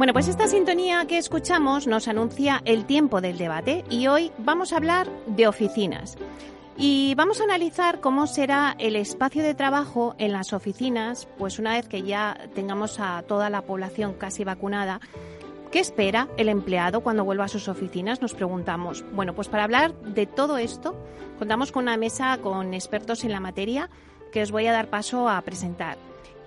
Bueno, 0.00 0.14
pues 0.14 0.28
esta 0.28 0.48
sintonía 0.48 1.04
que 1.06 1.18
escuchamos 1.18 1.86
nos 1.86 2.08
anuncia 2.08 2.62
el 2.64 2.86
tiempo 2.86 3.20
del 3.20 3.36
debate 3.36 3.84
y 3.90 4.06
hoy 4.06 4.32
vamos 4.38 4.72
a 4.72 4.78
hablar 4.78 5.06
de 5.26 5.46
oficinas. 5.46 6.16
Y 6.82 7.14
vamos 7.14 7.42
a 7.42 7.44
analizar 7.44 8.00
cómo 8.00 8.26
será 8.26 8.74
el 8.78 8.96
espacio 8.96 9.42
de 9.42 9.54
trabajo 9.54 10.14
en 10.16 10.32
las 10.32 10.54
oficinas, 10.54 11.28
pues 11.36 11.58
una 11.58 11.72
vez 11.72 11.86
que 11.86 12.04
ya 12.04 12.48
tengamos 12.54 12.98
a 13.00 13.22
toda 13.28 13.50
la 13.50 13.60
población 13.60 14.14
casi 14.14 14.44
vacunada. 14.44 14.98
¿Qué 15.70 15.78
espera 15.78 16.28
el 16.38 16.48
empleado 16.48 17.02
cuando 17.02 17.22
vuelva 17.22 17.44
a 17.44 17.48
sus 17.48 17.68
oficinas? 17.68 18.22
Nos 18.22 18.32
preguntamos. 18.32 19.04
Bueno, 19.12 19.34
pues 19.34 19.48
para 19.48 19.64
hablar 19.64 19.94
de 20.00 20.24
todo 20.24 20.56
esto, 20.56 20.96
contamos 21.38 21.70
con 21.70 21.82
una 21.82 21.98
mesa 21.98 22.38
con 22.38 22.72
expertos 22.72 23.24
en 23.24 23.32
la 23.32 23.40
materia 23.40 23.90
que 24.32 24.40
os 24.40 24.50
voy 24.50 24.66
a 24.66 24.72
dar 24.72 24.88
paso 24.88 25.28
a 25.28 25.38
presentar. 25.42 25.98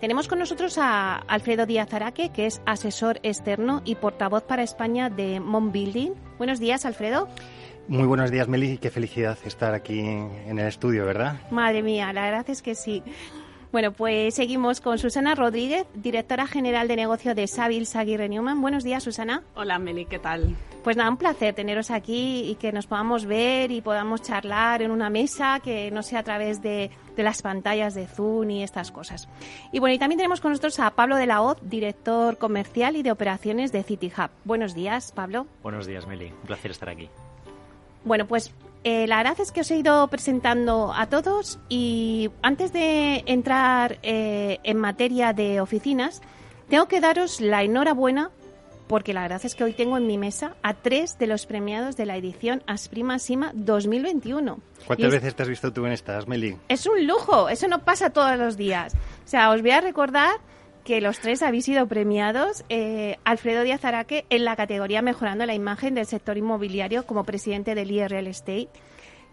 Tenemos 0.02 0.28
con 0.28 0.40
nosotros 0.40 0.80
a 0.80 1.16
Alfredo 1.16 1.68
Díaz 1.68 1.94
Araque, 1.94 2.30
que 2.30 2.48
es 2.48 2.60
asesor 2.66 3.20
externo 3.22 3.84
y 3.86 3.96
portavoz 3.96 4.42
para 4.42 4.64
España 4.64 5.12
de 5.12 5.40
Mon 5.40 5.72
Building. 5.72 6.14
Buenos 6.40 6.60
días, 6.60 6.86
Alfredo. 6.86 7.30
Muy 7.88 8.08
buenos 8.08 8.32
días, 8.32 8.48
Meli, 8.48 8.72
y 8.72 8.78
qué 8.78 8.90
felicidad 8.90 9.38
estar 9.46 9.74
aquí 9.74 10.00
en 10.00 10.58
el 10.58 10.68
estudio, 10.68 11.06
¿verdad? 11.06 11.42
Madre 11.52 11.84
mía, 11.84 12.14
la 12.14 12.24
verdad 12.24 12.50
es 12.50 12.62
que 12.62 12.76
sí. 12.76 13.04
Bueno, 13.74 13.92
pues 13.92 14.36
seguimos 14.36 14.82
con 14.82 15.00
Susana 15.00 15.34
Rodríguez, 15.34 15.88
directora 15.96 16.46
general 16.46 16.88
de 16.88 16.96
negocio 16.96 17.34
de 17.34 17.48
Sabil 17.48 17.88
Aguirre 17.96 18.30
Newman. 18.30 18.62
Buenos 18.62 18.84
días, 18.84 19.02
Susana. 19.02 19.42
Hola, 19.56 19.80
Meli, 19.80 20.06
¿qué 20.06 20.20
tal? 20.20 20.56
Pues 20.84 20.96
nada, 20.96 21.10
un 21.10 21.18
placer 21.18 21.56
teneros 21.56 21.90
aquí 21.90 22.52
y 22.52 22.56
que 22.56 22.72
nos 22.72 22.86
podamos 22.86 23.26
ver 23.26 23.72
y 23.72 23.82
podamos 23.82 24.22
charlar 24.22 24.84
en 24.84 24.92
una 24.92 25.10
mesa 25.10 25.60
que 25.60 25.90
no 25.90 26.04
sea 26.04 26.20
a 26.20 26.24
través 26.24 26.62
de, 26.62 26.92
de 27.16 27.24
las 27.24 27.42
pantallas 27.42 27.96
de 27.96 28.06
Zoom 28.06 28.52
y 28.52 28.64
estas 28.64 28.92
cosas. 28.92 29.28
Y 29.72 29.80
bueno, 29.80 29.96
y 29.96 29.98
también 29.98 30.18
tenemos 30.18 30.40
con 30.40 30.52
nosotros 30.52 30.80
a 30.80 30.92
Pablo 30.92 31.16
de 31.16 31.26
la 31.26 31.42
Hoz, 31.42 31.58
director 31.64 32.38
comercial 32.38 32.96
y 32.96 33.02
de 33.02 33.12
operaciones 33.12 33.72
de 33.72 33.82
City 33.82 34.12
Hub. 34.16 34.30
Buenos 34.44 34.76
días, 34.76 35.12
Pablo. 35.14 35.48
Buenos 35.64 35.88
días, 35.88 36.06
Meli. 36.06 36.28
Un 36.28 36.46
placer 36.46 36.70
estar 36.70 36.90
aquí. 36.90 37.10
Bueno, 38.06 38.28
pues 38.28 38.54
eh, 38.84 39.08
la 39.08 39.18
verdad 39.18 39.40
es 39.40 39.52
que 39.52 39.62
os 39.62 39.72
he 39.72 39.78
ido 39.78 40.08
presentando 40.10 40.94
a 40.94 41.08
todos 41.08 41.60
y 41.70 42.30
antes 42.42 42.74
de 42.74 43.24
entrar 43.28 44.00
eh, 44.04 44.60
en 44.64 44.78
materia 44.78 45.32
de 45.34 45.62
oficinas, 45.62 46.22
tengo 46.70 46.88
que 46.88 47.00
daros 47.00 47.40
la 47.40 47.64
enhorabuena 47.64 48.32
porque 48.88 49.14
la 49.14 49.22
verdad 49.22 49.42
es 49.44 49.56
que 49.56 49.64
hoy 49.64 49.74
tengo 49.74 49.98
en 49.98 50.06
mi 50.06 50.18
mesa 50.18 50.56
a 50.62 50.74
tres 50.74 51.18
de 51.18 51.28
los 51.28 51.46
premiados 51.46 51.96
de 51.96 52.06
la 52.06 52.18
edición 52.18 52.62
Asprima 52.68 53.18
Sima 53.20 53.52
2021. 53.54 54.60
¿Cuántas 54.86 55.12
veces 55.12 55.36
te 55.36 55.44
has 55.44 55.50
visto 55.50 55.72
tú 55.72 55.86
en 55.86 55.94
estas, 55.94 56.28
Meli? 56.28 56.58
Es 56.68 56.86
un 56.86 57.08
lujo, 57.08 57.48
eso 57.50 57.68
no 57.68 57.80
pasa 57.86 58.10
todos 58.10 58.38
los 58.38 58.58
días. 58.58 58.94
O 59.26 59.28
sea, 59.28 59.50
os 59.52 59.62
voy 59.62 59.72
a 59.72 59.82
recordar 59.82 60.36
que 60.84 61.02
los 61.02 61.20
tres 61.20 61.42
habéis 61.42 61.66
sido 61.66 61.88
premiados. 61.88 62.66
Eh, 62.70 63.18
Alfredo 63.24 63.64
Díaz 63.64 63.86
Araque 63.86 64.26
en 64.30 64.46
la 64.46 64.56
categoría 64.56 65.02
Mejorando 65.02 65.46
la 65.46 65.54
imagen 65.54 65.96
del 65.96 66.06
sector 66.06 66.38
inmobiliario 66.38 67.06
como 67.06 67.24
presidente 67.24 67.76
del 67.76 67.92
IE 67.92 68.08
Real 68.08 68.28
Estate. 68.28 68.70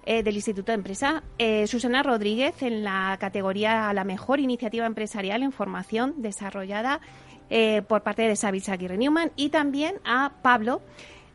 Eh, 0.06 0.22
del 0.22 0.34
Instituto 0.34 0.72
de 0.72 0.77
Empresa, 0.77 1.22
eh, 1.37 1.66
Susana 1.66 2.03
Rodríguez 2.03 2.62
en 2.62 2.84
la 2.84 3.19
categoría 3.21 3.93
La 3.93 4.03
mejor 4.03 4.41
iniciativa 4.41 4.87
empresarial 4.87 5.43
en 5.43 5.53
formación 5.53 6.15
desarrollada 6.22 7.00
por 7.88 8.05
parte 8.05 8.22
de 8.22 8.37
Savitz 8.37 8.69
Aguirre 8.69 8.97
Newman 8.97 9.32
y 9.34 9.49
también 9.49 9.97
a 10.05 10.34
Pablo 10.41 10.82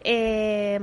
eh, 0.08 0.80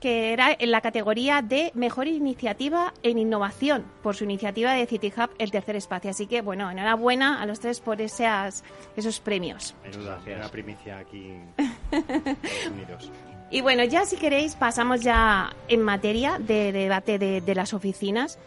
que 0.00 0.32
era 0.32 0.54
en 0.56 0.70
la 0.70 0.82
categoría 0.82 1.40
de 1.40 1.72
mejor 1.74 2.06
iniciativa 2.06 2.92
en 3.02 3.18
innovación 3.18 3.84
por 4.02 4.14
su 4.14 4.24
iniciativa 4.24 4.72
de 4.74 4.86
City 4.86 5.12
Hub, 5.16 5.30
el 5.38 5.50
tercer 5.50 5.76
espacio. 5.76 6.10
Así 6.10 6.26
que, 6.26 6.42
bueno, 6.42 6.70
enhorabuena 6.70 7.40
a 7.40 7.46
los 7.46 7.58
tres 7.58 7.80
por 7.80 8.00
esas, 8.02 8.62
esos 8.96 9.18
premios. 9.20 9.74
Menuda, 9.82 10.20
una 10.26 10.48
primicia 10.48 10.98
aquí 10.98 11.32
Unidos. 12.70 13.10
Y 13.50 13.62
bueno, 13.62 13.82
ya 13.84 14.04
si 14.04 14.16
queréis 14.16 14.54
pasamos 14.54 15.00
ya 15.00 15.50
en 15.66 15.82
materia 15.82 16.38
de, 16.38 16.70
debate 16.70 17.18
de, 17.18 17.40
de, 17.40 17.54
las 17.54 17.74
oficinas. 17.74 18.38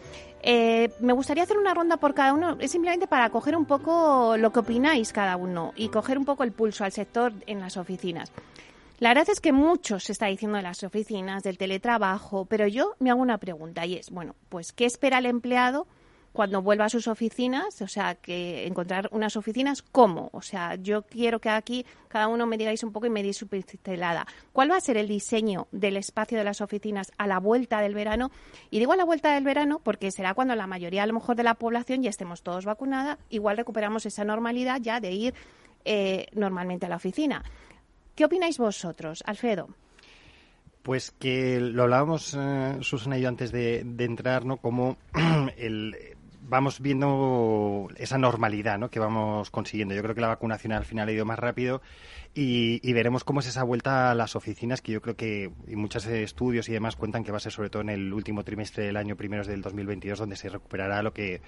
Eh, 0.42 0.90
me 1.00 1.12
gustaría 1.12 1.42
hacer 1.42 1.58
una 1.58 1.74
ronda 1.74 1.96
por 1.96 2.14
cada 2.14 2.32
uno, 2.32 2.56
es 2.60 2.70
simplemente 2.70 3.06
para 3.06 3.30
coger 3.30 3.56
un 3.56 3.64
poco 3.64 4.36
lo 4.36 4.52
que 4.52 4.60
opináis 4.60 5.12
cada 5.12 5.36
uno 5.36 5.72
y 5.74 5.88
coger 5.88 6.18
un 6.18 6.24
poco 6.24 6.44
el 6.44 6.52
pulso 6.52 6.84
al 6.84 6.92
sector 6.92 7.32
en 7.46 7.60
las 7.60 7.76
oficinas. 7.78 8.30
La 9.04 9.10
verdad 9.10 9.28
es 9.28 9.42
que 9.42 9.52
mucho 9.52 10.00
se 10.00 10.12
está 10.12 10.28
diciendo 10.28 10.56
de 10.56 10.62
las 10.62 10.82
oficinas, 10.82 11.42
del 11.42 11.58
teletrabajo, 11.58 12.46
pero 12.46 12.66
yo 12.66 12.94
me 13.00 13.10
hago 13.10 13.20
una 13.20 13.36
pregunta 13.36 13.84
y 13.84 13.96
es, 13.96 14.08
bueno, 14.08 14.34
pues 14.48 14.72
¿qué 14.72 14.86
espera 14.86 15.18
el 15.18 15.26
empleado 15.26 15.86
cuando 16.32 16.62
vuelva 16.62 16.86
a 16.86 16.88
sus 16.88 17.06
oficinas? 17.06 17.82
O 17.82 17.86
sea, 17.86 18.14
que 18.14 18.66
encontrar 18.66 19.10
unas 19.12 19.36
oficinas, 19.36 19.82
¿cómo? 19.82 20.30
O 20.32 20.40
sea, 20.40 20.76
yo 20.76 21.02
quiero 21.02 21.38
que 21.38 21.50
aquí 21.50 21.84
cada 22.08 22.28
uno 22.28 22.46
me 22.46 22.56
digáis 22.56 22.82
un 22.82 22.92
poco 22.92 23.04
y 23.04 23.10
me 23.10 23.22
deis 23.22 23.36
su 23.36 23.46
pincelada. 23.46 24.26
¿Cuál 24.54 24.70
va 24.70 24.78
a 24.78 24.80
ser 24.80 24.96
el 24.96 25.06
diseño 25.06 25.68
del 25.70 25.98
espacio 25.98 26.38
de 26.38 26.44
las 26.44 26.62
oficinas 26.62 27.12
a 27.18 27.26
la 27.26 27.40
vuelta 27.40 27.82
del 27.82 27.92
verano? 27.92 28.30
Y 28.70 28.78
digo 28.78 28.94
a 28.94 28.96
la 28.96 29.04
vuelta 29.04 29.34
del 29.34 29.44
verano 29.44 29.82
porque 29.84 30.12
será 30.12 30.32
cuando 30.32 30.54
la 30.54 30.66
mayoría, 30.66 31.02
a 31.02 31.06
lo 31.06 31.12
mejor, 31.12 31.36
de 31.36 31.42
la 31.42 31.56
población 31.56 32.02
ya 32.02 32.08
estemos 32.08 32.42
todos 32.42 32.64
vacunada, 32.64 33.18
igual 33.28 33.58
recuperamos 33.58 34.06
esa 34.06 34.24
normalidad 34.24 34.80
ya 34.80 34.98
de 34.98 35.12
ir 35.12 35.34
eh, 35.84 36.28
normalmente 36.32 36.86
a 36.86 36.88
la 36.88 36.96
oficina. 36.96 37.44
¿Qué 38.14 38.24
opináis 38.24 38.58
vosotros, 38.58 39.22
Alfredo? 39.26 39.68
Pues 40.82 41.10
que 41.12 41.58
lo 41.60 41.84
hablábamos 41.84 42.36
eh, 42.38 42.76
Susana 42.80 43.18
y 43.18 43.22
yo 43.22 43.28
antes 43.28 43.50
de, 43.50 43.80
entrar, 43.98 44.44
¿no? 44.44 44.58
Como 44.58 44.98
el, 45.56 45.96
vamos 46.42 46.80
viendo 46.80 47.88
esa 47.96 48.18
normalidad 48.18 48.78
¿no? 48.78 48.90
que 48.90 49.00
vamos 49.00 49.50
consiguiendo. 49.50 49.94
Yo 49.94 50.02
creo 50.02 50.14
que 50.14 50.20
la 50.20 50.28
vacunación 50.28 50.72
al 50.72 50.84
final 50.84 51.08
ha 51.08 51.12
ido 51.12 51.24
más 51.24 51.38
rápido 51.38 51.82
y, 52.34 52.80
y, 52.88 52.92
veremos 52.92 53.24
cómo 53.24 53.40
es 53.40 53.46
esa 53.46 53.62
vuelta 53.62 54.10
a 54.10 54.14
las 54.14 54.36
oficinas, 54.36 54.82
que 54.82 54.92
yo 54.92 55.00
creo 55.00 55.16
que 55.16 55.50
y 55.66 55.76
muchos 55.76 56.06
estudios 56.06 56.68
y 56.68 56.72
demás 56.72 56.96
cuentan 56.96 57.24
que 57.24 57.32
va 57.32 57.38
a 57.38 57.40
ser 57.40 57.52
sobre 57.52 57.70
todo 57.70 57.82
en 57.82 57.88
el 57.88 58.12
último 58.12 58.44
trimestre 58.44 58.84
del 58.84 58.96
año, 58.96 59.16
primeros 59.16 59.46
del 59.46 59.62
2022, 59.62 60.18
donde 60.18 60.36
se 60.36 60.48
recuperará 60.48 61.02
lo 61.02 61.12
que 61.14 61.40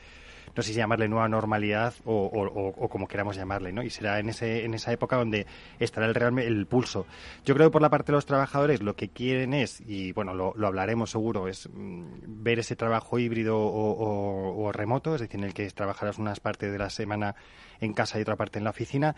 no 0.56 0.62
sé 0.62 0.70
si 0.72 0.78
llamarle 0.78 1.06
nueva 1.06 1.28
normalidad 1.28 1.92
o, 2.06 2.14
o, 2.24 2.88
como 2.88 3.06
queramos 3.06 3.36
llamarle, 3.36 3.72
¿no? 3.72 3.82
Y 3.82 3.90
será 3.90 4.18
en, 4.18 4.30
ese, 4.30 4.64
en 4.64 4.72
esa 4.72 4.90
época 4.90 5.16
donde 5.16 5.46
estará 5.78 6.06
el, 6.06 6.14
real, 6.14 6.38
el 6.38 6.66
pulso. 6.66 7.06
Yo 7.44 7.54
creo 7.54 7.68
que 7.68 7.72
por 7.72 7.82
la 7.82 7.90
parte 7.90 8.10
de 8.10 8.16
los 8.16 8.24
trabajadores 8.24 8.82
lo 8.82 8.96
que 8.96 9.10
quieren 9.10 9.52
es, 9.52 9.82
y 9.86 10.12
bueno, 10.12 10.32
lo, 10.34 10.54
hablaremos 10.66 11.10
seguro, 11.10 11.46
es 11.46 11.68
mmm, 11.68 12.06
ver 12.26 12.58
ese 12.58 12.74
trabajo 12.74 13.18
híbrido 13.18 13.58
o, 13.58 14.72
remoto, 14.72 15.14
es 15.14 15.20
decir, 15.20 15.40
en 15.40 15.44
el 15.44 15.54
que 15.54 15.70
trabajarás 15.70 16.18
unas 16.18 16.40
partes 16.40 16.72
de 16.72 16.78
la 16.78 16.90
semana 16.90 17.34
en 17.80 17.92
casa 17.92 18.18
y 18.18 18.22
otra 18.22 18.36
parte 18.36 18.58
en 18.58 18.64
la 18.64 18.70
oficina 18.70 19.14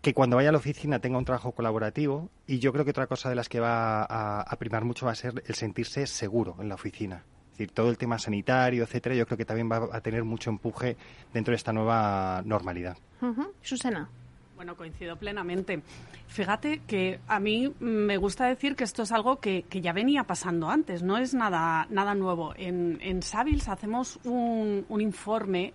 que 0.00 0.14
cuando 0.14 0.36
vaya 0.36 0.50
a 0.50 0.52
la 0.52 0.58
oficina 0.58 0.98
tenga 0.98 1.16
un 1.16 1.24
trabajo 1.24 1.52
colaborativo 1.52 2.30
y 2.46 2.58
yo 2.58 2.72
creo 2.72 2.84
que 2.84 2.90
otra 2.90 3.06
cosa 3.06 3.30
de 3.30 3.34
las 3.34 3.48
que 3.48 3.58
va 3.58 4.02
a, 4.02 4.42
a 4.42 4.56
primar 4.58 4.84
mucho 4.84 5.06
va 5.06 5.12
a 5.12 5.14
ser 5.14 5.42
el 5.46 5.54
sentirse 5.54 6.06
seguro 6.06 6.56
en 6.60 6.68
la 6.68 6.74
oficina. 6.74 7.24
Es 7.54 7.58
decir, 7.58 7.70
todo 7.70 7.88
el 7.88 7.96
tema 7.96 8.18
sanitario, 8.18 8.82
etcétera, 8.82 9.14
yo 9.14 9.26
creo 9.26 9.38
que 9.38 9.44
también 9.44 9.70
va 9.70 9.88
a 9.92 10.00
tener 10.00 10.24
mucho 10.24 10.50
empuje 10.50 10.96
dentro 11.32 11.52
de 11.52 11.56
esta 11.56 11.72
nueva 11.72 12.42
normalidad. 12.44 12.98
Uh 13.20 13.26
-huh. 13.26 13.48
Susana. 13.62 14.08
Bueno, 14.56 14.76
coincido 14.76 15.14
plenamente. 15.16 15.80
Fíjate 16.26 16.80
que 16.86 17.20
a 17.28 17.38
mí 17.38 17.72
me 17.78 18.16
gusta 18.16 18.46
decir 18.46 18.74
que 18.74 18.82
esto 18.82 19.04
es 19.04 19.12
algo 19.12 19.38
que, 19.38 19.64
ya 19.70 19.92
venía 19.92 20.24
pasando 20.24 20.68
antes, 20.68 21.04
no 21.04 21.16
es 21.16 21.32
nada, 21.32 21.86
nada 21.90 22.16
nuevo. 22.16 22.54
En, 22.56 22.98
en 23.00 23.22
Savils 23.22 23.68
hacemos 23.68 24.18
un, 24.24 24.84
un 24.88 25.00
informe 25.00 25.74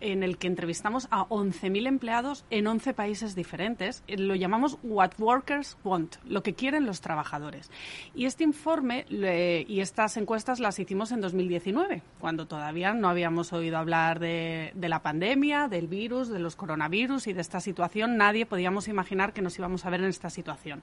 en 0.00 0.22
el 0.22 0.38
que 0.38 0.46
entrevistamos 0.46 1.08
a 1.10 1.26
11.000 1.28 1.86
empleados 1.86 2.44
en 2.50 2.66
11 2.66 2.94
países 2.94 3.34
diferentes. 3.34 4.02
Eh, 4.06 4.16
lo 4.18 4.34
llamamos 4.34 4.78
What 4.82 5.12
Workers 5.18 5.76
Want, 5.84 6.16
lo 6.24 6.42
que 6.42 6.54
quieren 6.54 6.86
los 6.86 7.00
trabajadores. 7.00 7.70
Y 8.14 8.26
este 8.26 8.44
informe 8.44 9.06
y 9.08 9.80
estas 9.80 10.16
encuestas 10.16 10.60
las 10.60 10.78
hicimos 10.78 11.12
en 11.12 11.20
2019, 11.20 12.02
cuando 12.18 12.46
todavía 12.46 12.94
no 12.94 13.08
habíamos 13.08 13.52
oído 13.52 13.78
hablar 13.78 14.18
de, 14.18 14.72
la 14.74 15.02
pandemia, 15.02 15.68
del 15.68 15.88
virus, 15.88 16.28
de 16.28 16.38
los 16.38 16.56
coronavirus 16.56 17.26
y 17.26 17.32
de 17.32 17.40
esta 17.40 17.60
situación. 17.60 18.16
Nadie 18.16 18.46
podíamos 18.46 18.88
imaginar 18.88 19.32
que 19.32 19.42
nos 19.42 19.58
íbamos 19.58 19.84
a 19.84 19.90
ver 19.90 20.00
en 20.00 20.08
esta 20.08 20.30
situación. 20.30 20.82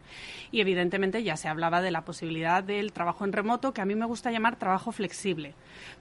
Y 0.51 0.61
evidentemente 0.61 1.23
ya 1.23 1.37
se 1.37 1.47
hablaba 1.47 1.81
de 1.81 1.91
la 1.91 2.05
posibilidad 2.05 2.63
del 2.63 2.91
trabajo 2.93 3.25
en 3.25 3.33
remoto, 3.33 3.73
que 3.73 3.81
a 3.81 3.85
mí 3.85 3.95
me 3.95 4.05
gusta 4.05 4.31
llamar 4.31 4.57
trabajo 4.57 4.91
flexible, 4.91 5.53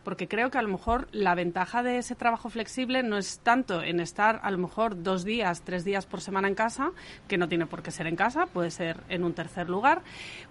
porque 0.04 0.28
creo 0.28 0.50
que 0.50 0.58
a 0.58 0.62
lo 0.62 0.68
mejor 0.68 1.08
la 1.12 1.34
ventaja 1.34 1.82
de 1.82 1.98
ese 1.98 2.14
trabajo 2.14 2.50
flexible 2.50 3.01
no 3.02 3.18
es 3.18 3.38
tanto 3.40 3.82
en 3.82 4.00
estar 4.00 4.40
a 4.42 4.50
lo 4.50 4.58
mejor 4.58 5.02
dos 5.02 5.24
días, 5.24 5.62
tres 5.62 5.84
días 5.84 6.06
por 6.06 6.20
semana 6.20 6.48
en 6.48 6.54
casa, 6.54 6.92
que 7.28 7.38
no 7.38 7.48
tiene 7.48 7.66
por 7.66 7.82
qué 7.82 7.90
ser 7.90 8.06
en 8.06 8.16
casa, 8.16 8.46
puede 8.46 8.70
ser 8.70 9.00
en 9.08 9.24
un 9.24 9.34
tercer 9.34 9.68
lugar, 9.68 10.02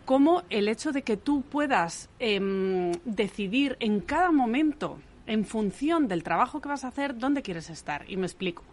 como 0.05 0.43
el 0.49 0.67
hecho 0.67 0.91
de 0.91 1.01
que 1.03 1.17
tú 1.17 1.41
puedas 1.41 2.09
em, 2.19 2.91
decidir 3.05 3.77
en 3.79 3.99
cada 3.99 4.31
momento, 4.31 4.99
en 5.27 5.45
función 5.45 6.07
del 6.07 6.23
trabajo 6.23 6.61
que 6.61 6.69
vas 6.69 6.83
a 6.83 6.89
hacer, 6.89 7.17
dónde 7.17 7.41
quieres 7.41 7.69
estar. 7.69 8.05
Y 8.09 8.17
me 8.17 8.25
explico. 8.25 8.63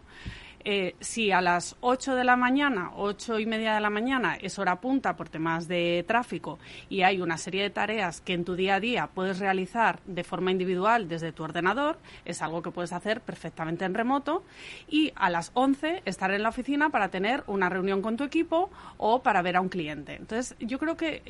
Eh, 0.65 0.95
si 0.99 1.31
a 1.31 1.41
las 1.41 1.77
8 1.79 2.15
de 2.15 2.23
la 2.25 2.35
mañana, 2.35 2.91
ocho 2.95 3.39
y 3.39 3.45
media 3.45 3.73
de 3.75 3.79
la 3.79 3.89
mañana 3.89 4.35
es 4.35 4.59
hora 4.59 4.81
punta 4.81 5.15
por 5.15 5.29
temas 5.29 5.69
de 5.69 6.03
tráfico 6.05 6.59
y 6.89 7.03
hay 7.03 7.21
una 7.21 7.37
serie 7.37 7.63
de 7.63 7.69
tareas 7.69 8.19
que 8.19 8.33
en 8.33 8.43
tu 8.43 8.55
día 8.55 8.75
a 8.75 8.79
día 8.81 9.07
puedes 9.07 9.39
realizar 9.39 9.99
de 10.05 10.23
forma 10.23 10.51
individual 10.51 11.07
desde 11.07 11.31
tu 11.31 11.43
ordenador, 11.43 11.97
es 12.25 12.41
algo 12.41 12.61
que 12.61 12.71
puedes 12.71 12.91
hacer 12.91 13.21
perfectamente 13.21 13.85
en 13.85 13.93
remoto 13.93 14.43
y 14.89 15.13
a 15.15 15.29
las 15.29 15.51
11 15.53 16.01
estar 16.05 16.31
en 16.31 16.43
la 16.43 16.49
oficina 16.49 16.89
para 16.89 17.09
tener 17.09 17.43
una 17.47 17.69
reunión 17.69 18.01
con 18.01 18.17
tu 18.17 18.25
equipo 18.25 18.69
o 18.97 19.23
para 19.23 19.41
ver 19.41 19.55
a 19.55 19.61
un 19.61 19.69
cliente. 19.69 20.15
Entonces, 20.15 20.55
yo 20.59 20.77
creo 20.77 20.97
que 20.97 21.21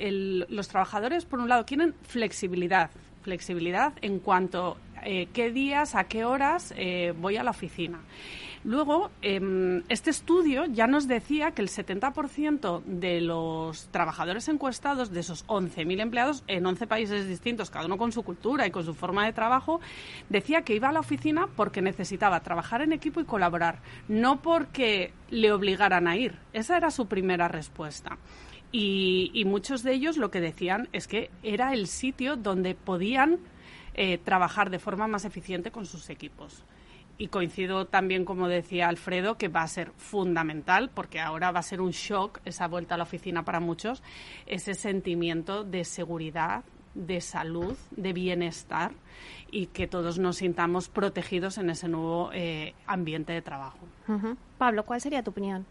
los 0.49 0.67
trabajadores, 0.67 1.25
por 1.25 1.39
un 1.39 1.49
lado, 1.49 1.65
quieren 1.65 1.93
flexibilidad, 2.01 2.89
flexibilidad 3.21 3.93
en 4.01 4.19
cuanto 4.19 4.77
eh, 5.03 5.27
qué 5.33 5.51
días, 5.51 5.95
a 5.95 6.05
qué 6.05 6.25
horas 6.25 6.73
eh, 6.75 7.13
voy 7.17 7.37
a 7.37 7.43
la 7.43 7.51
oficina. 7.51 7.99
Luego, 8.65 9.09
em, 9.21 9.83
este 9.87 10.09
estudio 10.09 10.65
ya 10.65 10.85
nos 10.85 11.07
decía 11.07 11.51
que 11.51 11.61
el 11.61 11.69
70% 11.69 12.83
de 12.85 13.21
los 13.21 13.87
trabajadores 13.87 14.49
encuestados, 14.49 15.11
de 15.11 15.21
esos 15.21 15.45
11.000 15.47 16.01
empleados 16.01 16.43
en 16.47 16.65
11 16.65 16.85
países 16.85 17.25
distintos, 17.25 17.69
cada 17.69 17.85
uno 17.85 17.97
con 17.97 18.11
su 18.11 18.21
cultura 18.23 18.67
y 18.67 18.71
con 18.71 18.83
su 18.83 18.93
forma 18.93 19.25
de 19.25 19.31
trabajo, 19.31 19.79
decía 20.27 20.63
que 20.63 20.75
iba 20.75 20.89
a 20.89 20.91
la 20.91 20.99
oficina 20.99 21.47
porque 21.55 21.81
necesitaba 21.81 22.41
trabajar 22.41 22.81
en 22.81 22.91
equipo 22.91 23.21
y 23.21 23.25
colaborar, 23.25 23.79
no 24.09 24.41
porque 24.41 25.13
le 25.29 25.53
obligaran 25.53 26.07
a 26.07 26.17
ir. 26.17 26.37
Esa 26.51 26.75
era 26.75 26.91
su 26.91 27.07
primera 27.07 27.47
respuesta. 27.47 28.17
Y, 28.73 29.41
muchos 29.45 29.83
de 29.83 29.93
ellos 29.93 30.17
lo 30.17 30.29
que 30.31 30.41
decían 30.41 30.89
es 30.91 31.07
que 31.07 31.31
era 31.43 31.73
el 31.73 31.87
sitio 31.87 32.35
donde 32.35 32.75
podían 32.75 33.39
eh, 33.95 34.17
trabajar 34.19 34.69
de 34.69 34.79
forma 34.79 35.07
más 35.07 35.25
eficiente 35.25 35.71
con 35.71 35.85
sus 35.85 36.09
equipos 36.09 36.63
y 37.19 37.27
coincido 37.27 37.85
también, 37.85 38.23
como 38.23 38.47
decía 38.47 38.87
Alfredo, 38.87 39.37
que 39.37 39.49
va 39.49 39.61
a 39.61 39.67
ser 39.67 39.91
fundamental, 39.97 40.89
porque 40.91 41.19
ahora 41.19 41.51
va 41.51 41.59
a 41.59 41.63
ser 41.63 41.81
un 41.81 41.91
shock 41.91 42.39
esa 42.45 42.67
vuelta 42.67 42.95
a 42.95 42.97
la 42.97 43.03
oficina 43.03 43.43
para 43.43 43.59
muchos, 43.59 44.01
ese 44.47 44.73
sentimiento 44.73 45.65
de 45.65 45.83
seguridad, 45.83 46.63
de 46.95 47.19
salud, 47.19 47.77
de 47.91 48.13
bienestar 48.13 48.93
y 49.51 49.67
que 49.67 49.85
todos 49.85 50.17
nos 50.17 50.37
sintamos 50.37 50.87
protegidos 50.87 51.57
en 51.57 51.69
ese 51.69 51.89
nuevo 51.89 52.31
eh, 52.33 52.73
ambiente 52.87 53.33
de 53.33 53.41
trabajo. 53.41 53.79
Pablo, 54.57 54.85
¿cuál 54.85 55.01
sería 55.01 55.21
tu 55.21 55.31
opinión? 55.31 55.65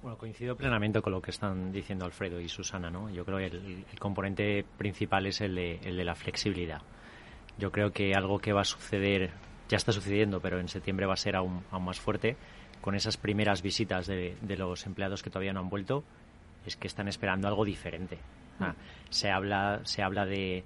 Bueno, 0.00 0.16
coincido 0.16 0.56
plenamente 0.56 1.02
con 1.02 1.12
lo 1.12 1.20
que 1.20 1.32
están 1.32 1.72
diciendo 1.72 2.04
Alfredo 2.04 2.40
y 2.40 2.48
Susana, 2.48 2.88
¿no? 2.88 3.10
Yo 3.10 3.24
creo 3.24 3.38
que 3.38 3.46
el, 3.46 3.84
el 3.90 3.98
componente 3.98 4.64
principal 4.78 5.26
es 5.26 5.40
el 5.40 5.56
de, 5.56 5.80
el 5.82 5.96
de 5.96 6.04
la 6.04 6.14
flexibilidad. 6.14 6.82
Yo 7.58 7.72
creo 7.72 7.90
que 7.90 8.12
algo 8.14 8.38
que 8.38 8.52
va 8.52 8.60
a 8.60 8.64
suceder 8.64 9.32
ya 9.68 9.76
está 9.76 9.92
sucediendo, 9.92 10.40
pero 10.40 10.60
en 10.60 10.68
septiembre 10.68 11.06
va 11.06 11.14
a 11.14 11.18
ser 11.18 11.36
aún, 11.36 11.64
más 11.80 12.00
fuerte, 12.00 12.36
con 12.80 12.94
esas 12.94 13.16
primeras 13.16 13.62
visitas 13.62 14.06
de, 14.06 14.36
los 14.56 14.86
empleados 14.86 15.22
que 15.22 15.30
todavía 15.30 15.52
no 15.52 15.60
han 15.60 15.68
vuelto, 15.68 16.04
es 16.66 16.76
que 16.76 16.86
están 16.86 17.08
esperando 17.08 17.48
algo 17.48 17.64
diferente. 17.64 18.18
Mm. 18.58 18.64
Ah, 18.64 18.74
se 19.10 19.30
habla, 19.30 19.80
se 19.84 20.02
habla 20.02 20.24
de 20.24 20.64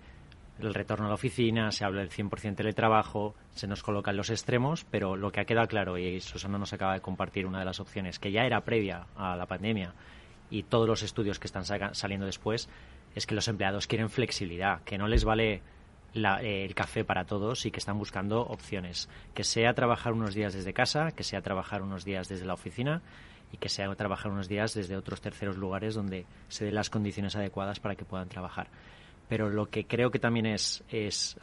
el 0.61 0.75
retorno 0.75 1.07
a 1.07 1.09
la 1.09 1.15
oficina, 1.15 1.73
se 1.73 1.85
habla 1.85 2.01
del 2.01 2.11
100% 2.11 2.57
teletrabajo, 2.57 3.35
se 3.55 3.67
nos 3.67 3.83
colocan 3.83 4.17
los 4.17 4.31
extremos, 4.31 4.85
pero 4.91 5.17
lo 5.17 5.33
que 5.33 5.41
ha 5.41 5.45
quedado 5.45 5.67
claro, 5.69 5.97
y 5.97 6.21
Susana 6.21 6.59
nos 6.59 6.73
acaba 6.73 6.95
de 6.95 7.01
compartir 7.01 7.47
una 7.47 7.61
de 7.61 7.65
las 7.65 7.81
opciones, 7.81 8.19
que 8.19 8.31
ya 8.31 8.45
era 8.45 8.61
previa 8.63 9.07
a 9.17 9.37
la 9.37 9.47
pandemia 9.47 9.95
y 10.51 10.65
todos 10.65 10.87
los 10.87 11.03
estudios 11.03 11.39
que 11.39 11.47
están 11.47 11.65
saliendo 11.65 12.27
después, 12.27 12.69
es 13.15 13.27
que 13.27 13.35
los 13.35 13.49
empleados 13.49 13.87
quieren 13.87 14.11
flexibilidad, 14.11 14.83
que 14.83 14.99
no 14.99 15.09
les 15.09 15.25
vale 15.25 15.63
eh, 16.15 16.65
el 16.65 16.75
café 16.75 17.05
para 17.05 17.25
todos 17.25 17.67
y 17.67 17.71
que 17.71 17.79
están 17.79 17.99
buscando 17.99 18.41
opciones. 18.43 19.09
Que 19.35 19.45
sea 19.45 19.75
trabajar 19.75 20.13
unos 20.13 20.35
días 20.35 20.55
desde 20.55 20.73
casa, 20.73 21.13
que 21.13 21.25
sea 21.25 21.41
trabajar 21.41 21.83
unos 21.83 22.05
días 22.05 22.29
desde 22.29 22.47
la 22.47 22.55
oficina 22.55 23.03
y 23.53 23.57
que 23.57 23.69
sea 23.69 23.93
trabajar 23.95 24.31
unos 24.31 24.49
días 24.49 24.75
desde 24.75 24.97
otros 24.97 25.21
terceros 25.21 25.57
lugares 25.57 25.95
donde 25.95 26.27
se 26.49 26.65
den 26.65 26.75
las 26.75 26.91
condiciones 26.91 27.37
adecuadas 27.37 27.81
para 27.81 27.97
que 27.97 28.05
puedan 28.05 28.29
trabajar. 28.29 28.69
Pero 29.29 29.49
lo 29.51 29.67
que 29.67 29.85
creo 29.85 30.11
que 30.11 30.19
también 30.19 30.47
es, 30.47 30.83
es 30.89 31.39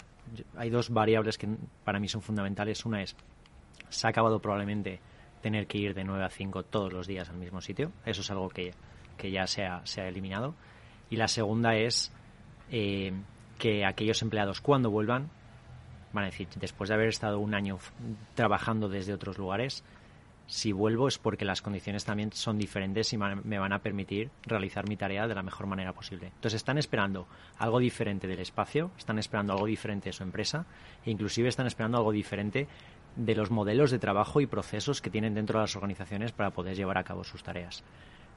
hay 0.55 0.69
dos 0.69 0.89
variables 0.89 1.37
que 1.37 1.47
para 1.83 1.99
mí 1.99 2.07
son 2.07 2.21
fundamentales. 2.21 2.85
Una 2.85 3.01
es, 3.01 3.15
se 3.89 4.07
ha 4.07 4.09
acabado 4.09 4.39
probablemente 4.39 4.99
tener 5.41 5.67
que 5.67 5.77
ir 5.77 5.93
de 5.93 6.03
9 6.03 6.25
a 6.25 6.29
5 6.29 6.63
todos 6.63 6.91
los 6.91 7.07
días 7.07 7.29
al 7.29 7.37
mismo 7.37 7.61
sitio. 7.61 7.91
Eso 8.05 8.21
es 8.21 8.31
algo 8.31 8.49
que, 8.49 8.73
que 9.17 9.31
ya 9.31 9.47
se 9.47 9.65
ha, 9.65 9.85
se 9.85 10.01
ha 10.01 10.07
eliminado. 10.07 10.55
Y 11.09 11.15
la 11.15 11.27
segunda 11.27 11.75
es 11.75 12.11
eh, 12.69 13.13
que 13.57 13.85
aquellos 13.85 14.21
empleados 14.21 14.61
cuando 14.61 14.89
vuelvan 14.89 15.29
van 16.13 16.23
a 16.23 16.27
decir, 16.27 16.47
después 16.55 16.89
de 16.89 16.95
haber 16.95 17.09
estado 17.09 17.39
un 17.39 17.53
año 17.53 17.79
trabajando 18.35 18.89
desde 18.89 19.13
otros 19.13 19.37
lugares, 19.37 19.83
si 20.47 20.71
vuelvo 20.71 21.09
es 21.09 21.17
porque 21.17 21.43
las 21.43 21.61
condiciones 21.61 22.05
también 22.05 22.31
son 22.31 22.57
diferentes 22.57 23.11
y 23.11 23.17
me 23.17 23.59
van 23.59 23.73
a 23.73 23.79
permitir 23.79 24.31
realizar 24.43 24.87
mi 24.87 24.95
tarea 24.95 25.27
de 25.27 25.35
la 25.35 25.43
mejor 25.43 25.67
manera 25.67 25.91
posible. 25.91 26.27
Entonces 26.27 26.55
están 26.55 26.77
esperando 26.77 27.27
algo 27.57 27.79
diferente 27.79 28.27
del 28.27 28.39
espacio, 28.39 28.91
están 28.97 29.19
esperando 29.19 29.53
algo 29.53 29.65
diferente 29.65 30.09
de 30.09 30.13
su 30.13 30.23
empresa 30.23 30.65
e 31.05 31.11
inclusive 31.11 31.49
están 31.49 31.67
esperando 31.67 31.97
algo 31.97 32.13
diferente 32.13 32.67
de 33.17 33.35
los 33.35 33.51
modelos 33.51 33.91
de 33.91 33.99
trabajo 33.99 34.39
y 34.39 34.47
procesos 34.47 35.01
que 35.01 35.09
tienen 35.09 35.33
dentro 35.33 35.59
de 35.59 35.63
las 35.63 35.75
organizaciones 35.75 36.31
para 36.31 36.51
poder 36.51 36.75
llevar 36.75 36.97
a 36.97 37.03
cabo 37.03 37.23
sus 37.23 37.43
tareas. 37.43 37.83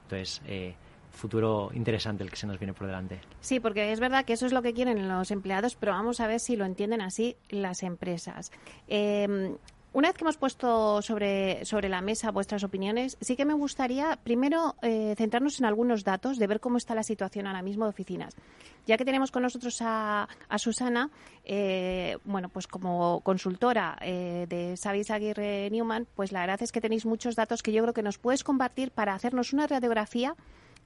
Entonces, 0.04 0.42
eh, 0.46 0.74
futuro 1.10 1.70
interesante 1.74 2.22
el 2.22 2.30
que 2.30 2.36
se 2.36 2.46
nos 2.46 2.58
viene 2.58 2.72
por 2.72 2.86
delante. 2.86 3.20
Sí, 3.40 3.60
porque 3.60 3.92
es 3.92 4.00
verdad 4.00 4.24
que 4.24 4.32
eso 4.32 4.46
es 4.46 4.52
lo 4.52 4.62
que 4.62 4.72
quieren 4.72 5.08
los 5.08 5.30
empleados, 5.30 5.76
pero 5.76 5.92
vamos 5.92 6.20
a 6.20 6.26
ver 6.26 6.40
si 6.40 6.56
lo 6.56 6.64
entienden 6.64 7.00
así 7.00 7.36
las 7.48 7.82
empresas. 7.82 8.50
Em, 8.88 9.56
una 9.92 10.08
vez 10.08 10.16
que 10.16 10.22
hemos 10.22 10.36
puesto 10.36 11.02
sobre, 11.02 11.64
sobre 11.64 11.88
la 11.88 12.00
mesa 12.00 12.30
vuestras 12.30 12.62
opiniones, 12.62 13.16
sí 13.20 13.34
que 13.34 13.44
me 13.44 13.54
gustaría 13.54 14.20
primero 14.22 14.76
eh, 14.82 15.14
centrarnos 15.18 15.58
en 15.58 15.66
algunos 15.66 16.04
datos 16.04 16.38
de 16.38 16.46
ver 16.46 16.60
cómo 16.60 16.76
está 16.76 16.94
la 16.94 17.02
situación 17.02 17.48
ahora 17.48 17.62
mismo 17.62 17.86
de 17.86 17.90
oficinas. 17.90 18.36
Ya 18.86 18.96
que 18.96 19.04
tenemos 19.04 19.32
con 19.32 19.42
nosotros 19.42 19.78
a, 19.80 20.28
Susana, 20.58 21.10
eh, 21.44 22.18
bueno, 22.24 22.48
pues 22.50 22.68
como 22.68 23.20
consultora 23.22 23.98
eh, 24.00 24.46
de 24.48 24.76
Savis 24.76 25.10
Aguirre 25.10 25.68
Newman, 25.70 26.06
pues 26.14 26.30
la 26.30 26.40
verdad 26.40 26.62
es 26.62 26.70
que 26.70 26.80
tenéis 26.80 27.04
muchos 27.04 27.34
datos 27.34 27.60
que 27.60 27.72
yo 27.72 27.82
creo 27.82 27.94
que 27.94 28.02
nos 28.02 28.18
puedes 28.18 28.44
compartir 28.44 28.92
para 28.92 29.14
hacernos 29.14 29.52
una 29.52 29.66
radiografía 29.66 30.36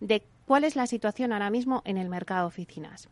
de 0.00 0.22
cuál 0.46 0.64
es 0.64 0.76
la 0.76 0.86
situación 0.86 1.32
ahora 1.32 1.50
mismo 1.50 1.82
en 1.84 1.98
el 1.98 2.08
mercado 2.08 2.42
de 2.42 2.48
oficinas. 2.48 3.08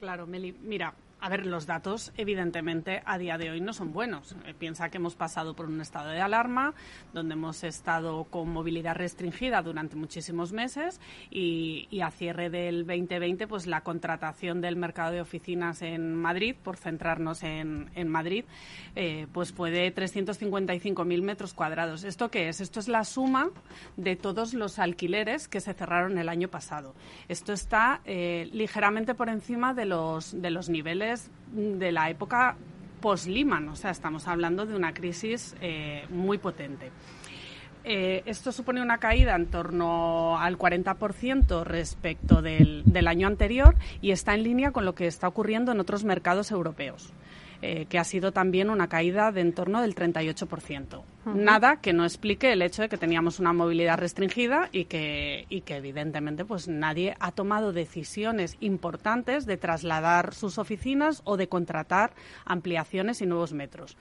Claro, 0.00 0.26
Meli, 0.26 0.52
mira, 0.52 0.94
a 1.26 1.28
ver, 1.28 1.44
los 1.44 1.66
datos 1.66 2.12
evidentemente 2.16 3.02
a 3.04 3.18
día 3.18 3.36
de 3.36 3.50
hoy 3.50 3.60
no 3.60 3.72
son 3.72 3.92
buenos. 3.92 4.36
Eh, 4.46 4.54
piensa 4.56 4.90
que 4.90 4.98
hemos 4.98 5.16
pasado 5.16 5.56
por 5.56 5.66
un 5.66 5.80
estado 5.80 6.10
de 6.10 6.20
alarma, 6.20 6.72
donde 7.12 7.34
hemos 7.34 7.64
estado 7.64 8.22
con 8.30 8.48
movilidad 8.50 8.94
restringida 8.94 9.60
durante 9.60 9.96
muchísimos 9.96 10.52
meses 10.52 11.00
y, 11.28 11.88
a 12.00 12.12
cierre 12.12 12.48
del 12.48 12.86
2020, 12.86 13.48
pues 13.48 13.66
la 13.66 13.80
contratación 13.80 14.60
del 14.60 14.76
mercado 14.76 15.14
de 15.14 15.20
oficinas 15.20 15.82
en 15.82 16.14
Madrid, 16.14 16.54
por 16.62 16.76
centrarnos 16.76 17.42
en, 17.42 17.90
Madrid, 18.06 18.44
eh, 18.94 19.26
pues 19.32 19.52
fue 19.52 19.72
de 19.72 19.92
355.000 19.92 21.22
metros 21.22 21.54
cuadrados. 21.54 22.04
¿Esto 22.04 22.30
qué 22.30 22.50
es? 22.50 22.60
Esto 22.60 22.78
es 22.78 22.86
la 22.86 23.02
suma 23.02 23.50
de 23.96 24.14
todos 24.14 24.54
los 24.54 24.78
alquileres 24.78 25.48
que 25.48 25.60
se 25.60 25.74
cerraron 25.74 26.18
el 26.18 26.28
año 26.28 26.46
pasado. 26.46 26.94
Esto 27.26 27.52
está 27.52 28.00
eh, 28.04 28.48
ligeramente 28.52 29.16
por 29.16 29.28
encima 29.28 29.74
de 29.74 29.86
los, 29.86 30.40
de 30.40 30.50
los 30.50 30.68
niveles 30.68 31.15
de 31.52 31.92
la 31.92 32.10
época 32.10 32.56
post-Lehman, 33.00 33.68
o 33.68 33.76
sea, 33.76 33.90
estamos 33.90 34.26
hablando 34.26 34.66
de 34.66 34.74
una 34.74 34.92
crisis 34.92 35.54
eh, 35.60 36.04
muy 36.10 36.38
potente. 36.38 36.90
eh, 37.84 38.22
esto 38.26 38.50
supone 38.50 38.82
una 38.82 38.98
caída 38.98 39.36
en 39.36 39.46
torno 39.46 40.38
al 40.40 40.58
40% 40.58 41.62
respecto 41.62 42.42
del, 42.42 42.82
del 42.84 43.06
año 43.06 43.28
anterior 43.28 43.76
y 44.00 44.10
está 44.10 44.34
en 44.34 44.42
línea 44.42 44.72
con 44.72 44.84
lo 44.84 44.96
que 44.96 45.06
está 45.06 45.28
ocurriendo 45.28 45.70
en 45.70 45.78
otros 45.78 46.02
mercados 46.02 46.50
europeos. 46.50 47.12
Eh, 47.62 47.86
que 47.88 47.98
ha 47.98 48.04
sido 48.04 48.32
también 48.32 48.68
una 48.68 48.88
caída 48.88 49.32
de 49.32 49.40
en 49.40 49.52
torno 49.54 49.80
del 49.80 49.94
38%. 49.94 51.02
Nada 51.34 51.80
que 51.80 51.92
no 51.92 52.04
explique 52.04 52.52
el 52.52 52.62
hecho 52.62 52.82
de 52.82 52.88
que 52.88 52.98
teníamos 52.98 53.40
una 53.40 53.52
movilidad 53.52 53.98
restringida 53.98 54.68
y 54.72 54.84
que, 54.84 55.46
y 55.48 55.62
que 55.62 55.76
evidentemente 55.76 56.44
pues 56.44 56.68
nadie 56.68 57.16
ha 57.18 57.32
tomado 57.32 57.72
decisiones 57.72 58.56
importantes 58.60 59.46
de 59.46 59.56
trasladar 59.56 60.34
sus 60.34 60.58
oficinas 60.58 61.22
o 61.24 61.36
de 61.36 61.48
contratar 61.48 62.12
ampliaciones 62.44 63.22
y 63.22 63.26
nuevos 63.26 63.52
metros. 63.54 63.96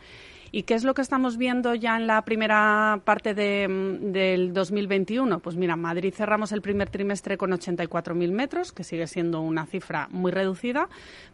¿Y 0.55 0.63
qué 0.63 0.73
es 0.75 0.85
lo 0.85 0.93
que 0.93 1.01
estamos 1.01 1.35
viendo 1.35 1.75
ya 1.75 1.97
en 1.97 2.07
la 2.07 2.21
primera 2.21 3.01
parte 3.03 3.33
de, 3.33 3.67
mm, 3.67 4.13
del 4.13 4.53
2021? 4.53 5.39
Pues 5.39 5.57
mira, 5.57 5.75
Madrid 5.75 6.13
cerramos 6.15 6.53
el 6.53 6.61
primer 6.61 6.89
trimestre 6.89 7.37
con 7.37 7.51
84.000 7.51 8.31
metros, 8.31 8.71
que 8.71 8.85
sigue 8.85 9.05
siendo 9.07 9.41
una 9.41 9.65
cifra 9.65 10.07
muy 10.11 10.31
reducida, 10.31 10.87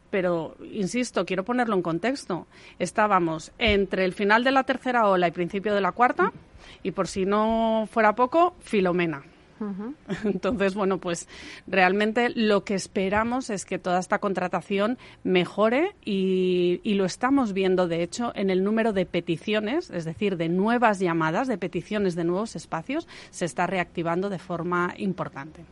pero 0.09 0.55
insisto, 0.73 1.23
quiero 1.23 1.43
ponerlo 1.43 1.75
en 1.75 1.83
contexto. 1.83 2.47
Estábamos 2.79 3.51
entre 3.59 4.05
el 4.05 4.13
final 4.13 4.43
de 4.43 4.53
la 4.53 4.63
tercera 4.63 5.07
ola 5.07 5.27
y 5.27 5.31
principio 5.31 5.75
de 5.75 5.81
la 5.81 5.91
cuarta, 5.91 6.33
y 6.81 6.89
por 6.89 7.07
si 7.07 7.27
no 7.27 7.87
fuera 7.91 8.15
poco, 8.15 8.55
Filomena. 8.61 9.21
Entonces, 10.23 10.73
bueno, 10.73 10.97
pues 10.97 11.27
realmente 11.67 12.29
lo 12.29 12.63
que 12.63 12.75
esperamos 12.75 13.49
es 13.49 13.65
que 13.65 13.79
toda 13.79 13.99
esta 13.99 14.19
contratación 14.19 14.97
mejore 15.23 15.95
y, 16.03 16.79
lo 16.91 17.05
estamos 17.05 17.53
viendo, 17.53 17.87
de 17.87 18.03
hecho, 18.03 18.31
en 18.35 18.49
el 18.49 18.63
número 18.63 18.91
de 18.93 19.05
peticiones, 19.05 19.89
es 19.89 20.05
decir, 20.05 20.37
de 20.37 20.49
nuevas 20.49 20.99
llamadas, 20.99 21.47
de 21.47 21.57
peticiones 21.57 22.15
de 22.15 22.25
nuevos 22.25 22.55
espacios, 22.55 23.07
se 23.29 23.45
está 23.45 23.65
reactivando 23.65 24.29
de 24.29 24.39
forma 24.39 24.93
importante. 24.97 25.63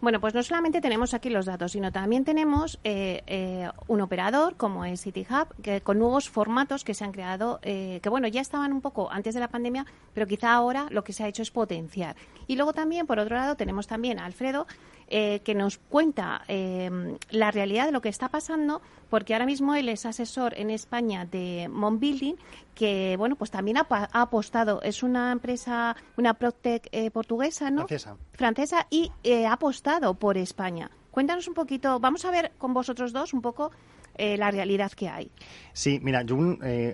Bueno, 0.00 0.18
pues 0.18 0.32
no 0.32 0.42
solamente 0.42 0.80
tenemos 0.80 1.12
aquí 1.12 1.28
los 1.28 1.44
datos, 1.44 1.72
sino 1.72 1.92
también 1.92 2.24
tenemos 2.24 2.78
eh, 2.84 3.22
eh, 3.26 3.68
un 3.86 4.00
operador 4.00 4.56
como 4.56 4.86
es 4.86 5.02
City 5.02 5.26
Hub, 5.28 5.54
que, 5.62 5.82
con 5.82 5.98
nuevos 5.98 6.30
formatos 6.30 6.84
que 6.84 6.94
se 6.94 7.04
han 7.04 7.12
creado, 7.12 7.60
eh, 7.62 8.00
que 8.02 8.08
bueno, 8.08 8.26
ya 8.26 8.40
estaban 8.40 8.72
un 8.72 8.80
poco 8.80 9.10
antes 9.10 9.34
de 9.34 9.40
la 9.40 9.48
pandemia, 9.48 9.84
pero 10.14 10.26
quizá 10.26 10.54
ahora 10.54 10.86
lo 10.88 11.04
que 11.04 11.12
se 11.12 11.22
ha 11.22 11.28
hecho 11.28 11.42
es 11.42 11.50
potenciar. 11.50 12.16
Y 12.46 12.56
luego 12.56 12.72
también, 12.72 13.06
por 13.06 13.18
otro 13.18 13.36
lado, 13.36 13.56
tenemos 13.56 13.86
también 13.86 14.18
a 14.18 14.24
Alfredo, 14.24 14.66
eh, 15.10 15.40
que 15.44 15.54
nos 15.54 15.78
cuenta 15.78 16.42
eh, 16.48 17.16
la 17.30 17.50
realidad 17.50 17.86
de 17.86 17.92
lo 17.92 18.00
que 18.00 18.08
está 18.08 18.28
pasando, 18.28 18.80
porque 19.08 19.34
ahora 19.34 19.46
mismo 19.46 19.74
él 19.74 19.88
es 19.88 20.06
asesor 20.06 20.54
en 20.56 20.70
España 20.70 21.24
de 21.24 21.68
Mon 21.68 21.98
Building, 22.00 22.34
que 22.74 23.16
bueno, 23.18 23.36
pues 23.36 23.50
también 23.50 23.76
ha, 23.76 23.86
apostado, 24.12 24.80
es 24.82 25.02
una 25.02 25.32
empresa, 25.32 25.96
una 26.16 26.34
Proctec 26.34 26.88
eh, 26.92 27.10
portuguesa, 27.10 27.70
¿no? 27.70 27.88
Francesa. 27.88 28.16
Francesa 28.32 28.86
y 28.88 29.10
ha 29.44 29.52
apostado 29.52 30.14
por 30.14 30.38
España. 30.38 30.90
Cuéntanos 31.10 31.48
un 31.48 31.54
poquito, 31.54 31.98
vamos 31.98 32.24
a 32.24 32.30
ver 32.30 32.52
con 32.56 32.72
vosotros 32.72 33.12
dos 33.12 33.34
un 33.34 33.42
poco 33.42 33.72
la 34.16 34.50
realidad 34.50 34.92
que 34.92 35.08
hay. 35.08 35.30
Sí, 35.72 35.98
mira, 36.02 36.22
yo 36.22 36.36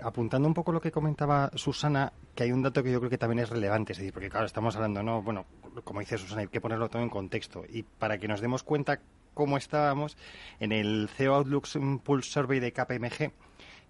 apuntando 0.03 0.47
un 0.47 0.55
poco 0.55 0.73
lo 0.73 0.81
que 0.81 0.91
comentaba 0.91 1.51
Susana, 1.55 2.13
que 2.35 2.45
hay 2.45 2.53
un 2.53 2.63
dato 2.63 2.83
que 2.83 2.93
yo 2.93 2.99
creo 2.99 3.11
que 3.11 3.19
también 3.19 3.41
es 3.41 3.51
relevante, 3.51 3.93
es 3.93 3.99
decir, 3.99 4.13
porque 4.13 4.31
claro, 4.31 4.47
estamos 4.47 4.77
hablando, 4.77 5.03
no, 5.03 5.23
bueno, 5.23 5.47
como 5.85 6.01
dice 6.01 6.19
Susana, 6.19 6.43
hay 6.43 6.49
que 6.49 6.61
ponerlo 6.61 6.89
todo 6.89 7.03
en 7.03 7.11
contexto. 7.11 7.65
Y 7.69 7.83
para 7.83 8.19
que 8.19 8.29
nos 8.29 8.41
demos 8.41 8.63
cuenta 8.63 9.01
cómo 9.35 9.59
estábamos, 9.59 10.17
en 10.61 10.73
el 10.73 11.09
CEO 11.15 11.35
Outlook 11.35 11.69
Pulse 12.03 12.31
Survey 12.31 12.59
de 12.59 12.73
KPMG, 12.73 13.33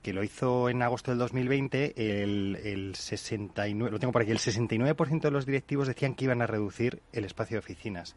que 0.02 0.12
lo 0.12 0.22
hizo 0.22 0.68
en 0.68 0.82
agosto 0.82 1.10
del 1.10 1.18
2020, 1.18 1.94
el, 2.22 2.56
el 2.62 2.94
69, 2.94 3.90
lo 3.92 3.98
tengo 3.98 4.12
por 4.12 4.22
aquí, 4.22 4.30
el 4.30 4.38
69% 4.38 5.20
de 5.20 5.30
los 5.30 5.46
directivos 5.46 5.88
decían 5.88 6.14
que 6.14 6.24
iban 6.24 6.42
a 6.42 6.46
reducir 6.46 7.00
el 7.12 7.24
espacio 7.24 7.56
de 7.56 7.58
oficinas. 7.60 8.16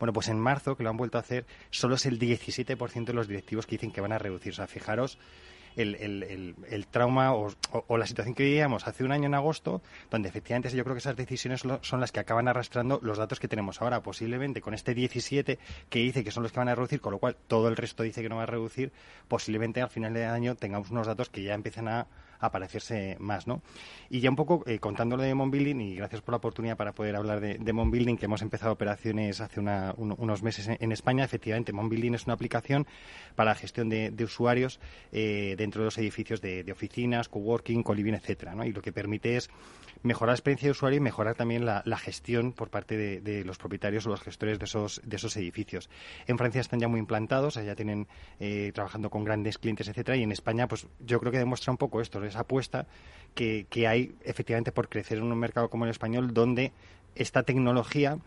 Bueno, 0.00 0.12
pues 0.14 0.28
en 0.28 0.40
marzo, 0.40 0.76
que 0.76 0.82
lo 0.82 0.90
han 0.90 0.96
vuelto 0.96 1.18
a 1.18 1.20
hacer, 1.20 1.46
solo 1.70 1.94
es 1.94 2.06
el 2.06 2.18
17% 2.18 3.04
de 3.04 3.12
los 3.12 3.28
directivos 3.28 3.66
que 3.66 3.76
dicen 3.76 3.92
que 3.92 4.00
van 4.00 4.12
a 4.12 4.18
reducir. 4.18 4.52
O 4.52 4.56
sea, 4.56 4.66
fijaros 4.66 5.18
el, 5.76 6.86
trauma 6.90 7.34
o, 7.34 7.98
la 7.98 8.06
situación 8.06 8.34
que 8.34 8.44
vivíamos 8.44 8.88
hace 8.88 9.04
un 9.04 9.12
año 9.12 9.26
en 9.26 9.34
agosto, 9.34 9.82
donde 10.10 10.30
efectivamente 10.30 10.70
yo 10.70 10.82
creo 10.84 10.94
que 10.94 11.00
esas 11.00 11.16
decisiones 11.16 11.62
son 11.82 12.00
las 12.00 12.12
que 12.12 12.20
acaban 12.20 12.48
arrastrando 12.48 12.98
los 13.02 13.18
datos 13.18 13.38
que 13.38 13.46
tenemos 13.46 13.80
ahora. 13.82 14.02
Posiblemente 14.02 14.62
con 14.62 14.72
este 14.72 14.94
17 14.94 15.58
que 15.88 15.98
dice 15.98 16.24
que 16.24 16.30
son 16.30 16.42
los 16.42 16.52
que 16.52 16.58
van 16.58 16.68
a 16.68 16.74
reducir, 16.74 17.00
con 17.00 17.12
lo 17.12 17.18
cual 17.18 17.36
todo 17.46 17.68
el 17.68 17.76
resto 17.76 18.02
dice 18.02 18.22
que 18.22 18.28
no 18.28 18.36
va 18.36 18.44
a 18.44 18.46
reducir, 18.46 18.92
posiblemente 19.28 19.82
al 19.82 19.90
final 19.90 20.14
de 20.14 20.24
año 20.24 20.54
tengamos 20.54 20.90
unos 20.90 21.06
datos 21.06 21.28
que 21.28 21.42
ya 21.42 21.54
empiecen 21.54 21.88
a 21.88 22.06
aparecerse 22.40 23.16
más, 23.20 23.46
¿no? 23.46 23.62
Y 24.08 24.20
ya 24.20 24.30
un 24.30 24.36
poco 24.36 24.64
eh, 24.66 24.78
contándolo 24.78 25.22
de 25.22 25.34
Monbuilding, 25.34 25.80
y 25.80 25.94
gracias 25.94 26.22
por 26.22 26.32
la 26.32 26.38
oportunidad 26.38 26.76
para 26.76 26.92
poder 26.92 27.16
hablar 27.16 27.40
de, 27.40 27.58
de 27.58 27.72
Monbuilding, 27.72 28.16
que 28.16 28.24
hemos 28.24 28.42
empezado 28.42 28.72
operaciones 28.72 29.40
hace 29.40 29.60
unos 29.60 30.42
meses 30.42 30.68
en, 30.68 30.92
España. 30.92 31.24
Efectivamente, 31.24 31.72
Monbuilding 31.72 32.14
es 32.14 32.24
una 32.24 32.34
aplicación 32.34 32.86
para 33.34 33.50
la 33.50 33.54
gestión 33.54 33.88
de, 33.88 34.24
usuarios 34.24 34.80
eh, 35.12 35.54
dentro 35.56 35.82
de 35.82 35.86
los 35.86 35.98
edificios 35.98 36.40
de, 36.40 36.64
oficinas, 36.70 37.28
coworking, 37.28 37.82
coliving, 37.82 38.14
etcétera, 38.14 38.54
¿no? 38.54 38.64
Y 38.64 38.72
lo 38.72 38.82
que 38.82 38.92
permite 38.92 39.36
es 39.36 39.50
mejorar 40.02 40.30
la 40.30 40.34
experiencia 40.34 40.66
de 40.66 40.72
usuario 40.72 40.96
y 40.96 41.00
mejorar 41.00 41.34
también 41.34 41.64
la, 41.64 41.82
gestión 41.98 42.52
por 42.52 42.70
parte 42.70 42.96
de, 42.96 43.44
los 43.44 43.58
propietarios 43.58 44.06
o 44.06 44.10
los 44.10 44.22
gestores 44.22 44.58
de 44.58 44.64
esos, 44.64 45.00
de 45.04 45.16
esos 45.16 45.36
edificios. 45.36 45.90
En 46.26 46.38
Francia 46.38 46.60
están 46.60 46.80
ya 46.80 46.88
muy 46.88 47.00
implantados, 47.00 47.54
ya 47.54 47.74
tienen 47.74 48.08
eh, 48.38 48.72
trabajando 48.74 49.10
con 49.10 49.24
grandes 49.24 49.58
clientes, 49.58 49.88
etcétera, 49.88 50.16
y 50.16 50.22
en 50.22 50.32
España, 50.32 50.66
pues 50.68 50.86
yo 51.00 51.20
creo 51.20 51.32
que 51.32 51.38
demuestra 51.38 51.70
un 51.70 51.76
poco 51.76 52.00
esto, 52.00 52.20
esa 52.30 52.40
apuesta 52.40 52.86
que, 53.34 53.66
que 53.68 53.86
hay 53.86 54.14
efectivamente 54.24 54.72
por 54.72 54.88
crecer 54.88 55.18
en 55.18 55.24
un 55.24 55.38
mercado 55.38 55.68
como 55.68 55.84
el 55.84 55.90
español, 55.90 56.34
donde 56.34 56.72
esta 57.14 57.42
tecnología, 57.42 58.18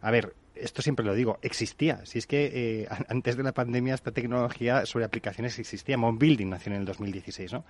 a 0.00 0.10
ver, 0.10 0.34
esto 0.54 0.82
siempre 0.82 1.04
lo 1.04 1.14
digo, 1.14 1.38
existía. 1.42 2.04
Si 2.06 2.18
es 2.18 2.26
que 2.26 2.50
eh, 2.82 2.88
antes 3.08 3.36
de 3.36 3.42
la 3.42 3.52
pandemia 3.52 3.94
esta 3.94 4.12
tecnología 4.12 4.86
sobre 4.86 5.04
aplicaciones 5.04 5.58
existía. 5.58 5.96
Building 5.96 6.48
nació 6.48 6.72
en 6.72 6.80
el 6.80 6.84
2016, 6.84 7.52
¿no? 7.52 7.64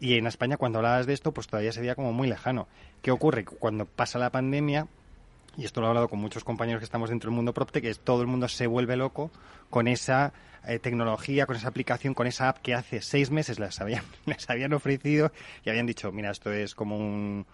Y 0.00 0.18
en 0.18 0.26
España 0.26 0.56
cuando 0.56 0.78
hablabas 0.78 1.06
de 1.06 1.14
esto, 1.14 1.32
pues 1.32 1.46
todavía 1.46 1.72
se 1.72 1.80
veía 1.80 1.94
como 1.94 2.12
muy 2.12 2.28
lejano. 2.28 2.68
¿Qué 3.02 3.10
ocurre? 3.10 3.44
Cuando 3.44 3.86
pasa 3.86 4.18
la 4.18 4.30
pandemia, 4.30 4.86
y 5.56 5.64
esto 5.64 5.80
lo 5.80 5.86
he 5.86 5.90
hablado 5.90 6.08
con 6.08 6.18
muchos 6.18 6.44
compañeros 6.44 6.80
que 6.80 6.84
estamos 6.84 7.10
dentro 7.10 7.30
del 7.30 7.36
mundo 7.36 7.54
PropTech, 7.54 7.84
es 7.84 8.00
todo 8.00 8.20
el 8.20 8.26
mundo 8.26 8.48
se 8.48 8.66
vuelve 8.66 8.96
loco 8.96 9.30
con 9.70 9.88
esa 9.88 10.32
eh, 10.66 10.78
tecnología, 10.78 11.46
con 11.46 11.56
esa 11.56 11.68
aplicación, 11.68 12.14
con 12.14 12.26
esa 12.26 12.48
app 12.48 12.58
que 12.58 12.74
hace 12.74 13.00
seis 13.00 13.30
meses 13.30 13.58
les 13.58 13.80
habían, 13.80 14.04
les 14.26 14.48
habían 14.50 14.72
ofrecido 14.72 15.32
y 15.64 15.70
habían 15.70 15.86
dicho, 15.86 16.12
mira, 16.12 16.30
esto 16.30 16.52
es 16.52 16.74
como 16.74 16.98
un, 16.98 17.46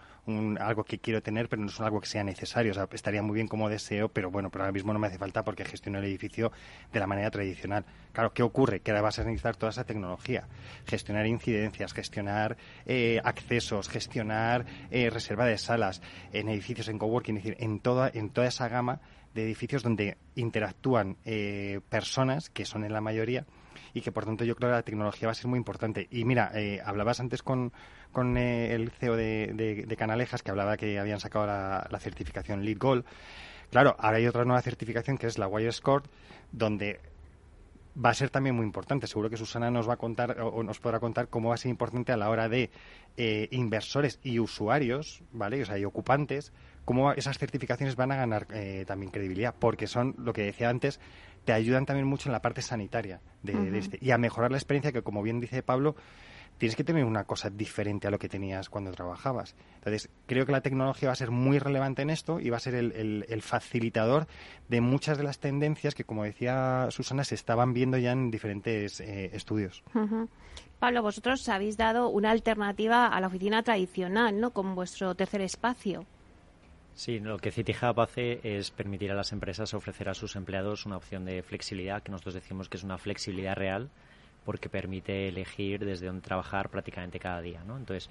algo 0.59 0.83
que 0.83 0.99
quiero 0.99 1.21
tener, 1.21 1.49
pero 1.49 1.61
no 1.61 1.67
es 1.67 1.79
algo 1.81 1.99
que 1.99 2.07
sea 2.07 2.23
necesario. 2.23 2.73
Estaría 2.91 3.21
muy 3.21 3.35
bien 3.35 3.47
como 3.47 3.69
deseo, 3.69 4.09
pero 4.09 4.31
bueno, 4.31 4.49
pero 4.49 4.63
ahora 4.63 4.71
mismo 4.71 4.93
no 4.93 4.99
me 4.99 5.07
hace 5.07 5.17
falta 5.17 5.43
porque 5.43 5.65
gestiono 5.65 5.99
el 5.99 6.05
edificio 6.05 6.51
de 6.91 6.99
la 6.99 7.07
manera 7.07 7.29
tradicional. 7.29 7.85
Claro, 8.13 8.33
¿qué 8.33 8.43
ocurre? 8.43 8.79
Que 8.79 8.91
ahora 8.91 9.01
vas 9.01 9.19
a 9.19 9.23
necesitar 9.23 9.55
toda 9.55 9.71
esa 9.71 9.83
tecnología. 9.83 10.47
Gestionar 10.85 11.27
incidencias, 11.27 11.93
gestionar 11.93 12.57
eh, 12.85 13.19
accesos, 13.23 13.89
gestionar 13.89 14.65
eh, 14.91 15.09
reserva 15.09 15.45
de 15.45 15.57
salas 15.57 16.01
en 16.31 16.49
edificios, 16.49 16.87
en 16.87 16.99
coworking, 16.99 17.37
es 17.37 17.43
decir, 17.43 17.57
en 17.59 17.79
toda, 17.79 18.09
en 18.13 18.29
toda 18.29 18.47
esa 18.47 18.67
gama 18.69 19.01
de 19.33 19.43
edificios 19.43 19.83
donde 19.83 20.17
interactúan 20.35 21.17
eh, 21.25 21.81
personas, 21.89 22.49
que 22.49 22.65
son 22.65 22.83
en 22.83 22.93
la 22.93 23.01
mayoría, 23.01 23.45
y 23.93 24.01
que 24.01 24.11
por 24.11 24.25
tanto 24.25 24.43
yo 24.43 24.55
creo 24.55 24.69
que 24.69 24.75
la 24.75 24.83
tecnología 24.83 25.27
va 25.27 25.31
a 25.31 25.35
ser 25.35 25.47
muy 25.47 25.57
importante. 25.57 26.07
Y 26.11 26.25
mira, 26.25 26.51
eh, 26.55 26.81
hablabas 26.83 27.19
antes 27.19 27.43
con, 27.43 27.71
con 28.11 28.37
eh, 28.37 28.73
el 28.73 28.89
CEO 28.91 29.15
de, 29.15 29.85
de, 29.87 29.95
Canalejas 29.95 30.41
que 30.41 30.51
hablaba 30.51 30.77
que 30.77 30.99
habían 30.99 31.19
sacado 31.19 31.45
la, 31.45 31.99
certificación 31.99 32.65
Lead 32.65 32.77
Gold. 32.77 33.05
Claro, 33.69 33.95
ahora 33.99 34.17
hay 34.17 34.27
otra 34.27 34.45
nueva 34.45 34.61
certificación 34.61 35.17
que 35.17 35.27
es 35.27 35.37
la 35.37 35.47
Wire 35.47 35.71
Score, 35.71 36.03
donde 36.51 36.99
va 38.03 38.09
a 38.09 38.13
ser 38.13 38.29
también 38.29 38.55
muy 38.55 38.65
importante. 38.65 39.07
Seguro 39.07 39.29
que 39.29 39.37
Susana 39.37 39.69
nos 39.69 39.87
va 39.87 39.93
a 39.93 39.97
contar 39.97 40.41
o 40.41 40.63
nos 40.63 40.79
podrá 40.79 40.99
contar 40.99 41.27
cómo 41.27 41.49
va 41.49 41.55
a 41.55 41.57
ser 41.57 41.69
importante 41.69 42.11
a 42.11 42.17
la 42.17 42.29
hora 42.29 42.49
de 42.49 42.71
inversores 43.51 44.19
y 44.23 44.39
usuarios, 44.39 45.23
¿vale? 45.31 45.61
O 45.61 45.65
sea, 45.65 45.77
y 45.77 45.85
ocupantes, 45.85 46.51
cómo 46.85 47.11
esas 47.13 47.37
certificaciones 47.37 47.95
van 47.95 48.11
a 48.11 48.15
ganar 48.15 48.47
eh, 48.53 48.83
también 48.87 49.11
credibilidad, 49.11 49.53
porque 49.57 49.87
son, 49.87 50.15
lo 50.17 50.33
que 50.33 50.43
decía 50.43 50.69
antes, 50.69 50.99
te 51.45 51.53
ayudan 51.53 51.85
también 51.85 52.07
mucho 52.07 52.29
en 52.29 52.33
la 52.33 52.41
parte 52.41 52.61
sanitaria 52.61 53.19
de, 53.41 53.77
este, 53.77 53.97
y 54.01 54.11
a 54.11 54.17
mejorar 54.17 54.51
la 54.51 54.57
experiencia 54.57 54.91
que, 54.91 55.01
como 55.01 55.21
bien 55.21 55.39
dice 55.39 55.61
Pablo, 55.63 55.95
tienes 56.57 56.75
que 56.75 56.83
tener 56.83 57.03
una 57.03 57.25
cosa 57.25 57.49
diferente 57.49 58.07
a 58.07 58.11
lo 58.11 58.19
que 58.19 58.29
tenías 58.29 58.69
cuando 58.69 58.91
trabajabas. 58.91 59.55
Entonces, 59.75 60.09
creo 60.27 60.45
que 60.45 60.51
la 60.51 60.61
tecnología 60.61 61.09
va 61.09 61.13
a 61.13 61.17
ser 61.17 61.31
muy 61.31 61.59
relevante 61.59 62.01
en 62.01 62.09
esto 62.09 62.39
y 62.39 62.49
va 62.49 62.57
a 62.57 62.59
ser 62.61 62.75
el, 62.75 63.41
facilitador 63.41 64.27
de 64.69 64.79
muchas 64.79 65.17
de 65.17 65.23
las 65.23 65.39
tendencias 65.39 65.95
que, 65.95 66.03
como 66.03 66.23
decía 66.23 66.87
Susana, 66.89 67.23
se 67.23 67.35
estaban 67.35 67.73
viendo 67.73 67.97
ya 67.97 68.11
en 68.11 68.31
diferentes 68.31 69.01
eh, 69.01 69.31
estudios. 69.33 69.83
Pablo, 70.79 71.01
vosotros 71.01 71.47
habéis 71.49 71.77
dado 71.77 72.09
una 72.09 72.31
alternativa 72.31 73.07
a 73.07 73.19
la 73.19 73.27
oficina 73.27 73.63
tradicional, 73.63 74.39
¿no? 74.39 74.51
Con 74.51 74.75
vuestro 74.75 75.15
tercer 75.15 75.41
espacio. 75.41 76.05
Sí, 76.95 77.19
lo 77.19 77.39
que 77.39 77.51
CityHub 77.51 77.99
hace 77.99 78.39
es 78.43 78.69
permitir 78.69 79.11
a 79.11 79.15
las 79.15 79.31
empresas 79.31 79.73
ofrecer 79.73 80.09
a 80.09 80.13
sus 80.13 80.35
empleados 80.35 80.85
una 80.85 80.97
opción 80.97 81.25
de 81.25 81.41
flexibilidad, 81.41 82.03
que 82.03 82.11
nosotros 82.11 82.35
decimos 82.35 82.69
que 82.69 82.77
es 82.77 82.83
una 82.83 82.99
flexibilidad 82.99 83.55
real, 83.55 83.89
porque 84.45 84.69
permite 84.69 85.27
elegir 85.27 85.85
desde 85.85 86.07
dónde 86.07 86.21
trabajar 86.21 86.69
prácticamente 86.69 87.19
cada 87.19 87.41
día. 87.41 87.63
¿no? 87.65 87.77
Entonces, 87.77 88.09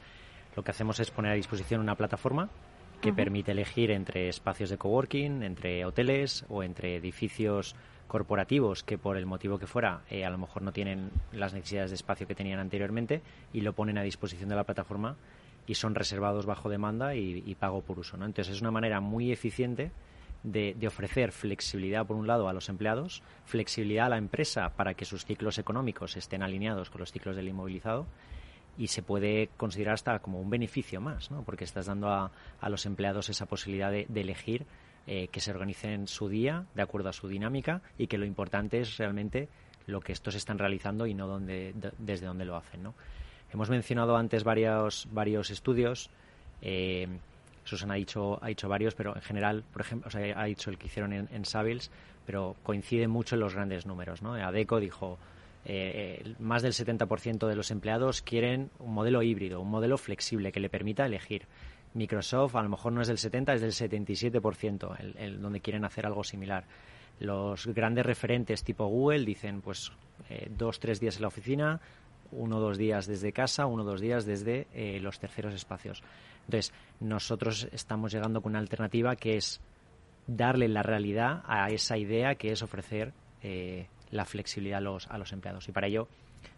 lo 0.56 0.64
que 0.64 0.72
hacemos 0.72 0.98
es 0.98 1.10
poner 1.10 1.32
a 1.32 1.36
disposición 1.36 1.80
una 1.80 1.94
plataforma 1.94 2.50
que 3.00 3.12
permite 3.12 3.52
elegir 3.52 3.90
entre 3.90 4.28
espacios 4.28 4.70
de 4.70 4.78
coworking, 4.78 5.42
entre 5.42 5.84
hoteles 5.84 6.44
o 6.48 6.62
entre 6.62 6.96
edificios 6.96 7.74
corporativos 8.06 8.84
que 8.84 8.98
por 8.98 9.16
el 9.16 9.26
motivo 9.26 9.58
que 9.58 9.66
fuera 9.66 10.02
eh, 10.10 10.24
a 10.24 10.30
lo 10.30 10.38
mejor 10.38 10.62
no 10.62 10.70
tienen 10.70 11.10
las 11.32 11.54
necesidades 11.54 11.90
de 11.90 11.96
espacio 11.96 12.26
que 12.28 12.34
tenían 12.34 12.60
anteriormente 12.60 13.22
y 13.52 13.62
lo 13.62 13.72
ponen 13.72 13.98
a 13.98 14.02
disposición 14.02 14.50
de 14.50 14.54
la 14.54 14.64
plataforma 14.64 15.16
y 15.66 15.74
son 15.74 15.94
reservados 15.94 16.46
bajo 16.46 16.68
demanda 16.68 17.14
y, 17.14 17.54
pago 17.54 17.82
por 17.82 17.98
uso. 17.98 18.16
¿no? 18.16 18.26
Entonces 18.26 18.54
es 18.54 18.60
una 18.60 18.70
manera 18.70 19.00
muy 19.00 19.32
eficiente 19.32 19.92
de, 20.42 20.76
ofrecer 20.86 21.32
flexibilidad 21.32 22.06
por 22.06 22.16
un 22.16 22.26
lado 22.26 22.48
a 22.48 22.52
los 22.52 22.68
empleados, 22.68 23.22
flexibilidad 23.44 24.06
a 24.06 24.10
la 24.10 24.18
empresa 24.18 24.70
para 24.70 24.94
que 24.94 25.04
sus 25.04 25.24
ciclos 25.24 25.58
económicos 25.58 26.16
estén 26.16 26.42
alineados 26.42 26.90
con 26.90 27.00
los 27.00 27.12
ciclos 27.12 27.36
del 27.36 27.48
inmovilizado 27.48 28.06
y 28.78 28.88
se 28.88 29.02
puede 29.02 29.50
considerar 29.56 29.94
hasta 29.94 30.18
como 30.20 30.40
un 30.40 30.50
beneficio 30.50 31.00
más, 31.00 31.30
¿no? 31.30 31.42
porque 31.42 31.64
estás 31.64 31.86
dando 31.86 32.08
a, 32.08 32.32
los 32.68 32.86
empleados 32.86 33.28
esa 33.28 33.46
posibilidad 33.46 33.92
de, 33.92 34.06
elegir 34.14 34.66
eh, 35.06 35.28
que 35.28 35.40
se 35.40 35.50
organicen 35.50 36.08
su 36.08 36.28
día 36.28 36.64
de 36.74 36.82
acuerdo 36.82 37.10
a 37.10 37.12
su 37.12 37.28
dinámica 37.28 37.82
y 37.98 38.06
que 38.06 38.18
lo 38.18 38.24
importante 38.24 38.80
es 38.80 38.96
realmente 38.96 39.48
lo 39.86 40.00
que 40.00 40.12
estos 40.12 40.34
están 40.34 40.58
realizando 40.58 41.06
y 41.06 41.14
no 41.14 41.26
donde, 41.26 41.74
desde 41.98 42.26
dónde 42.26 42.44
lo 42.44 42.56
hacen. 42.56 42.82
¿no? 42.82 42.94
Hemos 43.52 43.68
mencionado 43.68 44.16
antes 44.16 44.44
varios, 44.44 45.06
varios 45.12 45.50
estudios. 45.50 46.10
Eh, 46.62 47.06
Susana 47.64 47.94
ha 47.94 47.96
dicho, 47.96 48.38
ha 48.42 48.48
dicho 48.48 48.68
varios, 48.68 48.94
pero 48.94 49.14
en 49.14 49.22
general, 49.22 49.62
por 49.72 49.82
ejemplo, 49.82 50.10
ha 50.36 50.44
dicho 50.44 50.70
el 50.70 50.78
que 50.78 50.86
hicieron 50.86 51.12
en, 51.12 51.28
en 51.32 51.42
pero 52.24 52.56
coincide 52.62 53.08
mucho 53.08 53.34
en 53.34 53.40
los 53.40 53.54
grandes 53.54 53.86
números. 53.86 54.22
¿no? 54.22 54.34
ADECO 54.34 54.80
dijo 54.80 55.18
eh, 55.64 56.34
más 56.40 56.62
del 56.62 56.72
70% 56.72 57.46
de 57.46 57.54
los 57.54 57.70
empleados 57.70 58.22
quieren 58.22 58.70
un 58.80 58.94
modelo 58.94 59.22
híbrido, 59.22 59.60
un 59.60 59.70
modelo 59.70 59.96
flexible 59.96 60.50
que 60.50 60.60
le 60.60 60.68
permita 60.68 61.06
elegir. 61.06 61.46
Microsoft 61.94 62.56
a 62.56 62.62
lo 62.62 62.68
mejor 62.68 62.92
no 62.92 63.02
es 63.02 63.08
del 63.08 63.18
70, 63.18 63.54
es 63.54 63.60
del 63.60 63.72
77%, 63.72 65.14
el, 65.18 65.40
donde 65.40 65.60
quieren 65.60 65.84
hacer 65.84 66.06
algo 66.06 66.24
similar. 66.24 66.64
Los 67.20 67.66
grandes 67.66 68.06
referentes 68.06 68.64
tipo 68.64 68.86
Google 68.86 69.24
dicen, 69.24 69.60
pues, 69.60 69.92
eh, 70.30 70.50
dos, 70.56 70.80
tres 70.80 70.98
días 70.98 71.16
en 71.16 71.22
la 71.22 71.28
oficina, 71.28 71.80
uno 72.32 72.56
o 72.56 72.60
dos 72.60 72.78
días 72.78 73.06
desde 73.06 73.32
casa, 73.32 73.66
uno 73.66 73.82
o 73.82 73.86
dos 73.86 74.00
días 74.00 74.24
desde 74.24 74.66
eh, 74.74 75.00
los 75.00 75.18
terceros 75.18 75.54
espacios. 75.54 76.02
Entonces, 76.46 76.72
nosotros 77.00 77.68
estamos 77.72 78.12
llegando 78.12 78.40
con 78.40 78.52
una 78.52 78.58
alternativa 78.58 79.16
que 79.16 79.36
es 79.36 79.60
darle 80.26 80.68
la 80.68 80.82
realidad 80.82 81.42
a 81.46 81.68
esa 81.68 81.96
idea 81.96 82.34
que 82.34 82.52
es 82.52 82.62
ofrecer 82.62 83.12
eh, 83.42 83.86
la 84.10 84.24
flexibilidad 84.24 84.78
a 84.78 84.82
los, 84.82 85.06
a 85.08 85.18
los 85.18 85.32
empleados. 85.32 85.68
Y 85.68 85.72
para 85.72 85.86
ello, 85.86 86.08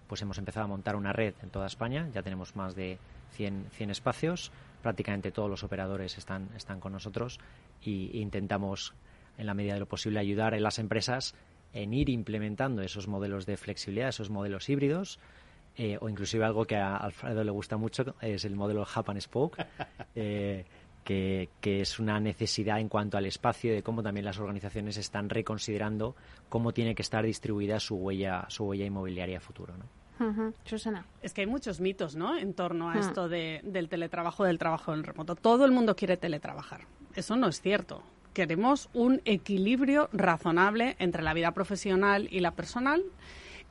pues 0.07 0.23
hemos 0.23 0.39
empezado 0.39 0.65
a 0.65 0.69
montar 0.69 0.97
una 0.97 1.13
red 1.13 1.35
en 1.43 1.51
toda 1.51 1.67
España. 1.67 2.09
Ya 2.13 2.23
tenemos 2.23 2.57
más 2.57 2.75
de 2.75 2.99
100, 3.33 3.67
100 3.73 3.91
espacios. 3.91 4.53
Prácticamente 4.83 5.33
todos 5.33 5.49
los 5.49 5.65
operadores 5.65 6.19
están, 6.19 6.51
están 6.57 6.81
con 6.81 6.93
nosotros 6.93 7.41
y 7.83 8.19
intentamos, 8.21 8.95
en 9.39 9.47
la 9.47 9.55
medida 9.55 9.75
de 9.75 9.81
lo 9.81 9.87
posible, 9.87 10.21
ayudar 10.21 10.55
a 10.55 10.61
las 10.61 10.79
empresas 10.79 11.35
en 11.73 11.93
ir 11.93 12.09
implementando 12.09 12.83
esos 12.83 13.09
modelos 13.09 13.47
de 13.47 13.57
flexibilidad, 13.57 14.09
esos 14.09 14.31
modelos 14.31 14.69
híbridos, 14.69 15.19
eh, 15.77 15.99
o 16.01 16.09
inclusive 16.09 16.45
algo 16.45 16.65
que 16.65 16.77
a 16.77 16.97
Alfredo 16.97 17.43
le 17.43 17.51
gusta 17.51 17.77
mucho, 17.77 18.15
es 18.21 18.45
el 18.45 18.55
modelo 18.55 18.85
Japan 18.85 19.21
Spoke, 19.21 19.67
eh, 20.15 20.65
que, 21.05 21.51
es 21.63 21.99
una 21.99 22.19
necesidad 22.21 22.81
en 22.81 22.89
cuanto 22.89 23.19
al 23.19 23.27
espacio 23.27 23.73
de 23.73 23.83
cómo 23.83 24.03
también 24.03 24.25
las 24.25 24.39
organizaciones 24.39 24.97
están 24.97 25.29
reconsiderando 25.29 26.17
cómo 26.49 26.73
tiene 26.73 26.95
que 26.95 27.03
estar 27.03 27.25
distribuida 27.25 27.79
su 27.81 27.97
huella, 27.97 28.47
su 28.49 28.65
huella 28.65 28.87
inmobiliaria 28.87 29.41
futuro. 29.41 29.75
¿no? 29.77 30.55
Susana. 30.65 31.07
Es 31.23 31.35
que 31.35 31.43
hay 31.43 31.47
muchos 31.47 31.81
mitos 31.81 32.15
¿no? 32.15 32.37
en 32.37 32.55
torno 32.55 32.91
a 32.91 32.99
esto 32.99 33.29
del 33.29 33.89
teletrabajo, 33.89 34.45
del 34.45 34.59
trabajo 34.59 34.95
en 34.95 35.03
remoto. 35.03 35.35
Todo 35.35 35.65
el 35.65 35.73
mundo 35.73 35.97
quiere 35.97 36.17
teletrabajar. 36.17 36.83
Eso 37.15 37.37
no 37.37 37.49
es 37.49 37.61
cierto. 37.61 38.03
Queremos 38.33 38.89
un 38.95 39.21
equilibrio 39.25 40.09
razonable 40.13 40.97
entre 40.99 41.23
la 41.23 41.35
vida 41.35 41.53
profesional 41.53 42.29
y 42.31 42.41
la 42.41 42.53
personal 42.53 43.05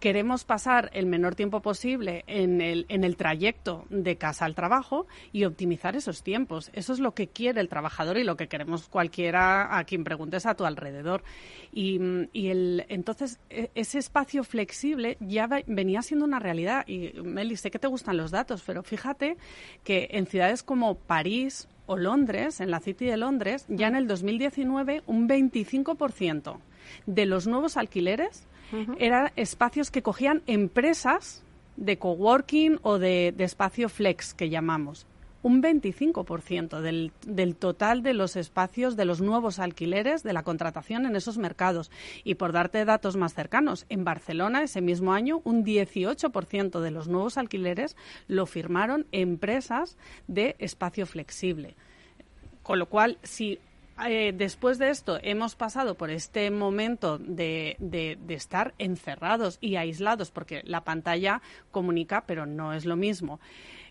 queremos 0.03 0.43
pasar 0.43 0.89
el 0.91 1.05
menor 1.05 1.33
tiempo 1.33 1.61
posible 1.61 2.25
en 2.27 2.59
el, 2.59 2.85
en 2.89 3.05
el 3.05 3.15
trayecto 3.15 3.85
de 3.89 4.17
casa 4.17 4.43
al 4.43 4.53
trabajo 4.53 5.07
y 5.31 5.45
optimizar 5.45 5.95
esos 5.95 6.23
tiempos. 6.23 6.71
Eso 6.73 6.91
es 6.91 6.99
lo 6.99 7.13
que 7.13 7.29
quiere 7.29 7.61
el 7.61 7.69
trabajador 7.69 8.17
y 8.17 8.25
lo 8.25 8.35
que 8.35 8.49
queremos 8.49 8.89
cualquiera 8.89 9.77
a 9.77 9.85
quien 9.85 10.03
preguntes 10.03 10.45
a 10.45 10.55
tu 10.55 10.65
alrededor. 10.65 11.23
Y, 11.71 12.01
y 12.33 12.49
el, 12.49 12.85
entonces 12.89 13.39
e, 13.49 13.71
ese 13.75 13.97
espacio 13.97 14.43
flexible 14.43 15.15
ya 15.21 15.47
venía 15.67 16.01
siendo 16.01 16.25
una 16.25 16.39
realidad. 16.39 16.85
Y 16.85 17.13
Meli, 17.21 17.55
sé 17.55 17.71
que 17.71 17.79
te 17.79 17.87
gustan 17.87 18.17
los 18.17 18.29
datos, 18.29 18.61
pero 18.65 18.83
fíjate 18.83 19.37
que 19.85 20.09
en 20.11 20.25
ciudades 20.25 20.63
como 20.63 20.95
París, 20.95 21.69
o 21.85 21.95
Londres, 21.95 22.59
en 22.59 22.71
la 22.71 22.81
City 22.81 23.05
de 23.05 23.15
Londres, 23.15 23.65
ya 23.69 23.87
en 23.87 23.95
el 23.95 24.07
2019 24.07 25.03
un 25.07 25.29
25% 25.29 26.57
de 27.05 27.25
los 27.25 27.47
nuevos 27.47 27.77
alquileres 27.77 28.45
eran 28.99 29.31
espacios 29.35 29.91
que 29.91 30.01
cogían 30.01 30.41
empresas 30.47 31.43
de 31.77 31.97
coworking 31.97 32.79
o 32.83 32.99
de, 32.99 33.33
espacio 33.39 33.89
flex 33.89 34.33
que 34.33 34.49
llamamos 34.49 35.07
un 35.41 35.61
25% 35.61 36.79
del, 36.79 37.11
del 37.27 37.57
total 37.57 38.01
de 38.01 38.13
los 38.13 38.37
espacios 38.37 38.95
de 38.95 39.03
los 39.03 39.19
nuevos 39.19 39.59
alquileres 39.59 40.23
de 40.23 40.31
la 40.31 40.43
contratación 40.43 41.05
en 41.05 41.17
esos 41.17 41.37
mercados. 41.37 41.91
Y 42.23 42.35
por 42.35 42.53
darte 42.53 42.85
datos 42.85 43.17
más 43.17 43.33
cercanos, 43.33 43.85
en 43.89 44.05
Barcelona 44.05 44.63
ese 44.63 44.79
mismo 44.79 45.11
año 45.11 45.41
un 45.43 45.65
18% 45.65 46.79
de 46.79 46.91
los 46.91 47.09
nuevos 47.09 47.37
alquileres 47.37 47.97
lo 48.29 48.45
firmaron 48.45 49.05
empresas 49.11 49.97
de 50.29 50.55
espacio 50.59 51.05
flexible. 51.05 51.75
Con 52.61 52.79
lo 52.79 52.87
cual, 52.87 53.17
si 53.21 53.59
eh, 54.07 54.33
después 54.35 54.79
de 54.79 54.89
esto 54.89 55.19
hemos 55.21 55.55
pasado 55.55 55.95
por 55.95 56.09
este 56.09 56.49
momento 56.51 57.17
de, 57.19 57.75
de, 57.79 58.17
estar 58.33 58.73
encerrados 58.79 59.57
y 59.61 59.75
aislados, 59.75 60.31
porque 60.31 60.61
la 60.65 60.83
pantalla 60.83 61.41
comunica, 61.71 62.23
pero 62.25 62.45
no 62.45 62.73
es 62.73 62.85
lo 62.85 62.95
mismo. 62.95 63.39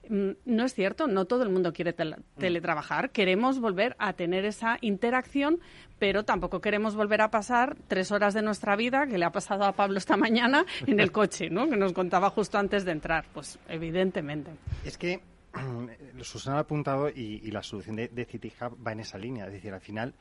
Mm, 0.09 0.31
no 0.45 0.65
es 0.65 0.75
cierto, 0.75 1.07
no 1.07 1.27
todo 1.27 1.45
el 1.45 1.51
mundo 1.51 1.73
quiere 1.73 1.93
teletrabajar. 1.93 3.11
Queremos 3.11 3.61
volver 3.61 3.95
a 3.99 4.13
tener 4.15 4.45
esa 4.45 4.79
interacción, 4.81 5.61
pero 6.01 6.25
tampoco 6.25 6.61
queremos 6.61 6.97
volver 6.97 7.21
a 7.21 7.31
pasar 7.31 7.77
tres 7.87 8.11
horas 8.11 8.35
de 8.35 8.43
nuestra 8.43 8.75
vida, 8.75 9.07
que 9.07 9.19
le 9.19 9.25
ha 9.25 9.31
pasado 9.31 9.65
a 9.65 9.73
Pablo 9.73 9.99
esta 9.99 10.17
mañana, 10.17 10.67
en 10.87 10.99
el 10.99 11.13
coche, 11.13 11.49
¿no? 11.49 11.69
que 11.69 11.77
nos 11.77 11.93
contaba 11.93 12.31
justo 12.31 12.59
antes 12.59 12.85
de 12.85 12.91
entrar. 12.91 13.25
Pues 13.33 13.59
evidentemente. 13.69 14.51
Es 14.85 14.99
que 14.99 15.21
Susana 16.23 16.57
ha 16.57 16.61
apuntado 16.61 17.09
y, 17.09 17.51
la 17.51 17.63
solución 17.63 17.97
de, 17.97 18.09
de, 18.09 18.25
City 18.25 18.53
Hub 18.61 18.77
va 18.87 18.93
en 18.93 19.01
esa 19.01 19.19
línea. 19.19 19.47
Es 19.47 19.53
decir, 19.53 19.73
al 19.73 19.81
final, 19.81 20.15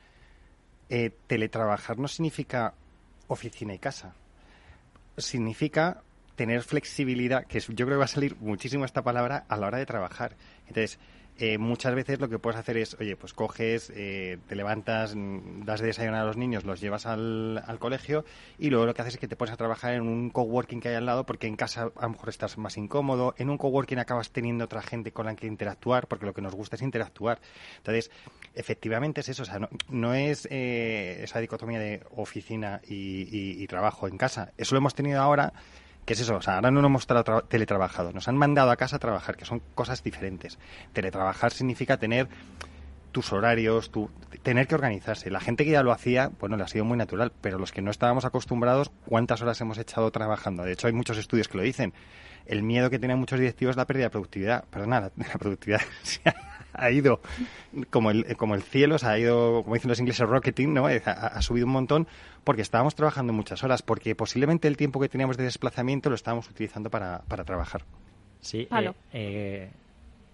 eh, 0.88 1.10
teletrabajar 1.26 1.98
no 1.98 2.08
significa 2.08 2.74
oficina 3.28 3.74
y 3.74 3.78
casa. 3.78 4.14
Significa 5.16 6.02
tener 6.36 6.62
flexibilidad, 6.62 7.46
que 7.46 7.60
yo 7.60 7.86
creo 7.86 7.88
que 7.88 7.96
va 7.96 8.04
a 8.04 8.08
salir 8.08 8.36
muchísimo 8.40 8.84
esta 8.84 9.02
palabra 9.02 9.44
a 9.48 9.56
la 9.56 9.66
hora 9.66 9.78
de 9.78 9.86
trabajar. 9.86 10.36
Entonces, 10.66 10.98
eh, 11.42 11.58
muchas 11.58 11.92
veces 11.96 12.20
lo 12.20 12.28
que 12.28 12.38
puedes 12.38 12.56
hacer 12.56 12.76
es, 12.76 12.96
oye, 13.00 13.16
pues 13.16 13.32
coges, 13.32 13.90
eh, 13.96 14.38
te 14.46 14.54
levantas, 14.54 15.16
mm, 15.16 15.64
das 15.64 15.80
de 15.80 15.88
desayunar 15.88 16.20
a 16.20 16.24
los 16.24 16.36
niños, 16.36 16.62
los 16.62 16.80
llevas 16.80 17.04
al, 17.04 17.60
al, 17.66 17.80
colegio 17.80 18.24
y 18.60 18.70
luego 18.70 18.86
lo 18.86 18.94
que 18.94 19.02
haces 19.02 19.14
es 19.14 19.20
que 19.20 19.26
te 19.26 19.34
pones 19.34 19.52
a 19.52 19.56
trabajar 19.56 19.94
en 19.94 20.02
un 20.02 20.30
coworking 20.30 20.78
que 20.78 20.90
hay 20.90 20.94
al 20.94 21.04
lado 21.04 21.26
porque 21.26 21.48
en 21.48 21.56
casa 21.56 21.90
a 21.96 22.02
lo 22.02 22.10
mejor 22.10 22.28
estás 22.28 22.58
más 22.58 22.76
incómodo, 22.76 23.34
en 23.38 23.50
un 23.50 23.58
coworking 23.58 23.98
acabas 23.98 24.30
teniendo 24.30 24.66
otra 24.66 24.82
gente 24.82 25.10
con 25.10 25.26
la 25.26 25.34
que 25.34 25.48
interactuar 25.48 26.06
porque 26.06 26.26
lo 26.26 26.32
que 26.32 26.42
nos 26.42 26.54
gusta 26.54 26.76
es 26.76 26.82
interactuar. 26.82 27.40
Entonces, 27.78 28.12
efectivamente 28.54 29.22
es 29.22 29.28
eso, 29.28 29.42
o 29.42 29.46
sea, 29.46 29.68
no, 29.88 30.14
es 30.14 30.46
eh, 30.48 31.22
esa 31.24 31.40
dicotomía 31.40 31.80
de 31.80 32.04
oficina 32.14 32.80
y 32.86 33.66
trabajo 33.66 34.06
en 34.06 34.16
casa. 34.16 34.52
Eso 34.56 34.76
lo 34.76 34.78
hemos 34.78 34.94
tenido 34.94 35.20
ahora 35.20 35.52
¿Qué 36.04 36.14
es 36.14 36.20
eso? 36.20 36.36
O 36.36 36.42
sea, 36.42 36.56
ahora 36.56 36.70
no 36.70 36.82
nos 36.82 36.88
hemos 36.88 37.48
teletrabajado, 37.48 38.12
nos 38.12 38.26
han 38.26 38.36
mandado 38.36 38.70
a 38.70 38.76
casa 38.76 38.96
a 38.96 38.98
trabajar, 38.98 39.36
que 39.36 39.44
son 39.44 39.62
cosas 39.74 40.02
diferentes. 40.02 40.58
Teletrabajar 40.92 41.52
significa 41.52 41.96
tener 41.96 42.28
tus 43.12 43.32
horarios, 43.32 43.90
tu, 43.90 44.10
tener 44.42 44.66
que 44.66 44.74
organizarse. 44.74 45.30
La 45.30 45.38
gente 45.38 45.64
que 45.64 45.70
ya 45.70 45.82
lo 45.82 45.92
hacía, 45.92 46.32
bueno, 46.40 46.56
le 46.56 46.64
ha 46.64 46.68
sido 46.68 46.84
muy 46.84 46.96
natural, 46.96 47.32
pero 47.40 47.58
los 47.58 47.70
que 47.70 47.82
no 47.82 47.90
estábamos 47.90 48.24
acostumbrados, 48.24 48.90
¿cuántas 49.06 49.42
horas 49.42 49.60
hemos 49.60 49.78
echado 49.78 50.10
trabajando? 50.10 50.64
De 50.64 50.72
hecho, 50.72 50.88
hay 50.88 50.92
muchos 50.92 51.18
estudios 51.18 51.46
que 51.46 51.58
lo 51.58 51.62
dicen. 51.62 51.92
El 52.46 52.64
miedo 52.64 52.90
que 52.90 52.98
tienen 52.98 53.18
muchos 53.18 53.38
directivos 53.38 53.74
es 53.74 53.76
la 53.76 53.86
pérdida 53.86 54.06
de 54.06 54.10
productividad. 54.10 54.64
Perdona, 54.64 55.00
la, 55.00 55.12
la 55.16 55.38
productividad 55.38 55.82
ido 56.90 57.20
como 57.90 58.10
el, 58.10 58.36
como 58.36 58.54
el 58.54 58.62
cielo, 58.62 58.98
se 58.98 59.06
ha 59.06 59.18
ido, 59.18 59.62
como 59.62 59.74
dicen 59.74 59.88
los 59.88 59.98
ingleses, 59.98 60.28
rocketing, 60.28 60.74
¿no? 60.74 60.88
Eh, 60.88 61.02
ha, 61.04 61.40
subido 61.42 61.66
un 61.66 61.72
montón 61.72 62.06
porque 62.44 62.62
estábamos 62.62 62.94
trabajando 62.94 63.32
muchas 63.32 63.62
horas, 63.62 63.82
porque 63.82 64.14
posiblemente 64.14 64.68
el 64.68 64.76
tiempo 64.76 65.00
que 65.00 65.08
teníamos 65.08 65.36
de 65.36 65.44
desplazamiento 65.44 66.08
lo 66.08 66.14
estábamos 66.14 66.48
utilizando 66.48 66.90
para, 66.90 67.22
para 67.28 67.44
trabajar. 67.44 67.84
Sí, 68.40 68.68
eh, 68.70 68.92
eh, 69.12 69.70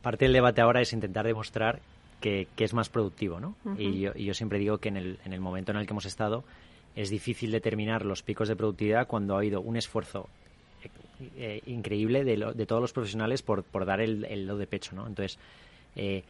parte 0.03 0.25
del 0.25 0.33
debate 0.33 0.61
ahora 0.61 0.81
es 0.81 0.93
intentar 0.93 1.27
demostrar 1.27 1.81
que, 2.21 2.49
es 2.57 2.75
más 2.75 2.89
productivo, 2.89 3.39
¿no? 3.41 3.55
y, 3.77 4.01
yo, 4.01 4.13
y, 4.15 4.25
yo, 4.25 4.35
siempre 4.35 4.59
digo 4.59 4.79
que 4.79 4.89
en 4.89 4.97
el, 4.97 5.19
en 5.25 5.33
el 5.33 5.41
momento 5.41 5.73
en 5.73 5.79
el 5.79 5.87
que 5.87 5.93
hemos 5.93 6.07
estado 6.07 6.45
es 6.97 7.11
difícil 7.11 7.53
determinar 7.53 8.05
los 8.05 8.23
picos 8.23 8.49
de 8.49 8.57
productividad 8.57 9.07
cuando 9.07 9.35
ha 9.35 9.39
habido 9.39 9.61
un 9.61 9.77
esfuerzo 9.77 10.29
increíble 11.67 12.25
de, 12.25 12.53
de, 12.55 12.67
todos 12.67 12.81
los 12.81 12.93
profesionales 12.93 13.43
por, 13.43 13.65
por 13.65 13.85
dar 13.85 14.01
el, 14.01 14.25
el, 14.25 14.47
lo 14.47 14.57
de 14.57 14.67
pecho, 14.67 14.95
¿no? 14.95 15.07
Entonces, 15.07 15.39
eh, 15.99 16.25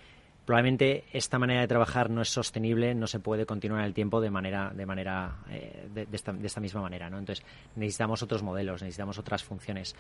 probablemente 0.49 1.05
esta 1.13 1.39
manera 1.39 1.61
de 1.61 1.69
trabajar 1.69 2.09
no 2.09 2.23
es 2.23 2.31
sostenible, 2.31 2.95
no 2.95 3.07
se 3.07 3.21
puede 3.21 3.45
continuar 3.45 3.83
en 3.83 3.87
el 3.87 3.93
tiempo 3.93 4.21
de 4.21 4.31
manera, 4.31 4.73
de 4.75 4.87
manera, 4.87 5.37
eh, 5.51 5.89
de, 5.93 6.09
esta, 6.11 6.33
de, 6.33 6.47
esta, 6.47 6.61
misma 6.61 6.81
manera, 6.81 7.11
¿no? 7.11 7.19
Entonces 7.19 7.45
necesitamos 7.77 8.23
otros 8.23 8.43
modelos, 8.43 8.81
necesitamos 8.81 9.19
otras 9.19 9.45
funciones. 9.45 9.95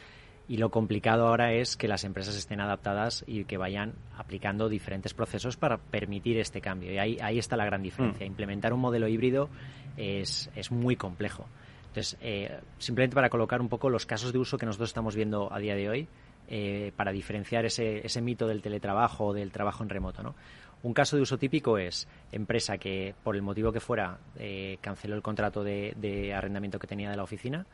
Y 0.48 0.56
lo 0.56 0.70
complicado 0.70 1.28
ahora 1.28 1.52
es 1.52 1.76
que 1.76 1.86
las 1.86 2.02
empresas 2.04 2.34
estén 2.34 2.60
adaptadas 2.60 3.22
y 3.26 3.44
que 3.44 3.58
vayan 3.58 3.92
aplicando 4.16 4.70
diferentes 4.70 5.12
procesos 5.12 5.58
para 5.58 5.76
permitir 5.76 6.38
este 6.38 6.62
cambio. 6.62 6.92
Y 6.94 6.96
ahí, 6.96 7.18
ahí 7.20 7.38
está 7.38 7.58
la 7.58 7.66
gran 7.66 7.82
diferencia. 7.82 8.24
Mm. 8.24 8.30
Implementar 8.30 8.72
un 8.72 8.80
modelo 8.80 9.06
híbrido 9.06 9.50
es, 9.98 10.48
es 10.56 10.72
muy 10.72 10.96
complejo. 10.96 11.44
Entonces, 11.88 12.16
eh, 12.22 12.58
simplemente 12.78 13.14
para 13.14 13.28
colocar 13.28 13.60
un 13.60 13.68
poco 13.68 13.90
los 13.90 14.06
casos 14.06 14.32
de 14.32 14.38
uso 14.38 14.56
que 14.56 14.64
nosotros 14.64 14.88
estamos 14.88 15.14
viendo 15.14 15.52
a 15.52 15.58
día 15.58 15.74
de 15.74 15.90
hoy, 15.90 16.08
eh, 16.50 16.92
para 16.96 17.12
diferenciar 17.12 17.66
ese, 17.66 18.20
mito 18.22 18.46
del 18.46 18.62
teletrabajo 18.62 19.26
o 19.26 19.32
del 19.34 19.52
trabajo 19.52 19.82
en 19.82 19.90
remoto. 19.90 20.22
¿no? 20.22 20.34
Un 20.82 20.94
caso 20.94 21.16
de 21.16 21.22
uso 21.22 21.38
típico 21.38 21.76
es 21.76 22.08
empresa 22.32 22.78
que, 22.78 23.14
por 23.22 23.36
el 23.36 23.42
motivo 23.42 23.72
que 23.72 23.80
fuera, 23.80 24.18
eh, 24.38 24.78
canceló 24.80 25.14
el 25.14 25.22
contrato 25.22 25.62
de, 25.62 26.32
arrendamiento 26.34 26.78
que 26.78 26.86
tenía 26.86 27.10
de 27.10 27.16
la 27.16 27.24
oficina, 27.24 27.66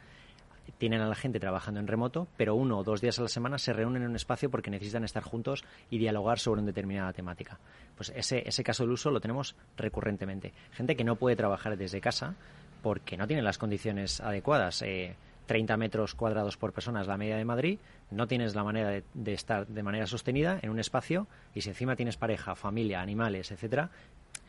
tienen 0.79 1.03
a 1.03 1.07
la 1.07 1.15
gente 1.15 1.39
trabajando 1.39 1.79
en 1.79 1.87
remoto, 1.87 2.27
pero 2.37 2.55
uno 2.55 2.79
o 2.79 2.83
dos 2.83 3.01
días 3.01 3.19
a 3.19 3.23
la 3.23 3.29
semana 3.29 3.59
se 3.59 3.73
reúnen 3.73 4.03
en 4.03 4.09
un 4.09 4.17
espacio 4.17 4.51
porque 4.51 4.71
necesitan 4.71 5.05
estar 5.05 5.23
juntos 5.23 5.65
y 5.91 5.99
dialogar 5.99 6.39
sobre 6.39 6.63
una 6.63 6.69
determinada 6.69 7.13
temática. 7.13 7.61
Pues 7.95 8.13
ese, 8.17 8.65
caso 8.65 8.87
de 8.87 8.93
uso 8.93 9.11
lo 9.11 9.21
tenemos 9.21 9.55
recurrentemente. 9.77 10.53
Gente 10.73 10.97
que 10.97 11.05
no 11.05 11.17
puede 11.17 11.37
trabajar 11.37 11.77
desde 11.77 12.01
casa 12.01 12.35
porque 12.83 13.17
no 13.17 13.27
tiene 13.27 13.43
las 13.43 13.59
condiciones 13.59 14.21
adecuadas. 14.21 14.83
Eh, 14.83 15.15
30 15.47 15.77
metros 15.77 16.15
cuadrados 16.15 16.57
por 16.57 16.73
persona 16.73 17.01
es 17.01 17.07
la 17.07 17.17
media 17.17 17.37
de 17.37 17.45
Madrid, 17.45 17.79
no 18.11 18.27
tienes 18.27 18.55
la 18.55 18.65
manera 18.65 19.03
de, 19.13 19.33
estar 19.33 19.67
de 19.67 19.83
manera 19.83 20.07
sostenida 20.07 20.59
en 20.63 20.71
un 20.71 20.79
espacio 20.79 21.27
y 21.55 21.61
si 21.61 21.71
encima 21.71 21.97
tienes 21.97 22.17
pareja, 22.17 22.55
familia, 22.55 23.01
animales, 23.01 23.51
etcétera, 23.51 23.91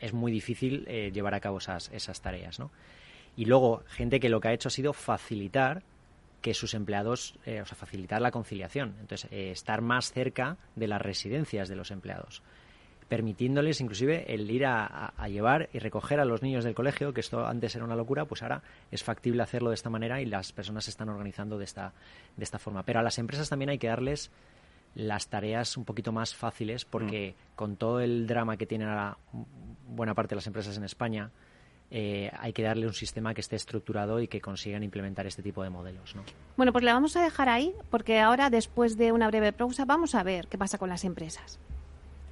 es 0.00 0.12
muy 0.12 0.32
difícil 0.32 0.84
eh, 0.88 1.10
llevar 1.12 1.34
a 1.34 1.40
cabo 1.40 1.58
esas, 1.58 1.90
esas 1.92 2.20
tareas, 2.20 2.58
¿no? 2.58 2.70
Y 3.36 3.44
luego, 3.44 3.82
gente 3.88 4.18
que 4.18 4.30
lo 4.30 4.40
que 4.40 4.48
ha 4.48 4.52
hecho 4.52 4.68
ha 4.68 4.70
sido 4.70 4.94
facilitar 4.94 5.82
que 6.40 6.54
sus 6.54 6.72
empleados, 6.74 7.38
eh, 7.44 7.60
o 7.60 7.66
sea, 7.66 7.76
facilitar 7.76 8.22
la 8.22 8.30
conciliación. 8.30 8.94
Entonces, 9.00 9.30
eh, 9.30 9.50
estar 9.50 9.82
más 9.82 10.12
cerca 10.12 10.56
de 10.74 10.86
las 10.86 11.02
residencias 11.02 11.68
de 11.68 11.76
los 11.76 11.90
empleados 11.90 12.42
permitiéndoles 13.08 13.80
inclusive 13.80 14.32
el 14.32 14.50
ir 14.50 14.66
a, 14.66 15.12
llevar 15.28 15.68
y 15.72 15.78
recoger 15.78 16.20
a 16.20 16.24
los 16.24 16.42
niños 16.42 16.64
del 16.64 16.74
colegio, 16.74 17.12
que 17.14 17.20
esto 17.20 17.46
antes 17.46 17.74
era 17.76 17.84
una 17.84 17.96
locura, 17.96 18.24
pues 18.24 18.42
ahora 18.42 18.62
es 18.90 19.04
factible 19.04 19.42
hacerlo 19.42 19.70
de 19.70 19.74
esta 19.74 19.90
manera 19.90 20.20
y 20.20 20.26
las 20.26 20.52
personas 20.52 20.84
se 20.84 20.90
están 20.90 21.08
organizando 21.08 21.58
de 21.58 21.64
esta, 21.64 21.92
de 22.36 22.44
esta 22.44 22.58
forma. 22.58 22.82
Pero 22.82 23.00
a 23.00 23.02
las 23.02 23.18
empresas 23.18 23.48
también 23.48 23.70
hay 23.70 23.78
que 23.78 23.88
darles 23.88 24.30
las 24.94 25.28
tareas 25.28 25.76
un 25.76 25.84
poquito 25.84 26.10
más 26.10 26.34
fáciles 26.34 26.84
porque 26.84 27.34
mm. 27.36 27.54
con 27.54 27.76
todo 27.76 28.00
el 28.00 28.26
drama 28.26 28.56
que 28.56 28.66
tienen 28.66 28.88
ahora 28.88 29.18
buena 29.88 30.14
parte 30.14 30.30
de 30.30 30.36
las 30.36 30.46
empresas 30.46 30.76
en 30.76 30.84
España, 30.84 31.30
eh, 31.90 32.32
hay 32.40 32.52
que 32.52 32.62
darle 32.62 32.86
un 32.86 32.94
sistema 32.94 33.32
que 33.32 33.40
esté 33.40 33.54
estructurado 33.54 34.20
y 34.20 34.26
que 34.26 34.40
consigan 34.40 34.82
implementar 34.82 35.26
este 35.26 35.42
tipo 35.42 35.62
de 35.62 35.70
modelos. 35.70 36.16
¿no? 36.16 36.24
Bueno, 36.56 36.72
pues 36.72 36.82
la 36.82 36.94
vamos 36.94 37.16
a 37.16 37.22
dejar 37.22 37.48
ahí 37.48 37.74
porque 37.90 38.18
ahora, 38.18 38.50
después 38.50 38.96
de 38.96 39.12
una 39.12 39.28
breve 39.28 39.52
pausa, 39.52 39.84
vamos 39.84 40.14
a 40.16 40.22
ver 40.24 40.48
qué 40.48 40.58
pasa 40.58 40.78
con 40.78 40.88
las 40.88 41.04
empresas. 41.04 41.60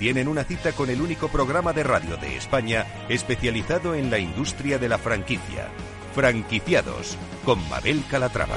tienen 0.00 0.28
una 0.28 0.44
cita 0.44 0.72
con 0.72 0.88
el 0.88 1.02
único 1.02 1.28
programa 1.28 1.74
de 1.74 1.82
radio 1.82 2.16
de 2.16 2.34
España 2.34 2.86
especializado 3.10 3.94
en 3.94 4.10
la 4.10 4.18
industria 4.18 4.78
de 4.78 4.88
la 4.88 4.96
franquicia. 4.96 5.68
Franquiciados 6.14 7.18
con 7.44 7.68
Mabel 7.68 8.02
Calatrava. 8.10 8.56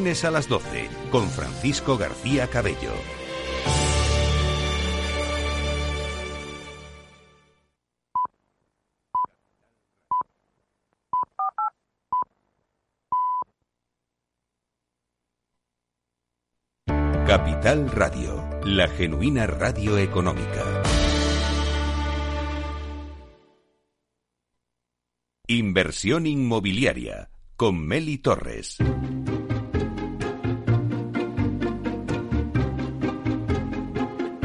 lunes 0.00 0.24
a 0.24 0.30
las 0.30 0.48
12 0.48 0.88
con 1.10 1.28
Francisco 1.28 1.98
García 1.98 2.46
Cabello. 2.46 2.90
Capital 17.26 17.90
Radio, 17.90 18.48
la 18.64 18.88
genuina 18.88 19.46
radio 19.46 19.98
económica. 19.98 20.82
Inversión 25.46 26.26
inmobiliaria 26.26 27.28
con 27.56 27.86
Meli 27.86 28.16
Torres. 28.16 28.78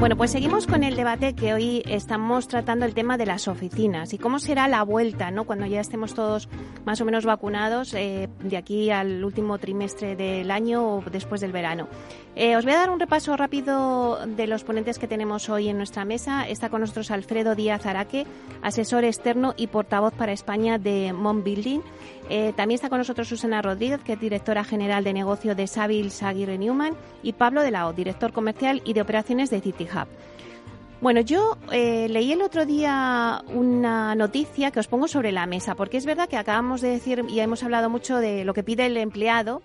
Bueno, 0.05 0.17
pues 0.17 0.29
seguimos 0.29 0.67
con 0.67 0.83
el 0.83 0.95
debate 0.95 1.33
que 1.33 1.55
hoy 1.55 1.81
estamos 1.87 2.47
tratando 2.47 2.85
el 2.85 2.93
tema 2.93 3.17
de 3.17 3.25
las 3.25 3.47
oficinas 3.47 4.13
y 4.13 4.19
cómo 4.19 4.37
será 4.37 4.67
la 4.67 4.83
vuelta, 4.83 5.31
¿no? 5.31 5.45
Cuando 5.45 5.65
ya 5.65 5.81
estemos 5.81 6.13
todos 6.13 6.47
más 6.85 7.01
o 7.01 7.05
menos 7.05 7.25
vacunados 7.25 7.91
eh, 7.95 8.29
de 8.43 8.55
aquí 8.55 8.91
al 8.91 9.25
último 9.25 9.57
trimestre 9.57 10.15
del 10.15 10.51
año 10.51 10.97
o 10.97 11.03
después 11.09 11.41
del 11.41 11.51
verano. 11.51 11.87
Eh, 12.37 12.57
os 12.57 12.65
voy 12.65 12.73
a 12.73 12.77
dar 12.77 12.89
un 12.89 12.99
repaso 12.99 13.37
rápido 13.37 14.19
de 14.25 14.45
los 14.45 14.65
ponentes 14.65 14.99
que 14.99 15.07
tenemos 15.07 15.47
hoy 15.47 15.69
en 15.69 15.77
nuestra 15.77 16.03
mesa. 16.03 16.45
Está 16.45 16.67
con 16.69 16.81
nosotros 16.81 17.09
Alfredo 17.09 17.55
Díaz 17.55 17.85
Araque, 17.85 18.25
asesor 18.61 19.05
externo 19.05 19.53
y 19.55 19.67
portavoz 19.67 20.13
para 20.13 20.33
España 20.33 20.77
de 20.77 21.13
Mon 21.13 21.45
Building. 21.45 21.79
Eh, 22.29 22.51
también 22.57 22.75
está 22.75 22.89
con 22.89 22.97
nosotros 22.97 23.29
Susana 23.29 23.61
Rodríguez, 23.61 24.01
que 24.03 24.13
es 24.13 24.19
directora 24.19 24.65
general 24.65 25.05
de 25.05 25.13
negocio 25.13 25.55
de 25.55 25.65
Sabil 25.67 26.11
Aguirre 26.21 26.57
Newman, 26.57 26.93
y 27.23 27.31
Pablo 27.33 27.61
de 27.61 27.71
la 27.71 27.87
O, 27.87 27.93
director 27.93 28.33
comercial 28.33 28.81
y 28.83 28.91
de 28.91 29.01
operaciones 29.01 29.49
de 29.49 29.61
City 29.61 29.85
Hub. 29.85 30.07
Bueno, 30.99 31.21
yo 31.21 31.57
eh, 31.71 32.07
leí 32.09 32.33
el 32.33 32.41
otro 32.41 32.65
día 32.65 33.43
una 33.53 34.13
noticia 34.15 34.71
que 34.71 34.81
os 34.81 34.87
pongo 34.87 35.07
sobre 35.07 35.31
la 35.31 35.45
mesa, 35.45 35.75
porque 35.75 35.95
es 35.95 36.05
verdad 36.05 36.27
que 36.27 36.35
acabamos 36.35 36.81
de 36.81 36.89
decir 36.89 37.23
y 37.29 37.39
hemos 37.39 37.63
hablado 37.63 37.89
mucho 37.89 38.17
de 38.17 38.43
lo 38.43 38.53
que 38.53 38.63
pide 38.63 38.87
el 38.87 38.97
empleado 38.97 39.61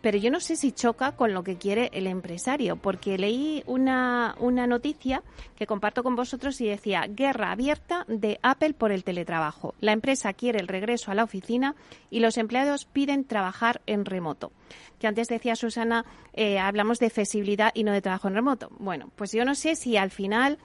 pero 0.00 0.18
yo 0.18 0.30
no 0.30 0.40
sé 0.40 0.56
si 0.56 0.72
choca 0.72 1.12
con 1.12 1.34
lo 1.34 1.44
que 1.44 1.56
quiere 1.56 1.90
el 1.92 2.06
empresario, 2.06 2.76
porque 2.76 3.18
leí 3.18 3.62
una, 3.66 4.34
una 4.38 4.66
noticia 4.66 5.22
que 5.56 5.66
comparto 5.66 6.02
con 6.02 6.16
vosotros 6.16 6.60
y 6.60 6.68
decía, 6.68 7.06
guerra 7.08 7.52
abierta 7.52 8.04
de 8.08 8.38
Apple 8.42 8.74
por 8.74 8.92
el 8.92 9.04
teletrabajo. 9.04 9.74
La 9.80 9.92
empresa 9.92 10.32
quiere 10.32 10.60
el 10.60 10.68
regreso 10.68 11.10
a 11.10 11.14
la 11.14 11.24
oficina 11.24 11.74
y 12.10 12.20
los 12.20 12.38
empleados 12.38 12.86
piden 12.86 13.24
trabajar 13.24 13.82
en 13.86 14.04
remoto. 14.04 14.52
Que 14.98 15.06
antes 15.06 15.28
decía 15.28 15.56
Susana, 15.56 16.04
eh, 16.32 16.58
hablamos 16.58 16.98
de 16.98 17.10
flexibilidad 17.10 17.72
y 17.74 17.84
no 17.84 17.92
de 17.92 18.02
trabajo 18.02 18.28
en 18.28 18.34
remoto. 18.34 18.70
Bueno, 18.78 19.10
pues 19.16 19.32
yo 19.32 19.44
no 19.44 19.54
sé 19.54 19.76
si 19.76 19.96
al 19.96 20.10
final 20.10 20.58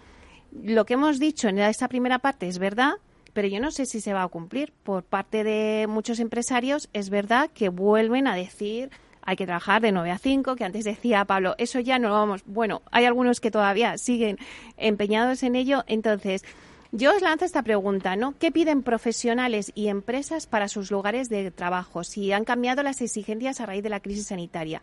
lo 0.52 0.86
que 0.86 0.94
hemos 0.94 1.20
dicho 1.20 1.50
en 1.50 1.60
esta 1.60 1.88
primera 1.88 2.20
parte 2.20 2.48
es 2.48 2.60
verdad, 2.60 2.94
pero 3.34 3.50
yo 3.50 3.60
no 3.60 3.72
sé 3.72 3.86
si 3.86 4.00
se 4.00 4.14
va 4.14 4.24
a 4.24 4.28
cumplir. 4.30 4.72
Por 4.84 5.04
parte 5.04 5.44
de 5.44 5.88
muchos 5.88 6.20
empresarios 6.20 6.90
es 6.94 7.10
verdad 7.10 7.50
que 7.54 7.68
vuelven 7.68 8.28
a 8.28 8.36
decir 8.36 8.92
hay 9.26 9.36
que 9.36 9.46
trabajar 9.46 9.82
de 9.82 9.92
9 9.92 10.12
a 10.12 10.18
5, 10.18 10.56
que 10.56 10.64
antes 10.64 10.86
decía 10.86 11.26
Pablo, 11.26 11.56
eso 11.58 11.80
ya 11.80 12.00
no 12.00 12.10
lo 12.10 12.14
vamos. 12.16 12.44
Bueno, 12.46 12.84
hay 12.92 13.06
algunos 13.06 13.42
que 13.42 13.52
todavía 13.52 13.98
siguen 13.98 14.38
empeñados 14.78 15.44
en 15.44 15.56
ello, 15.56 15.84
entonces. 15.88 16.44
Yo 16.92 17.14
os 17.14 17.22
lanzo 17.22 17.44
esta 17.44 17.64
pregunta, 17.64 18.16
¿no? 18.16 18.36
¿Qué 18.38 18.54
piden 18.54 18.82
profesionales 18.82 19.72
y 19.76 19.90
empresas 19.90 20.48
para 20.48 20.70
sus 20.70 20.92
lugares 20.92 21.28
de 21.28 21.52
trabajo? 21.52 22.06
Si 22.06 22.32
han 22.32 22.46
cambiado 22.46 22.84
las 22.84 23.02
exigencias 23.02 23.60
a 23.60 23.66
raíz 23.66 23.84
de 23.84 23.90
la 23.90 24.00
crisis 24.00 24.28
sanitaria. 24.28 24.82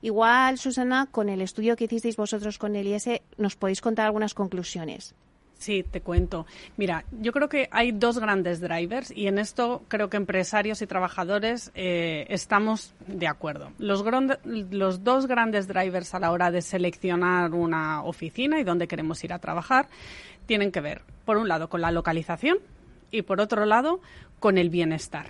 Igual, 0.00 0.58
Susana, 0.58 1.06
con 1.08 1.28
el 1.28 1.40
estudio 1.40 1.76
que 1.76 1.84
hicisteis 1.84 2.16
vosotros 2.16 2.58
con 2.58 2.74
el 2.74 2.88
IS, 2.88 3.20
nos 3.36 3.54
podéis 3.54 3.80
contar 3.80 4.06
algunas 4.06 4.34
conclusiones. 4.34 5.14
Sí, 5.62 5.84
te 5.88 6.00
cuento. 6.00 6.44
Mira, 6.76 7.04
yo 7.20 7.30
creo 7.30 7.48
que 7.48 7.68
hay 7.70 7.92
dos 7.92 8.18
grandes 8.18 8.60
drivers 8.60 9.12
y 9.12 9.28
en 9.28 9.38
esto 9.38 9.84
creo 9.86 10.10
que 10.10 10.16
empresarios 10.16 10.82
y 10.82 10.88
trabajadores 10.88 11.70
eh, 11.76 12.26
estamos 12.30 12.96
de 13.06 13.28
acuerdo. 13.28 13.70
Los, 13.78 14.02
los 14.42 15.04
dos 15.04 15.26
grandes 15.28 15.68
drivers 15.68 16.14
a 16.14 16.18
la 16.18 16.32
hora 16.32 16.50
de 16.50 16.62
seleccionar 16.62 17.52
una 17.52 18.02
oficina 18.02 18.58
y 18.58 18.64
dónde 18.64 18.88
queremos 18.88 19.22
ir 19.22 19.32
a 19.32 19.38
trabajar 19.38 19.86
tienen 20.46 20.72
que 20.72 20.80
ver, 20.80 21.02
por 21.24 21.36
un 21.36 21.46
lado, 21.46 21.68
con 21.68 21.80
la 21.80 21.92
localización 21.92 22.58
y 23.12 23.22
por 23.22 23.40
otro 23.40 23.64
lado, 23.64 24.00
con 24.40 24.58
el 24.58 24.68
bienestar. 24.68 25.26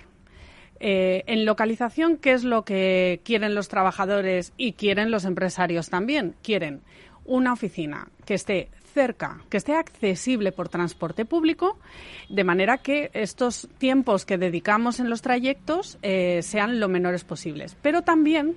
Eh, 0.79 1.25
en 1.27 1.45
localización, 1.45 2.17
¿qué 2.17 2.31
es 2.31 2.43
lo 2.43 2.65
que 2.65 3.21
quieren 3.23 3.53
los 3.53 3.67
trabajadores 3.67 4.51
y 4.57 4.73
quieren 4.73 5.11
los 5.11 5.25
empresarios 5.25 5.91
también? 5.91 6.33
Quieren 6.41 6.81
una 7.23 7.53
oficina 7.53 8.07
que 8.25 8.33
esté 8.33 8.69
cerca, 8.93 9.41
que 9.49 9.57
esté 9.57 9.75
accesible 9.75 10.51
por 10.51 10.69
transporte 10.69 11.25
público, 11.25 11.77
de 12.29 12.43
manera 12.43 12.77
que 12.77 13.09
estos 13.13 13.67
tiempos 13.77 14.25
que 14.25 14.37
dedicamos 14.37 14.99
en 14.99 15.09
los 15.09 15.21
trayectos 15.21 15.97
eh, 16.01 16.41
sean 16.43 16.79
lo 16.79 16.87
menores 16.87 17.23
posibles. 17.23 17.75
Pero 17.81 18.03
también 18.03 18.55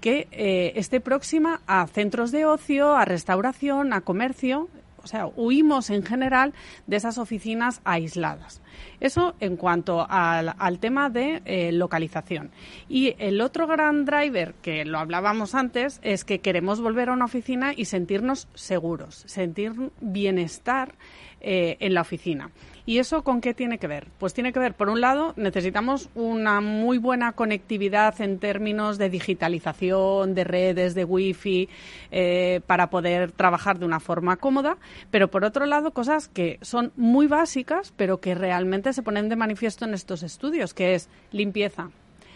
que 0.00 0.28
eh, 0.30 0.72
esté 0.76 1.00
próxima 1.00 1.60
a 1.66 1.86
centros 1.86 2.30
de 2.32 2.46
ocio, 2.46 2.96
a 2.96 3.04
restauración, 3.04 3.92
a 3.92 4.00
comercio, 4.00 4.68
sea, 5.10 5.26
huimos 5.36 5.90
en 5.90 6.02
general 6.02 6.54
de 6.86 6.96
esas 6.96 7.18
oficinas 7.18 7.80
aisladas. 7.84 8.62
Eso 9.00 9.34
en 9.40 9.56
cuanto 9.56 10.06
al, 10.08 10.78
tema 10.78 11.10
de 11.10 11.42
eh, 11.44 11.72
localización. 11.72 12.50
Y 12.88 13.14
el 13.18 13.40
otro 13.40 13.66
gran 13.66 14.04
driver, 14.04 14.54
que 14.62 14.84
lo 14.84 14.98
hablábamos 14.98 15.54
antes, 15.54 16.00
es 16.02 16.24
que 16.24 16.40
queremos 16.40 16.80
volver 16.80 17.08
a 17.08 17.12
una 17.12 17.24
oficina 17.24 17.72
y 17.74 17.86
sentirnos 17.86 18.48
seguros, 18.54 19.24
sentir 19.26 19.72
bienestar 20.00 20.94
eh, 21.40 21.76
en 21.80 21.94
la 21.94 22.02
oficina. 22.02 22.50
¿Y 22.86 22.98
eso 22.98 23.22
con 23.22 23.40
qué 23.40 23.54
tiene 23.54 23.78
que 23.78 23.86
ver? 23.86 24.08
Pues 24.18 24.34
tiene 24.34 24.52
que 24.52 24.58
ver, 24.58 24.74
por 24.74 24.88
un 24.88 25.00
lado, 25.00 25.34
necesitamos 25.36 26.08
una 26.14 26.60
muy 26.60 26.98
buena 26.98 27.32
conectividad 27.32 28.20
en 28.20 28.38
términos 28.38 28.98
de 28.98 29.10
digitalización, 29.10 30.34
de 30.34 30.44
redes, 30.44 30.94
de 30.94 31.04
wifi, 31.04 31.68
eh, 32.10 32.60
para 32.66 32.90
poder 32.90 33.32
trabajar 33.32 33.78
de 33.78 33.86
una 33.86 34.00
forma 34.00 34.36
cómoda, 34.36 34.78
pero 35.10 35.30
por 35.30 35.44
otro 35.44 35.66
lado, 35.66 35.92
cosas 35.92 36.28
que 36.28 36.58
son 36.62 36.92
muy 36.96 37.26
básicas, 37.26 37.92
pero 37.96 38.20
que 38.20 38.34
realmente 38.34 38.92
se 38.92 39.02
ponen 39.02 39.28
de 39.28 39.36
manifiesto 39.36 39.84
en 39.84 39.94
estos 39.94 40.22
estudios, 40.22 40.74
que 40.74 40.94
es 40.94 41.08
limpieza, 41.32 41.90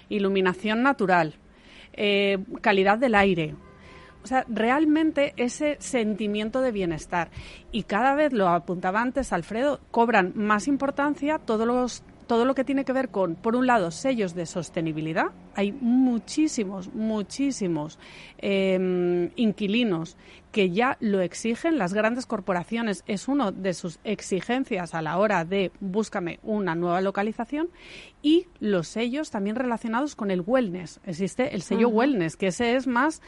iluminación 0.09 0.83
natural, 0.83 1.35
eh, 1.95 2.39
calidad 2.61 2.99
del 2.99 3.15
aire, 3.15 3.55
o 4.25 4.27
sea, 4.27 4.45
realmente 4.49 5.35
ese 5.37 5.77
sentimiento 5.81 6.63
de 6.63 6.73
bienestar. 6.73 7.31
Y 7.71 7.83
cada 7.83 8.15
vez, 8.15 8.33
lo 8.33 8.49
apuntaba 8.49 9.03
antes 9.03 9.33
Alfredo, 9.33 9.81
cobran 9.91 10.33
más 10.35 10.67
importancia 10.67 11.39
todos 11.39 11.67
los 11.67 12.03
todo 12.27 12.45
lo 12.45 12.55
que 12.55 12.65
tiene 12.65 12.85
que 12.85 12.93
ver 12.93 13.09
con, 13.09 13.35
por 13.35 13.57
un 13.57 13.67
lado, 13.67 13.91
sellos 13.91 14.35
de 14.35 14.47
sostenibilidad. 14.47 15.27
Hay 15.55 15.73
muchísimos, 15.73 16.93
muchísimos 16.95 17.99
em, 18.39 19.31
inquilinos 19.37 20.17
que 20.53 20.71
ya 20.71 20.97
lo 21.01 21.21
exigen. 21.21 21.79
Las 21.79 21.95
grandes 21.95 22.27
corporaciones 22.27 23.05
es 23.07 23.29
una 23.29 23.51
de 23.51 23.75
sus 23.75 23.99
exigencias 24.05 24.95
a 24.95 25.03
la 25.03 25.19
hora 25.19 25.45
de 25.45 25.73
búscame 25.81 26.41
una 26.43 26.75
nueva 26.75 27.01
localización. 27.01 27.69
Y 28.23 28.47
los 28.61 28.89
sellos 28.89 29.31
también 29.31 29.57
relacionados 29.57 30.17
con 30.17 30.31
el 30.31 30.43
wellness. 30.47 31.01
Existe 31.05 31.55
el 31.55 31.63
sello 31.63 31.89
wellness, 31.89 32.37
que 32.37 32.49
ese 32.49 32.77
es 32.77 32.87
más, 32.87 33.23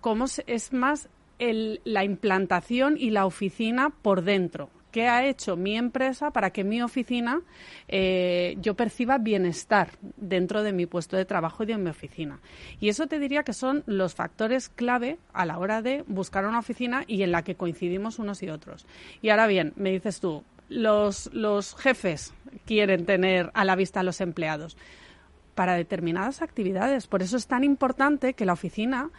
como 0.00 0.26
es 0.46 0.72
más 0.72 1.08
la 1.38 2.04
implantación 2.04 2.96
y 2.98 3.10
la 3.10 3.24
oficina 3.24 3.90
por 4.02 4.22
dentro 4.22 4.68
¿Qué 4.90 5.08
ha 5.08 5.26
hecho 5.26 5.56
mi 5.56 5.76
empresa 5.76 6.30
para 6.30 6.50
que 6.50 6.64
mi 6.64 6.82
oficina 6.82 7.40
eh, 7.88 8.56
yo 8.60 8.74
perciba 8.74 9.18
bienestar 9.18 9.90
dentro 10.16 10.62
de 10.62 10.72
mi 10.72 10.86
puesto 10.86 11.16
de 11.16 11.24
trabajo 11.24 11.62
y 11.62 11.66
de 11.66 11.78
mi 11.78 11.90
oficina? 11.90 12.40
Y 12.80 12.88
eso 12.88 13.06
te 13.06 13.18
diría 13.18 13.42
que 13.42 13.52
son 13.52 13.82
los 13.86 14.14
factores 14.14 14.68
clave 14.68 15.18
a 15.32 15.46
la 15.46 15.58
hora 15.58 15.82
de 15.82 16.04
buscar 16.06 16.44
una 16.46 16.58
oficina 16.58 17.04
y 17.06 17.22
en 17.22 17.32
la 17.32 17.42
que 17.42 17.54
coincidimos 17.54 18.18
unos 18.18 18.42
y 18.42 18.50
otros. 18.50 18.86
Y 19.22 19.30
ahora 19.30 19.46
bien, 19.46 19.72
me 19.76 19.90
dices 19.90 20.20
tú, 20.20 20.44
los, 20.68 21.30
los 21.32 21.74
jefes 21.76 22.32
quieren 22.66 23.04
tener 23.04 23.50
a 23.54 23.64
la 23.64 23.76
vista 23.76 24.00
a 24.00 24.04
los 24.04 24.20
empleados 24.20 24.76
para 25.54 25.74
determinadas 25.74 26.42
actividades. 26.42 27.06
Por 27.06 27.22
eso 27.22 27.36
es 27.36 27.46
tan 27.46 27.64
importante 27.64 28.34
que 28.34 28.46
la 28.46 28.54
oficina 28.54 29.10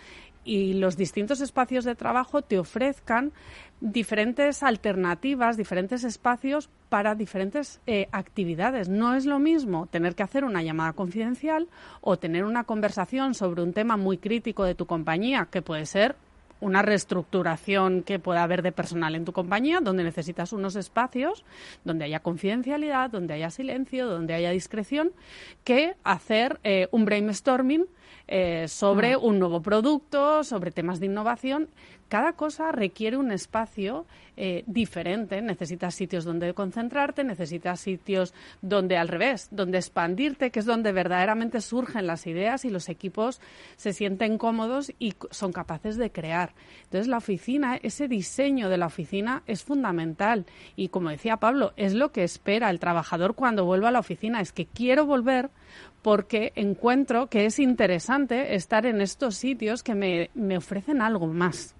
y 0.43 0.73
los 0.73 0.97
distintos 0.97 1.41
espacios 1.41 1.86
de 1.86 1.95
trabajo 1.95 2.41
te 2.41 2.58
ofrezcan 2.58 3.32
diferentes 3.80 4.63
alternativas, 4.63 5.58
diferentes 5.58 6.04
espacios 6.04 6.69
para 6.89 7.15
diferentes 7.15 7.82
eh, 7.88 8.08
actividades. 8.12 8.89
No 8.89 9.15
es 9.15 9.25
lo 9.25 9.39
mismo 9.39 9.88
tener 9.88 10.15
que 10.15 10.23
hacer 10.23 10.43
una 10.43 10.62
llamada 10.62 10.93
confidencial 10.93 11.67
o 12.01 12.17
tener 12.17 12.43
una 12.45 12.63
conversación 12.63 13.34
sobre 13.34 13.63
un 13.63 13.73
tema 13.73 13.97
muy 13.97 14.17
crítico 14.17 14.63
de 14.63 14.75
tu 14.75 14.86
compañía, 14.86 15.47
que 15.51 15.62
puede 15.62 15.86
ser 15.86 16.15
una 16.62 16.84
reestructuración 16.84 18.04
que 18.04 18.19
pueda 18.19 18.43
haber 18.43 18.62
de 18.62 18.71
personal 18.71 19.15
en 19.15 19.25
tu 19.25 19.34
compañía, 19.34 19.80
donde 19.82 20.04
necesitas 20.04 20.54
unos 20.54 20.75
espacios 20.75 21.43
donde 21.84 22.06
haya 22.06 22.19
confidencialidad, 22.19 23.10
donde 23.10 23.34
haya 23.34 23.49
silencio, 23.49 24.06
donde 24.06 24.36
haya 24.36 24.51
discreción, 24.51 25.12
que 25.63 25.95
hacer 26.04 26.60
eh, 26.63 26.88
un 26.91 27.06
brainstorming 27.06 27.88
eh, 28.28 28.67
sobre 28.67 29.17
un 29.17 29.39
nuevo 29.39 29.62
producto, 29.62 30.43
sobre 30.43 30.71
temas 30.71 31.00
de 31.00 31.08
innovación. 31.08 31.69
Cada 32.08 32.34
cosa 32.34 32.74
requiere 32.74 33.15
un 33.15 33.32
espacio 33.32 34.06
eh, 34.36 34.63
diferente. 34.67 35.41
Necesitas 35.41 35.95
sitios 35.95 36.26
donde 36.26 36.54
concentrarte, 36.54 37.24
necesitas 37.24 37.80
sitios 37.80 38.34
donde 38.62 38.97
al 38.97 39.08
revés, 39.08 39.47
donde 39.52 39.78
expandirte, 39.78 40.52
que 40.52 40.60
es 40.60 40.65
donde 40.65 40.91
verdaderamente 40.91 41.62
surgen 41.62 42.08
las 42.08 42.28
ideas 42.28 42.65
y 42.65 42.69
los 42.69 42.89
equipos 42.89 43.39
se 43.78 43.93
sienten 43.93 44.38
cómodos 44.38 44.91
y 45.00 45.13
son 45.30 45.54
capaces 45.54 45.95
de 45.95 46.12
crear. 46.12 46.54
Entonces 46.84 47.08
la 47.08 47.17
oficina, 47.17 47.78
ese 47.78 48.10
diseño 48.10 48.67
de 48.67 48.78
la 48.78 48.88
oficina 48.88 49.43
es 49.47 49.63
fundamental 49.63 50.45
y 50.76 50.89
como 50.89 51.12
decía 51.12 51.38
Pablo, 51.38 51.71
es 51.78 51.93
lo 51.93 52.12
que 52.12 52.24
espera 52.24 52.69
el 52.69 52.80
trabajador 52.80 53.36
cuando 53.36 53.63
vuelva 53.63 53.88
a 53.88 53.91
la 53.91 54.00
oficina, 54.00 54.41
es 54.41 54.52
que 54.52 54.65
quiero 54.65 55.06
volver 55.06 55.50
porque 56.01 56.51
encuentro 56.55 57.27
que 57.27 57.45
es 57.45 57.60
interesante 57.60 58.55
estar 58.55 58.86
en 58.86 59.01
estos 59.01 59.36
sitios 59.36 59.84
que 59.84 59.95
me, 59.95 60.29
me 60.34 60.57
ofrecen 60.57 61.01
algo 61.01 61.27
más. 61.27 61.75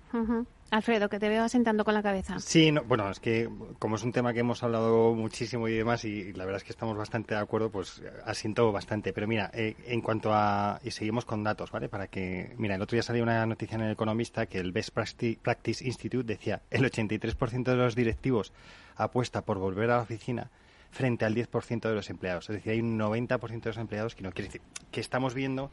Alfredo, 0.71 1.10
que 1.10 1.19
te 1.19 1.27
veo 1.27 1.43
asentando 1.43 1.84
con 1.84 1.93
la 1.93 2.01
cabeza. 2.01 2.39
Sí, 2.39 2.73
bueno, 2.88 3.10
es 3.10 3.19
que 3.19 3.49
como 3.77 3.97
es 3.97 4.04
un 4.04 4.13
tema 4.13 4.32
que 4.32 4.39
hemos 4.39 4.63
hablado 4.63 5.13
muchísimo 5.13 5.67
y 5.67 5.73
demás, 5.73 6.06
y, 6.06 6.32
la 6.32 6.45
verdad 6.45 6.62
es 6.62 6.63
que 6.63 6.71
estamos 6.71 6.97
bastante 6.97 7.36
de 7.36 7.41
acuerdo, 7.41 7.69
pues 7.69 8.01
asiento 8.25 8.71
bastante. 8.71 9.12
Pero 9.12 9.27
mira, 9.27 9.51
eh, 9.54 9.75
en 9.86 9.99
cuanto 9.99 10.34
a. 10.34 10.80
Y 10.82 10.91
seguimos 10.91 11.25
con 11.25 11.43
datos, 11.43 11.71
¿vale? 11.71 11.89
Para 11.89 12.08
que. 12.08 12.54
Mira, 12.58 12.75
el 12.75 12.82
otro 12.82 12.95
día 12.95 13.04
salió 13.04 13.21
una 13.21 13.45
noticia 13.45 13.75
en 13.75 13.82
el 13.82 13.91
Economista 13.91 14.45
que 14.45 14.60
el 14.60 14.71
Best 14.71 14.91
Practice 14.91 15.86
Institute 15.86 16.25
decía 16.25 16.62
el 16.69 16.89
83% 16.89 17.63
de 17.63 17.75
los 17.75 17.93
directivos 17.93 18.54
apuesta 18.95 19.41
por 19.43 19.58
volver 19.58 19.91
a 19.91 19.97
la 19.97 20.01
oficina 20.04 20.51
frente 20.91 21.25
al 21.25 21.36
10% 21.36 21.82
de 21.82 21.95
los 21.95 22.10
empleados. 22.10 22.49
Es 22.49 22.58
decir, 22.58 22.73
hay 22.73 22.82
un 22.82 22.99
90% 22.99 23.62
de 23.62 23.69
los 23.69 23.77
empleados 23.77 24.15
que 24.15 24.23
no 24.23 24.32
quiere 24.32 24.49
decir 24.49 24.62
que 24.91 24.99
estamos 24.99 25.34
viendo 25.34 25.71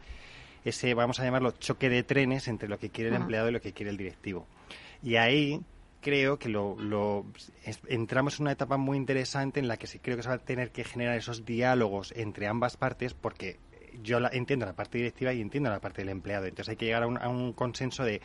ese, 0.64 0.94
vamos 0.94 1.20
a 1.20 1.24
llamarlo, 1.24 1.52
choque 1.52 1.88
de 1.88 2.02
trenes 2.02 2.48
entre 2.48 2.68
lo 2.68 2.78
que 2.78 2.90
quiere 2.90 3.10
el 3.10 3.16
empleado 3.16 3.48
y 3.48 3.52
lo 3.52 3.60
que 3.60 3.72
quiere 3.72 3.90
el 3.90 3.96
directivo. 3.96 4.46
Y 5.02 5.16
ahí 5.16 5.60
creo 6.00 6.38
que 6.38 6.48
lo, 6.48 6.76
entramos 7.88 8.38
en 8.38 8.44
una 8.44 8.52
etapa 8.52 8.76
muy 8.76 8.96
interesante 8.96 9.60
en 9.60 9.68
la 9.68 9.76
que 9.76 9.86
sí 9.86 9.98
creo 9.98 10.16
que 10.16 10.22
se 10.22 10.28
va 10.28 10.36
a 10.36 10.38
tener 10.38 10.70
que 10.70 10.84
generar 10.84 11.16
esos 11.16 11.44
diálogos 11.44 12.12
entre 12.16 12.46
ambas 12.46 12.76
partes 12.76 13.14
porque 13.14 13.58
yo 14.02 14.18
entiendo 14.30 14.66
la 14.66 14.74
parte 14.74 14.98
directiva 14.98 15.32
y 15.32 15.40
entiendo 15.40 15.70
la 15.70 15.80
parte 15.80 16.02
del 16.02 16.10
empleado. 16.10 16.46
Entonces 16.46 16.70
hay 16.70 16.76
que 16.76 16.86
llegar 16.86 17.02
a 17.02 17.28
un, 17.28 17.52
consenso 17.52 18.04
de 18.04 18.20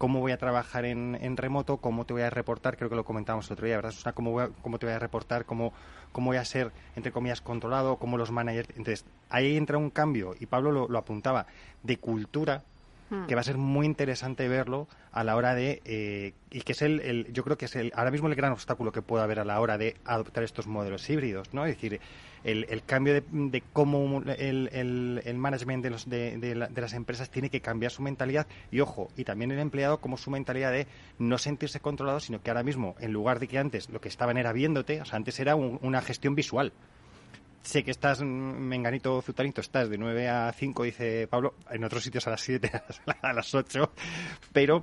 cómo 0.00 0.20
voy 0.20 0.32
a 0.32 0.38
trabajar 0.38 0.86
en, 0.86 1.36
remoto, 1.36 1.76
cómo 1.76 2.06
te 2.06 2.14
voy 2.14 2.22
a 2.22 2.30
reportar, 2.30 2.78
creo 2.78 2.88
que 2.88 2.96
lo 2.96 3.04
comentamos 3.04 3.48
el 3.48 3.52
otro 3.52 3.66
día, 3.66 3.76
¿verdad? 3.76 3.92
O 4.02 4.14
cómo, 4.14 4.48
cómo 4.62 4.78
te 4.78 4.86
voy 4.86 4.94
a 4.94 4.98
reportar, 4.98 5.44
cómo, 5.44 5.74
cómo 6.10 6.30
voy 6.30 6.38
a 6.38 6.44
ser, 6.46 6.72
entre 6.96 7.12
comillas, 7.12 7.42
controlado, 7.42 7.96
cómo 7.96 8.16
los 8.16 8.30
managers... 8.30 8.70
Entonces, 8.70 9.04
ahí 9.28 9.58
entra 9.58 9.76
un 9.76 9.90
cambio, 9.90 10.34
y 10.40 10.46
Pablo 10.46 10.72
lo, 10.72 10.88
lo 10.88 10.98
apuntaba, 10.98 11.44
de 11.82 11.98
cultura 11.98 12.62
Hmm. 13.10 13.26
que 13.26 13.34
va 13.34 13.40
a 13.40 13.44
ser 13.44 13.58
muy 13.58 13.86
interesante 13.86 14.46
verlo 14.46 14.86
a 15.10 15.24
la 15.24 15.34
hora 15.34 15.56
de 15.56 15.82
eh, 15.84 16.32
y 16.52 16.60
que 16.60 16.72
es 16.72 16.80
el, 16.82 17.26
yo 17.32 17.42
creo 17.42 17.58
que 17.58 17.64
es 17.64 17.74
el 17.74 17.92
ahora 17.96 18.12
mismo 18.12 18.28
el 18.28 18.36
gran 18.36 18.52
obstáculo 18.52 18.92
que 18.92 19.02
puede 19.02 19.24
haber 19.24 19.40
a 19.40 19.44
la 19.44 19.60
hora 19.60 19.78
de 19.78 19.96
adoptar 20.04 20.44
estos 20.44 20.68
modelos 20.68 21.10
híbridos 21.10 21.52
no 21.52 21.66
es 21.66 21.74
decir 21.74 22.00
el, 22.44 22.66
el 22.68 22.82
cambio 22.84 23.14
de, 23.14 23.22
de 23.30 23.62
cómo 23.72 24.22
el, 24.22 24.70
el, 25.24 25.38
management 25.38 25.82
de, 25.82 25.90
los, 25.90 26.08
de, 26.08 26.38
de, 26.38 26.54
las 26.54 26.92
empresas 26.94 27.30
tiene 27.30 27.50
que 27.50 27.60
cambiar 27.60 27.92
su 27.92 28.02
mentalidad. 28.02 28.46
Y 28.70 28.80
ojo 28.80 29.10
y 29.16 29.24
también 29.24 29.50
el 29.50 29.58
empleado 29.58 30.00
como 30.00 30.16
su 30.16 30.30
mentalidad 30.30 30.72
de 30.72 30.86
no 31.18 31.38
sentirse 31.38 31.80
controlado 31.80 32.20
sino 32.20 32.42
que 32.42 32.50
ahora 32.50 32.62
mismo 32.62 32.94
en 33.00 33.12
lugar 33.12 33.38
de 33.40 33.48
que 33.48 33.58
antes 33.58 33.88
lo 33.90 34.00
que 34.00 34.08
estaban 34.08 34.36
era 34.36 34.52
viéndote 34.52 35.00
o 35.00 35.04
sea 35.04 35.16
antes 35.16 35.38
era 35.40 35.54
una 35.56 36.00
gestión 36.00 36.34
visual. 36.34 36.72
Sé 37.62 37.84
que 37.84 37.90
estás, 37.90 38.22
Menganito 38.22 39.20
Zutanito, 39.20 39.60
estás 39.60 39.90
de 39.90 39.98
9 39.98 40.28
a 40.30 40.50
5, 40.50 40.82
dice 40.82 41.28
Pablo, 41.28 41.54
en 41.70 41.84
otros 41.84 42.02
sitios 42.02 42.26
a 42.26 42.30
las 42.30 42.40
7, 42.40 42.70
a 43.22 43.32
las 43.34 43.54
8, 43.54 43.92
pero 44.52 44.82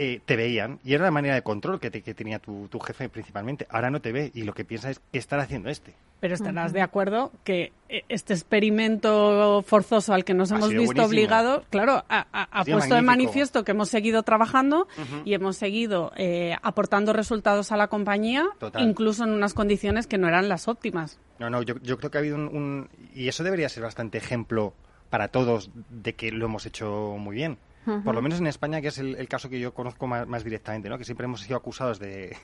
eh, 0.00 0.20
te 0.24 0.36
veían 0.36 0.78
y 0.84 0.94
era 0.94 1.02
la 1.02 1.10
manera 1.10 1.34
de 1.34 1.42
control 1.42 1.80
que, 1.80 1.90
que 1.90 2.14
tenía 2.14 2.38
tu, 2.38 2.68
tu, 2.68 2.78
jefe 2.78 3.08
principalmente. 3.08 3.66
Ahora 3.68 3.90
no 3.90 4.00
te 4.00 4.12
ve 4.12 4.30
y 4.32 4.44
lo 4.44 4.54
que 4.54 4.64
piensa 4.64 4.90
es 4.90 5.00
qué 5.10 5.18
estar 5.18 5.40
haciendo 5.40 5.70
este. 5.70 5.92
Pero 6.20 6.34
estarás 6.34 6.72
de 6.72 6.82
acuerdo 6.82 7.32
que 7.42 7.72
eh, 7.88 8.02
este 8.08 8.32
experimento 8.32 9.62
forzoso 9.66 10.14
al 10.14 10.24
que 10.24 10.34
nos 10.34 10.52
hemos 10.52 10.68
visto 10.68 11.04
obligados, 11.04 11.64
claro, 11.70 12.04
ha, 12.08 12.64
puesto 12.64 12.94
de 12.94 13.02
manifiesto 13.02 13.64
que 13.64 13.72
hemos 13.72 13.88
seguido 13.88 14.22
trabajando 14.22 14.86
y 15.24 15.34
hemos 15.34 15.56
seguido 15.56 16.12
eh, 16.16 16.54
aportando 16.62 17.12
resultados 17.12 17.72
a 17.72 17.76
la 17.76 17.88
compañía, 17.88 18.46
incluso 18.78 19.24
en 19.24 19.30
unas 19.30 19.52
condiciones 19.52 20.06
que 20.06 20.16
no 20.16 20.28
eran 20.28 20.48
las 20.48 20.68
óptimas. 20.68 21.18
No, 21.40 21.50
no, 21.50 21.62
yo, 21.62 21.74
yo 21.82 21.98
creo 21.98 22.12
que 22.12 22.18
ha 22.18 22.20
habido 22.20 22.36
un, 22.36 22.88
Y 23.14 23.26
eso 23.26 23.42
debería 23.42 23.68
ser 23.68 23.82
bastante 23.82 24.18
ejemplo 24.18 24.74
para 25.10 25.28
todos 25.28 25.70
de 25.90 26.14
que 26.14 26.30
lo 26.30 26.46
hemos 26.46 26.66
hecho 26.66 27.16
muy 27.18 27.34
bien. 27.34 27.58
Por 28.04 28.14
lo 28.14 28.22
menos 28.22 28.40
en 28.40 28.46
España, 28.46 28.80
que 28.80 28.88
es 28.88 28.98
el, 28.98 29.28
caso 29.28 29.48
que 29.48 29.58
yo 29.58 29.72
conozco 29.72 30.06
más, 30.06 30.44
directamente, 30.44 30.88
¿no? 30.88 30.98
Que 30.98 31.04
siempre 31.04 31.24
hemos 31.24 31.40
sido 31.40 31.56
acusados 31.56 31.98
de... 31.98 32.36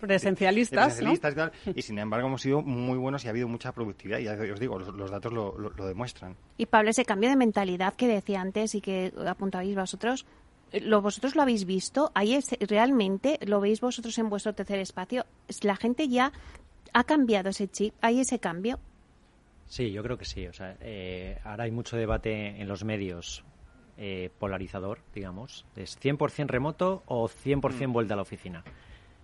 presencialistas, 0.00 1.00
y, 1.74 1.82
sin 1.82 1.98
embargo 1.98 2.28
hemos 2.28 2.42
sido 2.42 2.62
muy 2.62 2.98
buenos 2.98 3.24
y 3.24 3.28
ha 3.28 3.30
habido 3.30 3.48
mucha 3.48 3.72
productividad 3.72 4.18
y 4.18 4.24
ya 4.24 4.34
os 4.34 4.60
digo, 4.60 4.78
los, 4.78 5.10
datos 5.10 5.32
lo, 5.32 5.70
demuestran. 5.86 6.36
Y 6.58 6.66
Pablo, 6.66 6.90
ese 6.90 7.04
cambio 7.04 7.30
de 7.30 7.36
mentalidad 7.36 7.94
que 7.94 8.06
decía 8.06 8.40
antes 8.40 8.74
y 8.74 8.80
que 8.80 9.12
apuntabais 9.26 9.74
vosotros, 9.74 10.26
¿lo, 10.72 11.00
¿vosotros 11.00 11.34
lo 11.34 11.42
habéis 11.42 11.64
visto? 11.64 12.12
¿Ahí 12.14 12.38
realmente 12.60 13.38
lo 13.46 13.60
veis 13.60 13.80
vosotros 13.80 14.16
en 14.18 14.28
vuestro 14.28 14.54
tercer 14.54 14.78
espacio? 14.78 15.24
¿La 15.62 15.76
gente 15.76 16.08
ya 16.08 16.32
ha 16.92 17.04
cambiado 17.04 17.48
ese 17.48 17.68
chip? 17.68 17.94
¿Hay 18.00 18.20
ese 18.20 18.38
cambio? 18.38 18.78
Sí, 19.66 19.92
yo 19.92 20.02
creo 20.02 20.18
que 20.18 20.24
sí. 20.24 20.46
O 20.46 20.52
sea, 20.52 20.76
eh, 20.80 21.38
ahora 21.44 21.64
hay 21.64 21.70
mucho 21.70 21.96
debate 21.96 22.60
en 22.60 22.68
los 22.68 22.84
medios 22.84 23.44
eh, 24.02 24.30
polarizador, 24.38 25.00
digamos. 25.14 25.66
Es 25.76 26.00
100% 26.00 26.46
remoto 26.46 27.02
o 27.04 27.28
100% 27.28 27.86
mm. 27.86 27.92
vuelta 27.92 28.14
a 28.14 28.16
la 28.16 28.22
oficina. 28.22 28.64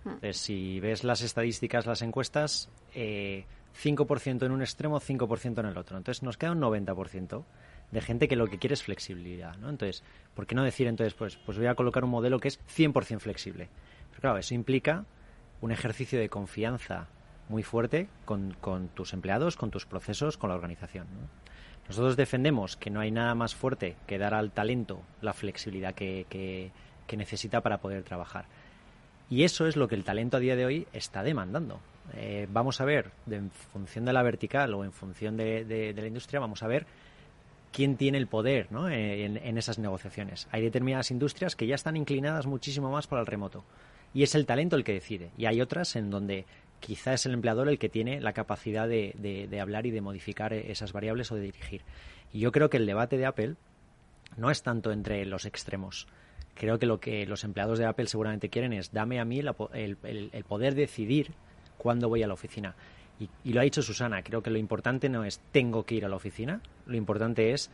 Mm. 0.03 0.09
Entonces, 0.09 0.37
si 0.37 0.79
ves 0.79 1.03
las 1.03 1.23
estadísticas, 1.23 1.87
las 1.87 2.03
encuestas, 2.03 2.69
eh, 2.93 3.45
5% 3.81 4.45
en 4.45 4.51
un 4.51 4.61
extremo, 4.61 4.99
5% 4.99 5.59
en 5.61 5.65
el 5.65 5.77
otro. 5.79 5.97
Entonces, 5.97 6.21
nos 6.21 6.37
queda 6.37 6.51
un 6.51 6.61
90% 6.61 7.43
de 7.89 8.01
gente 8.01 8.27
que 8.27 8.35
lo 8.35 8.45
que 8.45 8.59
quiere 8.59 8.75
es 8.75 8.83
flexibilidad, 8.83 9.57
¿no? 9.57 9.71
Entonces, 9.71 10.03
¿por 10.35 10.45
qué 10.45 10.53
no 10.53 10.63
decir 10.63 10.85
entonces, 10.85 11.15
pues, 11.15 11.37
pues 11.37 11.57
voy 11.57 11.65
a 11.65 11.73
colocar 11.73 12.03
un 12.03 12.11
modelo 12.11 12.39
que 12.39 12.49
es 12.49 12.59
100% 12.67 13.19
flexible? 13.19 13.69
Pero 14.11 14.21
claro, 14.21 14.37
eso 14.37 14.53
implica 14.53 15.05
un 15.61 15.71
ejercicio 15.71 16.19
de 16.19 16.29
confianza 16.29 17.07
muy 17.49 17.63
fuerte 17.63 18.09
con, 18.25 18.53
con 18.61 18.89
tus 18.89 19.13
empleados, 19.13 19.57
con 19.57 19.71
tus 19.71 19.87
procesos, 19.87 20.37
con 20.37 20.51
la 20.51 20.55
organización. 20.55 21.07
¿no? 21.07 21.46
Nosotros 21.87 22.17
defendemos 22.17 22.75
que 22.75 22.89
no 22.89 22.99
hay 22.99 23.11
nada 23.11 23.33
más 23.33 23.55
fuerte 23.55 23.95
que 24.07 24.17
dar 24.17 24.33
al 24.33 24.51
talento 24.51 25.01
la 25.21 25.33
flexibilidad 25.33 25.93
que, 25.93 26.25
que, 26.29 27.17
necesita 27.17 27.61
para 27.61 27.77
poder 27.77 28.03
trabajar. 28.03 28.45
Y 29.29 29.43
eso 29.43 29.67
es 29.67 29.75
lo 29.75 29.87
que 29.87 29.95
el 29.95 30.03
talento 30.03 30.37
a 30.37 30.39
día 30.39 30.55
de 30.55 30.65
hoy 30.65 30.87
está 30.91 31.23
demandando. 31.23 31.79
Eh, 32.15 32.47
vamos 32.51 32.81
a 32.81 32.85
ver, 32.85 33.11
en 33.29 33.51
función 33.51 34.05
de 34.05 34.13
la 34.13 34.23
vertical 34.23 34.73
o 34.73 34.83
en 34.83 34.91
función 34.91 35.37
de, 35.37 35.93
la 35.95 36.07
industria, 36.07 36.39
vamos 36.39 36.63
a 36.63 36.67
ver 36.67 36.85
quién 37.71 37.95
tiene 37.95 38.17
el 38.17 38.27
poder 38.27 38.71
¿no? 38.71 38.89
en, 38.89 39.37
en, 39.37 39.57
esas 39.57 39.79
negociaciones. 39.79 40.47
Hay 40.51 40.61
determinadas 40.61 41.11
industrias 41.11 41.55
que 41.55 41.67
ya 41.67 41.75
están 41.75 41.95
inclinadas 41.95 42.45
muchísimo 42.45 42.91
más 42.91 43.07
para 43.07 43.21
el 43.21 43.27
remoto. 43.27 43.63
Y 44.13 44.23
es 44.23 44.35
el 44.35 44.45
talento 44.45 44.75
el 44.75 44.83
que 44.83 44.93
decide. 44.93 45.31
Y 45.37 45.45
hay 45.45 45.61
otras 45.61 45.95
en 45.95 46.09
donde 46.09 46.45
quizá 46.79 47.13
es 47.13 47.25
el 47.25 47.33
empleador 47.33 47.69
el 47.69 47.79
que 47.79 47.89
tiene 47.89 48.21
la 48.21 48.33
capacidad 48.33 48.87
de, 48.87 49.59
hablar 49.61 49.85
y 49.85 49.91
de 49.91 50.01
modificar 50.01 50.53
esas 50.53 50.93
variables 50.93 51.31
o 51.31 51.35
de 51.35 51.41
dirigir. 51.41 51.81
Y 52.31 52.39
yo 52.39 52.51
creo 52.51 52.69
que 52.69 52.77
el 52.77 52.85
debate 52.85 53.17
de 53.17 53.25
Apple 53.25 53.55
no 54.35 54.51
es 54.51 54.63
tanto 54.63 54.91
entre 54.91 55.25
los 55.25 55.45
extremos. 55.45 56.07
Creo 56.55 56.79
que 56.79 56.85
lo 56.85 56.99
que 56.99 57.25
los 57.25 57.43
empleados 57.43 57.79
de 57.79 57.85
Apple 57.85 58.07
seguramente 58.07 58.49
quieren 58.49 58.73
es 58.73 58.91
dame 58.91 59.19
a 59.19 59.25
mí 59.25 59.39
el, 59.39 59.97
el, 60.03 60.43
poder 60.43 60.75
decidir 60.75 61.31
cuándo 61.77 62.09
voy 62.09 62.23
a 62.23 62.27
la 62.27 62.33
oficina. 62.33 62.75
Y, 63.19 63.29
y, 63.43 63.53
lo 63.53 63.61
ha 63.61 63.63
dicho 63.63 63.81
Susana, 63.81 64.21
creo 64.21 64.43
que 64.43 64.51
lo 64.51 64.57
importante 64.57 65.09
no 65.09 65.23
es 65.23 65.39
tengo 65.51 65.85
que 65.85 65.95
ir 65.95 66.05
a 66.05 66.09
la 66.09 66.15
oficina, 66.15 66.61
lo 66.85 66.95
importante 66.95 67.51
es 67.51 67.71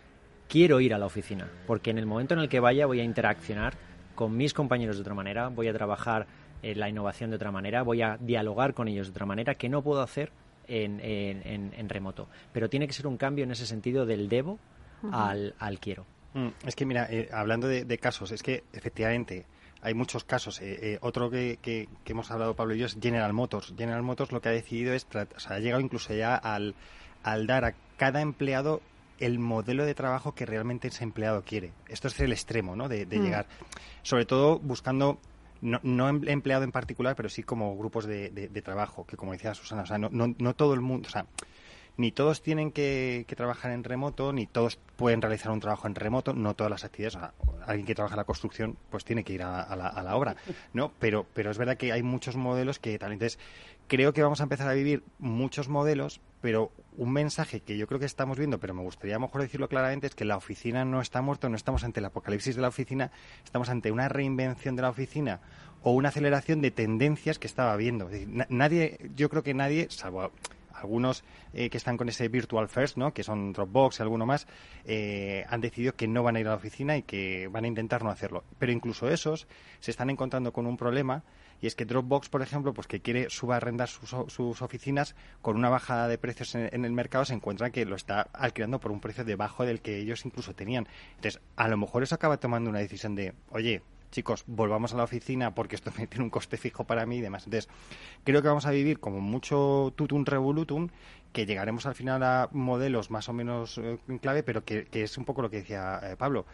quiero 0.47 0.79
ir 0.79 0.93
a 0.93 0.97
la 0.97 1.05
oficina, 1.05 1.49
porque 1.67 1.91
en 1.91 1.97
el 1.97 2.05
momento 2.05 2.33
en 2.33 2.41
el 2.41 2.49
que 2.49 2.61
vaya 2.61 2.85
voy 2.85 3.01
a 3.01 3.03
interaccionar 3.03 3.73
con 4.15 4.37
mis 4.37 4.53
compañeros 4.53 4.97
de 4.97 5.01
otra 5.01 5.15
manera, 5.15 5.49
voy 5.49 5.67
a 5.67 5.73
trabajar 5.73 6.27
eh, 6.63 6.75
la 6.75 6.89
innovación 6.89 7.29
de 7.29 7.35
otra 7.35 7.51
manera, 7.51 7.83
voy 7.83 8.01
a 8.01 8.17
dialogar 8.19 8.73
con 8.73 8.87
ellos 8.87 9.07
de 9.07 9.11
otra 9.11 9.25
manera 9.25 9.55
que 9.55 9.69
no 9.69 9.81
puedo 9.81 10.01
hacer 10.01 10.31
en, 10.67 10.99
en, 11.01 11.89
remoto. 11.89 12.29
Pero 12.53 12.69
tiene 12.69 12.87
que 12.87 12.93
ser 12.93 13.05
un 13.05 13.17
cambio 13.17 13.43
en 13.43 13.51
ese 13.51 13.65
sentido 13.65 14.05
del 14.05 14.29
debo 14.29 14.59
al, 15.11 15.53
al, 15.59 15.79
quiero. 15.79 16.05
Mm, 16.33 16.47
es 16.65 16.75
que, 16.75 16.85
mira, 16.85 17.07
eh, 17.11 17.29
hablando 17.33 17.67
de, 17.67 17.97
casos, 17.97 18.31
es 18.31 18.41
que 18.41 18.63
efectivamente 18.71 19.45
hay 19.81 19.93
muchos 19.93 20.23
casos. 20.23 20.61
Eh, 20.61 20.97
otro 21.01 21.29
que, 21.29 21.59
que, 21.61 21.87
hemos 22.05 22.31
hablado 22.31 22.55
Pablo 22.55 22.75
y 22.75 22.79
yo 22.79 22.85
es 22.85 22.97
General 22.99 23.33
Motors. 23.33 23.73
General 23.77 24.01
Motors 24.01 24.31
lo 24.31 24.41
que 24.41 24.49
ha 24.49 24.53
decidido 24.53 24.93
es, 24.93 25.05
o 25.13 25.39
sea, 25.39 25.57
ha 25.57 25.59
llegado 25.59 25.81
incluso 25.81 26.13
ya 26.13 26.35
al, 26.35 26.75
al 27.23 27.45
dar 27.45 27.65
a 27.65 27.75
cada 27.97 28.21
empleado 28.21 28.81
el 29.19 29.39
modelo 29.39 29.85
de 29.85 29.93
trabajo 29.95 30.33
que 30.33 30.45
realmente 30.45 30.87
ese 30.87 31.03
empleado 31.03 31.43
quiere. 31.43 31.71
Esto 31.87 32.07
es 32.07 32.19
el 32.19 32.31
extremo, 32.31 32.75
¿no? 32.75 32.89
De, 32.89 33.05
mm. 33.05 33.09
llegar, 33.09 33.47
sobre 34.01 34.25
todo 34.25 34.59
buscando 34.59 35.19
no, 35.63 35.79
no 35.81 36.09
em, 36.09 36.21
empleado 36.27 36.63
en 36.63 36.71
particular, 36.71 37.15
pero 37.15 37.29
sí 37.29 37.41
como 37.41 37.75
grupos 37.77 38.05
de, 38.05 38.29
de, 38.29 38.61
trabajo, 38.61 39.05
que 39.05 39.17
como 39.17 39.31
decía 39.31 39.53
Susana, 39.53 39.83
o 39.83 39.85
sea, 39.85 39.97
no, 39.97 40.09
no, 40.11 40.35
no 40.37 40.53
todo 40.53 40.73
el 40.73 40.81
mundo, 40.81 41.07
o 41.07 41.11
sea, 41.11 41.25
ni 41.95 42.11
todos 42.11 42.41
tienen 42.41 42.71
que, 42.71 43.25
trabajar 43.35 43.71
en 43.71 43.83
remoto, 43.83 44.33
ni 44.33 44.45
todos 44.45 44.77
pueden 44.95 45.21
realizar 45.21 45.51
un 45.51 45.59
trabajo 45.59 45.87
en 45.87 45.95
remoto, 45.95 46.33
no 46.33 46.53
todas 46.55 46.71
las 46.71 46.83
actividades. 46.83 47.17
alguien 47.65 47.85
que 47.85 47.95
trabaja 47.95 48.15
en 48.15 48.17
la 48.17 48.23
construcción, 48.25 48.77
pues 48.89 49.05
tiene 49.05 49.23
que 49.23 49.33
ir 49.33 49.43
a, 49.43 49.75
la, 49.75 49.87
a 49.87 50.03
la, 50.03 50.15
obra, 50.15 50.35
¿no? 50.73 50.91
Pero, 50.99 51.25
pero 51.33 51.51
es 51.51 51.57
verdad 51.57 51.77
que 51.77 51.91
hay 51.91 52.03
muchos 52.03 52.35
modelos 52.35 52.79
que 52.79 52.97
tal. 52.97 53.11
Entonces, 53.13 53.39
creo 53.87 54.13
que 54.13 54.23
vamos 54.23 54.39
a 54.39 54.43
empezar 54.43 54.67
a 54.67 54.73
vivir 54.73 55.03
muchos 55.19 55.69
modelos, 55.69 56.21
pero 56.41 56.71
un 56.97 57.11
mensaje 57.11 57.61
que 57.61 57.77
yo 57.77 57.87
creo 57.87 57.99
que 57.99 58.05
estamos 58.05 58.37
viendo, 58.37 58.59
pero 58.59 58.73
me 58.73 58.81
gustaría 58.81 59.17
mejor 59.19 59.41
decirlo 59.41 59.69
claramente, 59.69 60.07
es 60.07 60.15
que 60.15 60.25
la 60.25 60.37
oficina 60.37 60.85
no 60.85 61.01
está 61.01 61.21
muerta, 61.21 61.49
no 61.49 61.55
estamos 61.55 61.83
ante 61.83 61.99
el 61.99 62.05
apocalipsis 62.05 62.55
de 62.55 62.61
la 62.61 62.67
oficina, 62.67 63.11
estamos 63.43 63.69
ante 63.69 63.91
una 63.91 64.09
reinvención 64.09 64.75
de 64.75 64.81
la 64.81 64.89
oficina 64.89 65.41
o 65.83 65.91
una 65.91 66.09
aceleración 66.09 66.61
de 66.61 66.71
tendencias 66.71 67.39
que 67.39 67.47
estaba 67.47 67.75
viendo. 67.75 68.09
nadie, 68.49 68.99
yo 69.15 69.29
creo 69.29 69.43
que 69.43 69.53
nadie, 69.53 69.87
salvo 69.89 70.31
algunos 70.73 71.23
eh, 71.53 71.69
que 71.69 71.77
están 71.77 71.97
con 71.97 72.09
ese 72.09 72.27
virtual 72.27 72.67
first, 72.67 72.97
¿no? 72.97 73.13
que 73.13 73.23
son 73.23 73.53
Dropbox 73.53 73.99
y 73.99 74.03
alguno 74.03 74.25
más, 74.25 74.47
eh, 74.85 75.45
han 75.49 75.61
decidido 75.61 75.95
que 75.95 76.07
no 76.07 76.23
van 76.23 76.35
a 76.35 76.39
ir 76.39 76.47
a 76.47 76.51
la 76.51 76.55
oficina 76.55 76.97
y 76.97 77.03
que 77.03 77.47
van 77.47 77.63
a 77.63 77.67
intentar 77.67 78.03
no 78.03 78.09
hacerlo. 78.09 78.43
Pero 78.59 78.71
incluso 78.71 79.09
esos 79.09 79.47
se 79.79 79.91
están 79.91 80.09
encontrando 80.09 80.51
con 80.51 80.67
un 80.67 80.77
problema 80.77 81.23
y 81.63 81.67
es 81.67 81.75
que 81.75 81.85
Dropbox, 81.85 82.27
por 82.27 82.41
ejemplo, 82.41 82.73
pues 82.73 82.87
que 82.87 82.99
quiere 82.99 83.29
subarrendar 83.29 83.87
sus, 83.87 84.09
sus 84.27 84.61
oficinas 84.61 85.15
con 85.41 85.55
una 85.55 85.69
bajada 85.69 86.09
de 86.09 86.17
precios 86.17 86.55
en, 86.55 86.83
el 86.83 86.91
mercado, 86.91 87.23
se 87.23 87.33
encuentra 87.33 87.69
que 87.69 87.85
lo 87.85 87.95
está 87.95 88.27
alquilando 88.33 88.81
por 88.81 88.91
un 88.91 88.99
precio 88.99 89.23
debajo 89.23 89.65
del 89.65 89.79
que 89.79 89.97
ellos 89.97 90.25
incluso 90.25 90.53
tenían. 90.53 90.89
Entonces, 91.15 91.39
a 91.55 91.69
lo 91.69 91.77
mejor 91.77 92.03
eso 92.03 92.15
acaba 92.15 92.35
tomando 92.35 92.69
una 92.69 92.79
decisión 92.79 93.15
de, 93.15 93.33
oye, 93.49 93.81
chicos, 94.11 94.43
volvamos 94.45 94.93
a 94.93 94.97
la 94.97 95.03
oficina 95.05 95.55
porque 95.55 95.77
esto 95.77 95.89
tiene 96.09 96.25
un 96.25 96.29
coste 96.29 96.57
fijo 96.57 96.83
para 96.83 97.05
mí 97.05 97.19
y 97.19 97.21
demás. 97.21 97.45
Entonces, 97.45 97.69
creo 98.25 98.41
que 98.41 98.49
vamos 98.49 98.65
a 98.65 98.71
vivir 98.71 98.99
como 98.99 99.21
mucho 99.21 99.93
tutum 99.95 100.25
revolutum, 100.25 100.89
que 101.31 101.45
llegaremos 101.45 101.85
al 101.85 101.95
final 101.95 102.23
a 102.23 102.49
modelos 102.51 103.09
más 103.09 103.29
o 103.29 103.33
menos 103.33 103.77
en 103.77 103.99
eh, 104.09 104.19
clave, 104.21 104.43
pero 104.43 104.65
que, 104.65 104.85
es 104.91 105.17
un 105.17 105.23
poco 105.23 105.41
lo 105.41 105.49
que 105.49 105.59
decía 105.59 106.01
eh, 106.03 106.17
Pablo. 106.17 106.45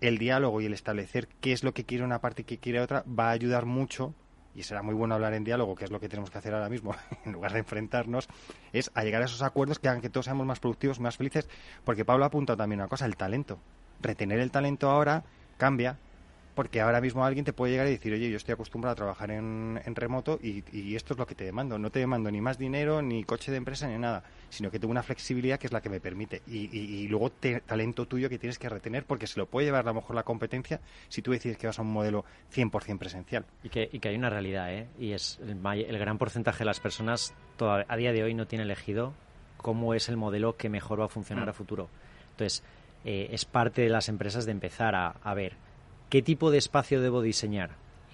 El 0.00 0.16
diálogo 0.16 0.62
y 0.62 0.64
el 0.64 0.72
establecer 0.72 1.28
qué 1.42 1.52
es 1.52 1.64
lo 1.64 1.74
que 1.74 1.84
quiere 1.84 2.02
una 2.02 2.22
parte 2.22 2.42
y 2.42 2.44
qué 2.46 2.56
quiere 2.56 2.80
otra 2.80 3.04
va 3.06 3.28
a 3.28 3.32
ayudar 3.32 3.66
mucho 3.66 4.14
y 4.54 4.62
será 4.62 4.82
muy 4.82 4.94
bueno 4.94 5.14
hablar 5.14 5.34
en 5.34 5.44
diálogo, 5.44 5.74
que 5.74 5.84
es 5.84 5.90
lo 5.90 6.00
que 6.00 6.08
tenemos 6.08 6.30
que 6.30 6.38
hacer 6.38 6.54
ahora 6.54 6.68
mismo, 6.68 6.94
en 7.24 7.32
lugar 7.32 7.52
de 7.52 7.60
enfrentarnos, 7.60 8.28
es 8.72 8.90
a 8.94 9.02
llegar 9.04 9.22
a 9.22 9.24
esos 9.24 9.42
acuerdos 9.42 9.78
que 9.78 9.88
hagan 9.88 10.00
que 10.00 10.10
todos 10.10 10.26
seamos 10.26 10.46
más 10.46 10.60
productivos, 10.60 11.00
más 11.00 11.16
felices, 11.16 11.48
porque 11.84 12.04
Pablo 12.04 12.24
ha 12.24 12.28
apuntado 12.28 12.56
también 12.56 12.80
una 12.80 12.88
cosa, 12.88 13.06
el 13.06 13.16
talento. 13.16 13.58
Retener 14.00 14.38
el 14.38 14.50
talento 14.50 14.90
ahora 14.90 15.24
cambia, 15.56 15.98
porque 16.54 16.80
ahora 16.80 17.00
mismo 17.00 17.24
alguien 17.24 17.44
te 17.44 17.52
puede 17.52 17.72
llegar 17.72 17.88
y 17.88 17.90
decir, 17.90 18.12
oye, 18.12 18.30
yo 18.30 18.36
estoy 18.36 18.52
acostumbrado 18.52 18.92
a 18.92 18.96
trabajar 18.96 19.30
en, 19.30 19.80
remoto 19.94 20.38
y, 20.40 20.94
esto 20.94 21.14
es 21.14 21.18
lo 21.18 21.26
que 21.26 21.34
te 21.34 21.44
demando. 21.44 21.78
No 21.78 21.90
te 21.90 21.98
demando 21.98 22.30
ni 22.30 22.40
más 22.40 22.58
dinero, 22.58 23.02
ni 23.02 23.24
coche 23.24 23.50
de 23.50 23.58
empresa, 23.58 23.88
ni 23.88 23.98
nada, 23.98 24.22
sino 24.50 24.70
que 24.70 24.78
tengo 24.78 24.92
una 24.92 25.02
flexibilidad 25.02 25.58
que 25.58 25.66
es 25.66 25.72
la 25.72 25.80
que 25.80 25.88
me 25.88 26.00
permite. 26.00 26.42
Y, 26.46 27.08
luego 27.08 27.30
talento 27.30 28.06
tuyo 28.06 28.28
que 28.28 28.38
tienes 28.38 28.58
que 28.58 28.68
retener 28.68 29.04
porque 29.04 29.26
se 29.26 29.38
lo 29.38 29.46
puede 29.46 29.66
llevar 29.66 29.82
a 29.82 29.88
lo 29.88 29.94
mejor 29.94 30.14
la 30.14 30.22
competencia 30.22 30.80
si 31.08 31.22
tú 31.22 31.32
decides 31.32 31.58
que 31.58 31.66
vas 31.66 31.78
a 31.78 31.82
un 31.82 31.92
modelo 31.92 32.24
100% 32.54 32.98
presencial. 32.98 33.44
Y 33.62 33.68
que, 33.68 33.88
y 33.92 33.98
que 33.98 34.08
hay 34.08 34.16
una 34.16 34.30
realidad, 34.30 34.72
¿eh? 34.72 34.88
Y 34.98 35.12
es 35.12 35.40
el, 35.42 35.98
gran 35.98 36.18
porcentaje 36.18 36.60
de 36.60 36.66
las 36.66 36.80
personas 36.80 37.34
a 37.58 37.96
día 37.96 38.12
de 38.12 38.22
hoy 38.22 38.34
no 38.34 38.46
tiene 38.46 38.64
elegido 38.64 39.12
cómo 39.56 39.94
es 39.94 40.08
el 40.08 40.16
modelo 40.16 40.56
que 40.56 40.68
mejor 40.68 41.00
va 41.00 41.06
a 41.06 41.08
funcionar 41.08 41.46
mm. 41.46 41.50
a 41.50 41.52
futuro. 41.52 41.88
Entonces, 42.32 42.62
eh, 43.04 43.28
es 43.32 43.44
parte 43.44 43.82
de 43.82 43.88
las 43.88 44.08
empresas 44.08 44.44
de 44.44 44.52
empezar 44.52 44.94
a 44.94 45.34
ver 45.34 45.56
¿Qué 46.14 46.22
tipo 46.22 46.52
de 46.52 46.58
espacio 46.58 47.00
debo 47.00 47.22
diseñar? 47.22 47.70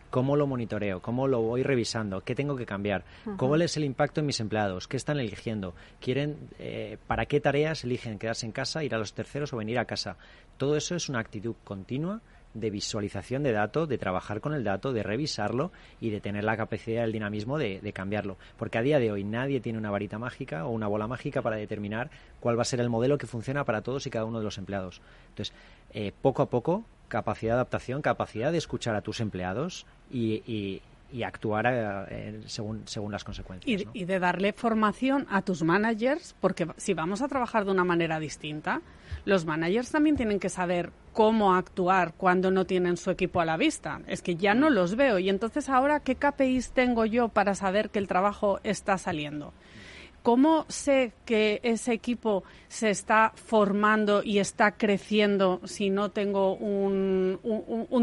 ¿Cómo 0.09 0.34
lo 0.34 0.46
monitoreo? 0.46 1.03
¿Cómo 1.03 1.28
lo 1.28 1.42
voy 1.42 1.62
revisando? 1.62 2.22
¿Qué 2.22 2.34
tengo 2.34 2.57
que 2.57 2.64
cambiar? 2.64 3.05
¿Cuál 3.36 3.61
es 3.61 3.76
el 3.76 3.84
impacto 3.84 4.20
en 4.20 4.26
mis 4.26 4.40
empleados? 4.40 4.88
¿Qué 4.88 4.96
están 4.96 5.20
eligiendo? 5.20 5.74
¿Quieren, 6.01 6.48
eh, 6.59 6.96
¿Para 7.07 7.26
qué 7.26 7.40
tareas 7.40 7.84
eligen 7.84 8.18
quedarse 8.18 8.46
en 8.46 8.53
casa, 8.53 8.82
ir 8.84 8.94
a 8.94 8.98
los 8.98 9.12
terceros 9.12 9.53
o 9.53 9.59
venir 9.59 9.78
a 9.78 9.84
casa? 9.84 10.16
Todo 10.57 10.78
eso 10.78 10.94
es 10.94 11.11
una 11.11 11.18
actitud 11.18 11.55
continua 11.62 12.22
de 12.55 12.70
visualización 12.70 13.42
de 13.42 13.53
datos, 13.53 13.86
de 13.86 13.98
trabajar 13.98 14.40
con 14.40 14.55
el 14.55 14.64
dato, 14.64 14.94
de 14.94 15.03
revisarlo 15.03 15.70
y 16.01 16.09
de 16.09 16.22
tener 16.22 16.44
la 16.44 16.57
capacidad, 16.57 17.05
el 17.05 17.12
dinamismo 17.12 17.59
de, 17.59 17.80
de, 17.82 17.92
cambiarlo. 17.92 18.38
Porque 18.57 18.78
a 18.78 18.82
día 18.82 18.98
de 18.98 19.12
hoy 19.12 19.24
nadie 19.24 19.61
tiene 19.61 19.78
una 19.78 19.90
varita 19.90 20.18
mágica 20.18 20.64
o 20.64 20.70
una 20.70 20.86
bola 20.86 21.07
mágica 21.07 21.42
para 21.42 21.57
determinar 21.57 22.11
cuál 22.40 22.57
va 22.57 22.62
a 22.62 22.64
ser 22.64 22.80
el 22.80 22.88
modelo 22.88 23.18
que 23.18 23.26
funciona 23.26 23.64
para 23.64 23.82
todos 23.82 24.07
y 24.07 24.11
cada 24.11 24.24
uno 24.24 24.38
de 24.38 24.44
los 24.44 24.57
empleados. 24.57 25.03
Entonces, 25.28 25.55
eh, 25.92 26.12
poco 26.22 26.40
a 26.40 26.48
poco 26.48 26.86
capacidad 27.11 27.52
de 27.52 27.56
adaptación, 27.56 28.00
capacidad 28.00 28.50
de 28.50 28.58
escuchar 28.58 28.94
a 28.94 29.02
tus 29.02 29.20
empleados 29.20 29.84
y, 30.11 30.80
actuar 31.22 31.66
eh, 32.08 32.40
según, 32.46 32.82
según 32.86 33.12
las 33.12 33.24
consecuencias. 33.24 33.84
Y, 33.92 34.04
de 34.04 34.18
darle 34.18 34.54
formación 34.54 35.26
a 35.28 35.42
tus 35.42 35.62
managers, 35.62 36.34
porque 36.40 36.68
si 36.78 36.94
vamos 36.94 37.20
a 37.20 37.28
trabajar 37.28 37.66
de 37.66 37.72
una 37.72 37.84
manera 37.84 38.18
distinta, 38.18 38.80
los 39.26 39.44
managers 39.44 39.90
también 39.90 40.16
tienen 40.16 40.38
que 40.38 40.48
saber 40.48 40.92
cómo 41.12 41.54
actuar 41.54 42.14
cuando 42.16 42.50
no 42.50 42.64
tienen 42.64 42.96
su 42.96 43.11
equipo 43.11 43.40
a 43.40 43.44
la 43.44 43.56
vista. 43.56 44.00
Es 44.06 44.22
que 44.22 44.36
ya 44.36 44.54
no 44.54 44.70
los 44.70 44.94
veo. 44.94 45.18
Y 45.18 45.28
entonces 45.28 45.68
ahora, 45.68 46.00
¿qué 46.00 46.14
KPIs 46.14 46.70
tengo 46.70 47.04
yo 47.04 47.28
para 47.28 47.54
saber 47.54 47.90
que 47.90 47.98
el 47.98 48.06
trabajo 48.06 48.61
está 48.62 48.96
saliendo? 48.96 49.52
¿Cómo 50.22 50.66
sé 50.68 51.12
que 51.24 51.60
ese 51.62 51.94
equipo 51.94 52.44
se 52.68 52.90
está 52.90 53.32
formando 53.34 54.22
y 54.22 54.38
está 54.38 54.72
creciendo 54.72 55.60
si 55.64 55.88
no 55.88 56.10
tengo 56.10 56.56
un, 56.56 57.38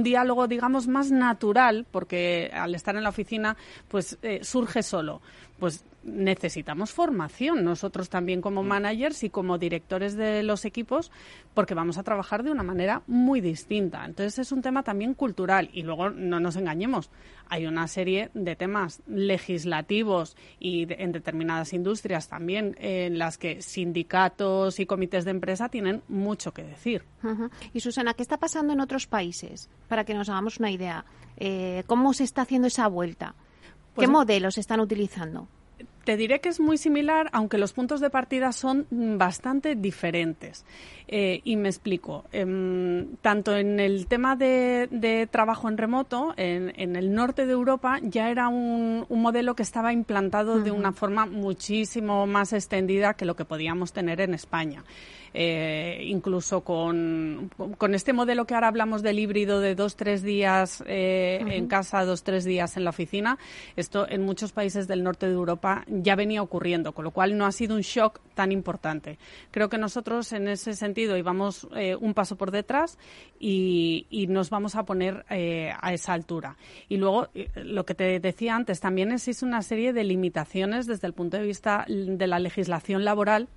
diálogo, 0.03 0.47
digamos, 0.47 0.87
más 0.87 1.11
natural? 1.11 1.85
Porque 1.91 2.49
al 2.51 2.73
estar 2.73 2.95
en 2.95 3.03
la 3.03 3.09
oficina, 3.09 3.55
pues 3.87 4.17
eh, 4.23 4.39
surge 4.43 4.81
solo. 4.81 5.21
Pues 5.59 5.83
necesitamos 6.07 6.91
formación 6.91 7.63
nosotros 7.63 8.09
también 8.09 8.41
como 8.41 8.63
mm. 8.63 8.67
managers 8.67 9.23
y 9.23 9.29
como 9.29 9.57
directores 9.57 10.15
de 10.15 10.41
los 10.41 10.63
equipos 10.65 11.11
porque 11.53 11.73
vamos 11.73 11.97
a 11.97 12.03
trabajar 12.03 12.43
de 12.43 12.51
una 12.51 12.63
manera 12.63 13.03
muy 13.07 13.41
distinta. 13.41 14.05
Entonces 14.05 14.39
es 14.39 14.51
un 14.51 14.61
tema 14.61 14.83
también 14.83 15.13
cultural 15.13 15.69
y 15.73 15.83
luego 15.83 16.09
no 16.09 16.39
nos 16.39 16.55
engañemos, 16.55 17.11
hay 17.49 17.65
una 17.65 17.87
serie 17.87 18.29
de 18.33 18.55
temas 18.55 19.01
legislativos 19.07 20.37
y 20.59 20.87
en 20.89 21.11
determinadas 21.11 21.73
industrias 21.73 22.29
también 22.29 22.75
en 22.79 23.17
las 23.17 23.37
que 23.37 23.61
sindicatos 23.61 24.79
y 24.79 24.85
comités 24.85 25.25
de 25.25 25.31
empresa 25.31 25.69
tienen 25.69 26.01
mucho 26.07 26.53
que 26.53 26.63
decir. 26.63 27.03
Y 27.73 27.81
Susana, 27.81 28.13
¿qué 28.13 28.21
está 28.21 28.37
pasando 28.37 28.73
en 28.73 28.79
otros 28.79 29.07
países? 29.07 29.69
Para 29.87 30.05
que 30.05 30.13
nos 30.13 30.29
hagamos 30.29 30.59
una 30.59 30.71
idea. 30.71 31.05
Eh, 31.37 31.83
¿Cómo 31.87 32.13
se 32.13 32.23
está 32.23 32.43
haciendo 32.43 32.67
esa 32.67 32.87
vuelta? 32.87 33.35
¿Qué 33.97 34.05
pues 34.05 34.09
modelos 34.09 34.57
están 34.57 34.79
utilizando? 34.79 35.47
Te 36.03 36.15
diré 36.15 36.39
que 36.39 36.49
es 36.49 36.59
muy 36.59 36.77
similar, 36.77 37.29
aunque 37.33 37.57
los 37.57 37.73
puntos 37.73 37.99
de 37.99 38.09
partida 38.09 38.53
son 38.53 38.87
bastante 38.89 39.75
diferentes. 39.75 40.65
Eh, 41.09 41.41
y 41.43 41.57
me 41.57 41.67
explico. 41.67 42.23
Em, 42.31 43.17
tanto 43.17 43.55
en 43.57 43.79
el 43.79 44.07
tema 44.07 44.35
de, 44.35 45.27
trabajo 45.31 45.67
en 45.67 45.77
remoto, 45.77 46.33
en, 46.37 46.95
el 46.95 47.13
norte 47.13 47.45
de 47.45 47.51
Europa 47.51 47.99
ya 48.01 48.29
era 48.29 48.47
un, 48.47 49.05
modelo 49.09 49.55
que 49.55 49.63
estaba 49.63 49.91
implantado 49.91 50.59
de 50.61 50.71
una 50.71 50.93
forma 50.93 51.25
muchísimo 51.25 52.25
más 52.25 52.53
extendida 52.53 53.15
que 53.15 53.25
lo 53.25 53.35
que 53.35 53.43
podíamos 53.43 53.91
tener 53.91 54.21
en 54.21 54.33
España. 54.33 54.85
Eh, 55.39 56.03
incluso 56.05 56.61
con, 56.61 57.51
con, 57.77 57.93
este 57.93 58.11
modelo 58.11 58.47
que 58.47 58.55
ahora 58.55 58.69
hablamos 58.69 59.03
del 59.03 59.19
híbrido 59.19 59.59
de 59.59 59.75
dos, 59.75 59.95
tres 59.95 60.23
días 60.23 60.83
eh, 60.87 61.45
en 61.47 61.67
casa, 61.67 62.03
dos, 62.05 62.23
tres 62.23 62.43
días 62.43 62.75
en 62.75 62.83
la 62.83 62.89
oficina, 62.89 63.37
esto 63.75 64.09
en 64.09 64.23
muchos 64.23 64.51
países 64.51 64.87
del 64.87 65.03
norte 65.03 65.27
de 65.27 65.33
Europa 65.33 65.83
ya 65.87 66.15
venía 66.15 66.41
ocurriendo, 66.41 66.91
con 66.93 67.05
lo 67.05 67.11
cual 67.11 67.37
no 67.37 67.45
ha 67.45 67.51
sido 67.51 67.75
un 67.75 67.81
shock 67.81 68.19
tan 68.33 68.51
importante. 68.51 69.19
Creo 69.51 69.69
que 69.69 69.77
nosotros 69.77 70.33
en 70.33 70.47
ese 70.47 70.73
sentido 70.73 71.15
íbamos 71.15 71.67
eh, 71.75 71.95
un 71.95 72.15
paso 72.15 72.35
por 72.35 72.49
detrás 72.49 72.97
y, 73.39 74.07
nos 74.27 74.49
vamos 74.49 74.75
a 74.75 74.85
poner 74.85 75.23
a 75.29 75.93
esa 75.93 76.13
altura. 76.13 76.57
Y 76.89 76.97
luego, 76.97 77.29
lo 77.55 77.85
que 77.85 77.93
te 77.93 78.19
decía 78.19 78.55
antes, 78.55 78.79
también 78.79 79.11
existe 79.11 79.45
una 79.45 79.61
serie 79.61 79.93
de 79.93 80.03
limitaciones 80.03 80.87
desde 80.87 81.05
el 81.05 81.13
punto 81.13 81.37
de 81.37 81.43
vista 81.43 81.85
de 81.87 82.27
la 82.27 82.39
legislación 82.39 83.05
laboral 83.05 83.47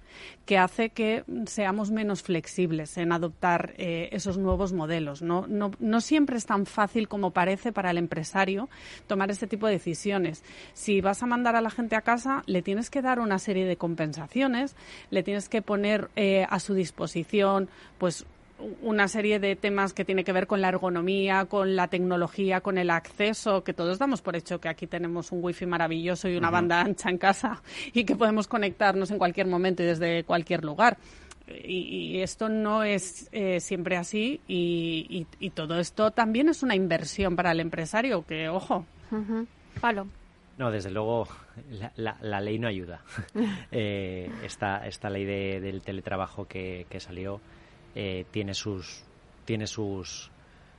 que 0.47 0.59
hace 0.59 0.91
que 0.91 1.25
seamos 1.47 1.91
menos 1.91 2.23
flexibles 2.23 2.97
en 2.99 3.13
adoptar 3.13 3.75
eh, 3.77 4.09
esos 4.13 4.39
nuevos 4.39 4.73
modelos. 4.73 5.23
No, 5.23 5.47
no, 5.47 5.71
no, 5.79 6.01
siempre 6.01 6.37
es 6.37 6.47
tan 6.47 6.67
fácil 6.67 7.09
como 7.09 7.31
parece 7.31 7.73
para 7.73 7.91
el 7.91 7.99
empresario 7.99 8.69
tomar 9.07 9.31
este 9.31 9.47
tipo 9.47 9.67
de 9.67 9.75
decisiones. 9.75 10.43
Si 10.73 11.01
vas 11.01 11.23
a 11.23 11.27
mandar 11.27 11.57
a 11.57 11.61
la 11.61 11.71
gente 11.71 11.97
a 11.97 12.03
casa, 12.03 12.43
le 12.47 12.63
tienes 12.63 12.91
que 12.91 13.03
dar 13.03 13.21
una 13.21 13.39
serie 13.39 13.67
de 13.67 13.77
compensaciones, 13.77 14.75
le 15.11 15.23
tienes 15.23 15.49
que 15.49 15.63
poner 15.63 16.11
eh, 16.17 16.47
a 16.49 16.59
su 16.59 16.75
disposición 16.75 17.69
pues 17.99 18.27
una 18.83 19.09
serie 19.09 19.39
de 19.39 19.57
temas 19.57 19.93
que 19.93 20.05
tiene 20.05 20.25
que 20.25 20.33
ver 20.33 20.47
con 20.47 20.61
la 20.61 20.69
ergonomía, 20.69 21.47
con 21.47 21.77
la 21.77 21.89
tecnología, 21.89 22.61
con 22.61 22.79
el 22.79 22.91
acceso, 22.91 23.65
que 23.65 23.73
todos 23.73 23.99
damos 23.99 24.23
por 24.23 24.37
hecho 24.37 24.61
que 24.61 24.69
aquí 24.69 24.87
tenemos 24.87 25.33
un 25.33 25.43
wifi 25.43 25.67
maravilloso 25.67 26.29
y 26.29 26.37
una 26.37 26.51
banda 26.51 26.81
ancha 26.81 27.11
en 27.11 27.19
casa 27.19 27.63
y 27.93 28.05
que 28.05 28.17
podemos 28.17 28.49
conectarnos 28.49 29.11
en 29.11 29.19
cualquier 29.19 29.47
momento 29.47 29.83
y 29.83 29.87
desde 29.87 30.25
cualquier 30.25 30.65
lugar. 30.65 30.99
Y, 31.65 32.21
esto 32.21 32.49
no 32.49 32.85
es 32.85 33.29
eh, 33.33 33.59
siempre 33.59 33.97
así 33.97 34.41
y, 34.47 35.27
todo 35.55 35.81
esto 35.81 36.13
también 36.13 36.49
es 36.49 36.63
una 36.63 36.77
inversión 36.77 37.35
para 37.35 37.51
el 37.51 37.61
empresario, 37.61 38.25
que 38.25 38.49
ojo. 38.49 38.87
Palo. 39.81 40.07
No, 40.61 40.71
desde 40.71 40.91
luego 40.91 41.27
la, 41.97 42.41
ley 42.41 42.59
no 42.59 42.69
ayuda. 42.69 43.01
eh, 43.73 44.31
esta, 44.45 44.87
esta 44.87 45.09
ley 45.09 45.25
del 45.25 45.81
teletrabajo 45.81 46.47
que, 46.47 46.87
salió 46.99 47.41
eh, 47.95 48.25
tiene 48.31 48.55
sus 48.55 49.05
tiene 49.45 49.67
sus 49.67 50.31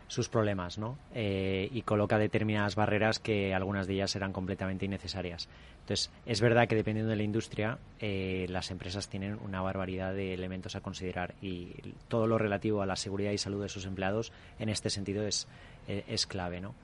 sus 0.07 0.27
problemas, 0.27 0.77
¿no? 0.77 0.97
Eh, 1.13 1.69
y 1.71 1.83
coloca 1.83 2.17
determinadas 2.17 2.75
barreras 2.75 3.19
que 3.19 3.53
algunas 3.53 3.87
de 3.87 3.93
ellas 3.93 4.13
eran 4.17 4.33
completamente 4.33 4.85
innecesarias. 4.85 5.47
Entonces, 5.79 6.11
es 6.25 6.41
verdad 6.41 6.67
que 6.67 6.75
dependiendo 6.75 7.09
de 7.09 7.15
la 7.15 7.23
industria, 7.23 7.77
eh, 8.01 8.45
las 8.49 8.71
empresas 8.71 9.07
tienen 9.07 9.39
una 9.41 9.61
barbaridad 9.61 10.13
de 10.13 10.33
elementos 10.33 10.75
a 10.75 10.81
considerar 10.81 11.35
y 11.41 11.69
todo 12.09 12.27
lo 12.27 12.37
relativo 12.37 12.81
a 12.81 12.85
la 12.85 12.97
seguridad 12.97 13.31
y 13.31 13.37
salud 13.37 13.61
de 13.61 13.69
sus 13.69 13.85
empleados 13.85 14.33
en 14.59 14.67
este 14.67 14.89
sentido 14.89 15.25
es, 15.25 15.47
es 15.87 16.27
clave, 16.27 16.59
¿no? 16.59 16.75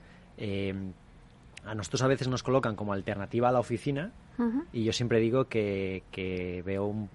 a 1.64 1.74
nosotros 1.74 2.02
a 2.02 2.06
veces 2.06 2.28
nos 2.28 2.42
colocan 2.42 2.76
como 2.76 2.92
alternativa 2.92 3.48
a 3.48 3.52
la 3.52 3.60
oficina 3.60 4.12
y 4.72 4.84
yo 4.84 4.92
siempre 4.92 5.20
digo 5.20 5.46
que, 5.48 6.02
veo 6.64 7.08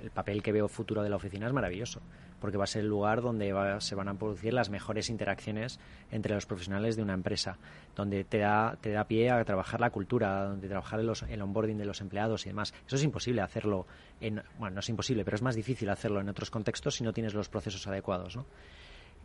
el 0.00 0.10
papel 0.10 0.42
que 0.42 0.52
veo 0.52 0.68
futuro 0.68 1.02
de 1.02 1.10
la 1.10 1.16
oficina 1.16 1.46
es 1.46 1.52
maravilloso 1.52 2.00
porque 2.42 2.58
va 2.58 2.64
a 2.64 2.66
ser 2.66 2.82
el 2.82 2.88
lugar 2.88 3.22
donde 3.22 3.54
se 3.78 3.94
van 3.94 4.08
a 4.08 4.14
producir 4.14 4.52
las 4.52 4.68
mejores 4.68 5.10
interacciones 5.10 5.78
entre 6.10 6.34
los 6.34 6.44
profesionales 6.44 6.96
de 6.96 7.02
una 7.02 7.14
empresa, 7.14 7.56
donde 7.94 8.24
te 8.24 8.38
da, 8.38 8.76
te 8.80 8.90
da 8.90 9.04
pie 9.04 9.30
a 9.30 9.44
trabajar 9.44 9.80
la 9.80 9.90
cultura, 9.90 10.46
donde 10.46 10.66
trabajar 10.66 10.98
el, 10.98 11.08
el 11.28 11.40
onboarding 11.40 11.78
de 11.78 11.84
los 11.84 12.00
empleados 12.00 12.44
y 12.44 12.48
demás. 12.48 12.74
Eso 12.84 12.96
es 12.96 13.04
imposible 13.04 13.42
hacerlo, 13.42 13.86
en, 14.20 14.42
bueno, 14.58 14.74
no 14.74 14.80
es 14.80 14.88
imposible, 14.88 15.24
pero 15.24 15.36
es 15.36 15.42
más 15.42 15.54
difícil 15.54 15.88
hacerlo 15.88 16.20
en 16.20 16.28
otros 16.28 16.50
contextos 16.50 16.96
si 16.96 17.04
no 17.04 17.12
tienes 17.12 17.32
los 17.32 17.48
procesos 17.48 17.86
adecuados. 17.86 18.34
¿no? 18.34 18.44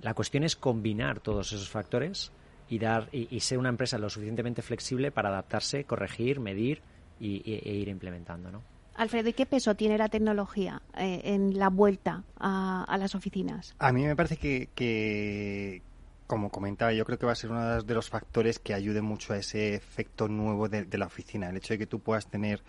La 0.03 0.13
cuestión 0.13 0.43
es 0.43 0.55
combinar 0.55 1.20
todos 1.20 1.51
esos 1.53 1.70
factores 1.70 2.32
y, 2.70 2.78
dar, 2.78 3.09
y, 3.11 3.39
ser 3.39 3.57
una 3.57 3.70
empresa 3.70 3.97
lo 3.97 4.11
suficientemente 4.11 4.61
flexible 4.61 5.09
para 5.09 5.30
adaptarse, 5.30 5.86
corregir, 5.86 6.39
medir 6.39 6.84
y, 7.20 7.41
e 7.51 7.74
ir 7.74 7.88
implementando. 7.88 8.51
¿no? 8.51 8.76
Alfredo, 8.97 9.29
¿y 9.29 9.33
qué 9.33 9.45
peso 9.45 9.75
tiene 9.75 9.97
la 9.97 10.09
tecnología 10.09 10.81
eh, 10.97 11.21
en 11.23 11.57
la 11.57 11.69
vuelta 11.69 12.23
a, 12.39 12.97
las 12.99 13.13
oficinas? 13.13 13.75
A 13.77 13.91
mí 13.91 14.03
me 14.03 14.15
parece 14.15 14.37
que, 14.37 15.81
como 16.25 16.49
comentaba, 16.49 16.91
yo 16.93 17.05
creo 17.05 17.19
que 17.19 17.27
va 17.27 17.33
a 17.33 17.35
ser 17.35 17.51
uno 17.51 17.83
de 17.83 17.93
los 17.93 18.09
factores 18.09 18.57
que 18.57 18.73
ayude 18.73 19.01
mucho 19.01 19.33
a 19.33 19.37
ese 19.37 19.75
efecto 19.75 20.27
nuevo 20.27 20.67
de, 20.67 20.85
la 20.97 21.05
oficina. 21.05 21.49
El 21.49 21.57
hecho 21.57 21.75
de 21.75 21.77
que 21.77 21.85
tú 21.85 21.99
puedas 21.99 22.25
tener 22.25 22.63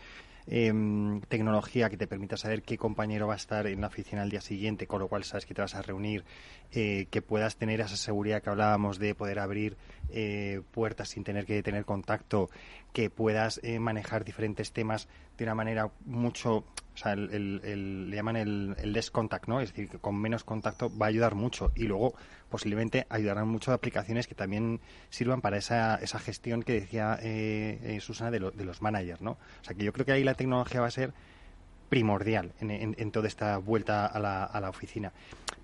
Em, 0.51 1.21
tecnología 1.29 1.91
que 1.91 1.99
te 1.99 2.07
permita 2.07 2.39
saber 2.39 2.63
qué 2.63 2.79
compañero 2.79 3.27
va 3.27 3.35
a 3.35 3.37
estar 3.37 3.67
en 3.67 3.83
la 3.83 3.89
oficina 3.89 4.23
al 4.23 4.31
día 4.31 4.41
siguiente, 4.41 4.87
con 4.87 4.99
lo 4.99 5.09
cual 5.09 5.23
sabes 5.25 5.45
que 5.45 5.53
te 5.53 5.61
vas 5.61 5.75
a 5.75 5.83
reunir, 5.83 6.25
eh, 6.73 7.07
que 7.11 7.21
puedas 7.21 7.57
tener 7.57 7.83
esa 7.83 7.97
seguridad 7.97 8.43
que 8.43 8.49
hablábamos 8.49 8.99
de 8.99 9.15
poder 9.15 9.41
abrir 9.41 9.77
eh, 10.09 10.63
puertas 10.71 11.11
sin 11.11 11.23
tener 11.23 11.45
que 11.45 11.63
tener 11.63 11.85
contacto, 11.85 12.49
que 12.95 13.11
puedas 13.11 13.61
eh, 13.63 13.79
manejar 13.79 14.25
diferentes 14.25 14.73
temas 14.73 15.07
de 15.39 15.45
una 15.45 15.55
manera 15.55 15.91
mucho 16.05 16.57
o 16.95 17.01
sea, 17.01 17.13
el, 17.13 18.11
le 18.11 18.17
llaman 18.17 18.37
el, 18.37 18.75
el 18.79 18.93
less 18.93 19.13
contact, 19.13 19.47
¿no? 19.47 19.61
Es 19.61 19.71
decir, 19.71 19.89
que 19.89 19.99
con 19.99 20.17
menos 20.17 20.43
contacto 20.43 20.91
va 20.99 21.07
a 21.07 21.09
ayudar 21.11 21.37
mucho 21.37 21.71
y 21.77 21.85
luego 21.85 22.15
posiblemente 22.51 23.07
ayudarán 23.09 23.47
mucho 23.47 23.73
aplicaciones 23.73 24.27
que 24.27 24.35
también 24.35 24.81
sirvan 25.09 25.41
para 25.41 25.59
esa, 25.59 25.95
esa 25.97 26.19
gestión 26.19 26.65
que 26.65 26.73
decía 26.73 27.17
eh, 27.23 27.79
eh, 27.85 28.01
Susana 28.01 28.33
de, 28.33 28.41
de 28.41 28.65
los 28.65 28.83
managers, 28.83 29.23
¿no? 29.23 29.33
O 29.33 29.65
sea, 29.65 29.77
que 29.77 29.85
yo 29.85 29.93
creo 29.93 30.05
que 30.05 30.13
ahí 30.13 30.25
la 30.25 30.35
tecnología 30.35 30.81
va 30.81 30.89
a 30.89 30.91
ser 30.91 31.13
primordial 31.89 32.53
en, 32.61 32.95
en, 32.99 33.11
toda 33.11 33.29
esta 33.29 33.57
vuelta 33.59 34.07
a 34.07 34.19
la, 34.19 34.45
a 34.45 34.61
la, 34.61 34.69
oficina. 34.69 35.13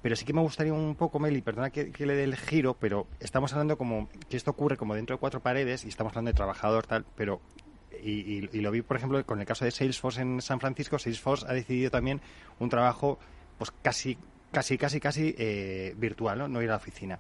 Pero 0.03 0.17
sí 0.17 0.25
que 0.25 0.33
me 0.33 0.41
gustaría 0.41 0.73
un 0.73 0.95
poco, 0.95 1.19
Meli, 1.19 1.43
perdona 1.43 1.71
que, 1.71 1.93
le 1.99 2.15
dé 2.15 2.25
el 2.25 2.37
giro, 2.37 2.75
pero 2.75 3.07
estamos 3.21 3.53
hablando 3.53 3.77
como 3.77 4.09
que 4.29 4.37
esto 4.37 4.51
ocurre 4.51 4.77
como 4.77 4.95
dentro 4.95 5.17
de 5.17 5.21
cuatro 5.21 5.41
paredes 5.41 5.85
y 5.85 5.89
estamos 5.89 6.13
hablando 6.13 6.31
de 6.31 6.35
trabajador 6.35 6.87
tal, 6.87 7.05
pero 7.17 7.41
y, 8.05 8.61
lo 8.61 8.71
vi, 8.71 8.83
por 8.83 8.97
ejemplo, 8.97 9.25
con 9.25 9.41
el 9.41 9.47
caso 9.47 9.65
de 9.65 9.71
Salesforce 9.71 10.21
en 10.21 10.43
San 10.43 10.61
Francisco. 10.61 10.99
Salesforce 10.99 11.47
ha 11.49 11.53
decidido 11.53 11.91
también 11.91 12.21
un 12.59 12.69
trabajo 12.69 13.19
pues 13.59 13.73
casi, 13.83 14.19
casi, 14.53 14.77
casi, 14.77 15.01
casi 15.01 15.35
eh, 15.39 15.95
virtual, 15.97 16.39
¿no? 16.39 16.49
no 16.49 16.63
ir 16.63 16.69
a 16.69 16.73
la 16.73 16.77
oficina. 16.77 17.19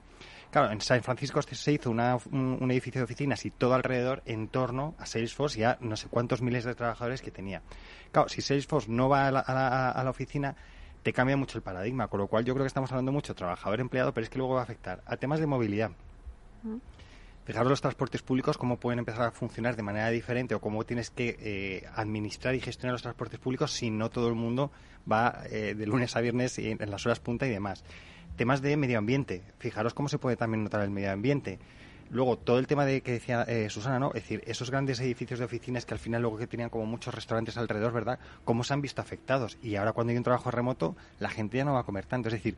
Claro, 0.55 0.71
en 0.71 0.81
San 0.81 1.03
Francisco 1.03 1.43
se 1.43 1.73
hizo 1.73 1.91
un, 1.91 2.71
edificio 2.71 3.01
de 3.01 3.05
oficinas 3.05 3.45
y 3.45 3.51
todo 3.51 3.75
alrededor 3.75 4.23
en 4.25 4.47
torno 4.47 4.95
a 5.01 5.07
Salesforce 5.07 5.59
y 5.59 5.65
a 5.65 5.79
no 5.81 5.97
sé 5.97 6.07
cuántos 6.09 6.43
miles 6.43 6.63
de 6.63 6.77
trabajadores 6.77 7.23
que 7.23 7.33
tenía. 7.33 7.61
Claro, 8.13 8.29
si 8.29 8.41
Salesforce 8.41 8.89
no 8.89 9.09
va 9.09 9.27
a 9.27 9.33
la, 10.05 10.09
oficina, 10.09 10.55
te 11.03 11.13
cambia 11.13 11.37
mucho 11.37 11.59
el 11.59 11.63
paradigma, 11.63 12.07
con 12.07 12.21
lo 12.21 12.29
cual 12.29 12.45
yo 12.45 12.55
creo 12.55 12.63
que 12.63 12.69
estamos 12.69 12.93
hablando 12.93 13.11
mucho 13.11 13.35
trabajador-empleado, 13.35 14.15
pero 14.15 14.23
es 14.23 14.31
que 14.31 14.39
luego 14.39 14.55
va 14.55 14.61
a 14.61 14.63
afectar 14.63 15.03
a 15.07 15.17
temas 15.17 15.41
de 15.41 15.47
movilidad. 15.47 15.91
Fijaros 17.45 17.69
los 17.69 17.81
transportes 17.81 18.23
públicos, 18.23 18.57
cómo 18.57 18.79
pueden 18.79 19.01
empezar 19.01 19.23
a 19.23 19.31
funcionar 19.31 19.77
de 19.77 19.83
manera 19.83 20.09
diferente 20.11 20.55
o 20.55 20.61
cómo 20.61 20.85
tienes 20.85 21.11
que 21.11 21.37
eh, 21.41 21.87
administrar 21.95 22.55
y 22.55 22.61
gestionar 22.61 22.95
los 22.95 23.03
transportes 23.03 23.39
públicos 23.39 23.71
si 23.71 23.91
no 23.91 24.09
todo 24.09 24.29
el 24.29 24.35
mundo 24.35 24.71
va 25.11 25.43
eh, 25.51 25.75
de 25.75 25.87
lunes 25.87 26.17
a 26.17 26.21
viernes 26.21 26.59
en, 26.59 26.83
en 26.83 26.91
las 26.91 27.05
horas 27.05 27.21
punta 27.21 27.47
y 27.47 27.51
demás. 27.51 27.85
Temas 28.37 28.63
de 28.63 28.77
medio 28.77 28.99
ambiente. 28.99 29.43
Fijaros 29.59 29.93
cómo 29.93 30.09
se 30.09 30.19
puede 30.19 30.37
también 30.37 30.65
notar 30.65 30.81
el 30.81 30.91
medio 30.91 31.13
ambiente. 31.13 31.59
Luego, 32.11 32.37
todo 32.39 32.59
el 32.59 32.67
tema 32.67 32.85
de 32.85 33.01
que 33.01 33.13
decía 33.13 33.43
eh, 33.43 33.69
Susana, 33.71 33.99
¿no? 33.99 34.09
Es 34.09 34.23
decir, 34.23 34.43
esos 34.47 34.71
grandes 34.71 35.01
edificios 35.01 35.39
de 35.39 35.45
oficinas 35.45 35.85
que 35.85 35.95
al 35.95 36.01
final 36.01 36.23
luego 36.23 36.39
que 36.39 36.47
tenían 36.47 36.71
como 36.71 36.87
muchos 36.87 37.15
restaurantes 37.15 37.57
alrededor, 37.57 37.93
¿verdad? 37.93 38.19
¿Cómo 38.45 38.65
se 38.65 38.73
han 38.75 38.81
visto 38.81 39.01
afectados? 39.01 39.59
Y 39.63 39.77
ahora 39.77 39.93
cuando 39.93 40.13
hay 40.13 40.17
un 40.17 40.23
trabajo 40.23 40.51
remoto, 40.51 40.97
la 41.19 41.29
gente 41.29 41.59
ya 41.59 41.65
no 41.65 41.75
va 41.75 41.81
a 41.81 41.85
comer 41.85 42.07
tanto. 42.07 42.29
Es 42.29 42.35
decir, 42.35 42.57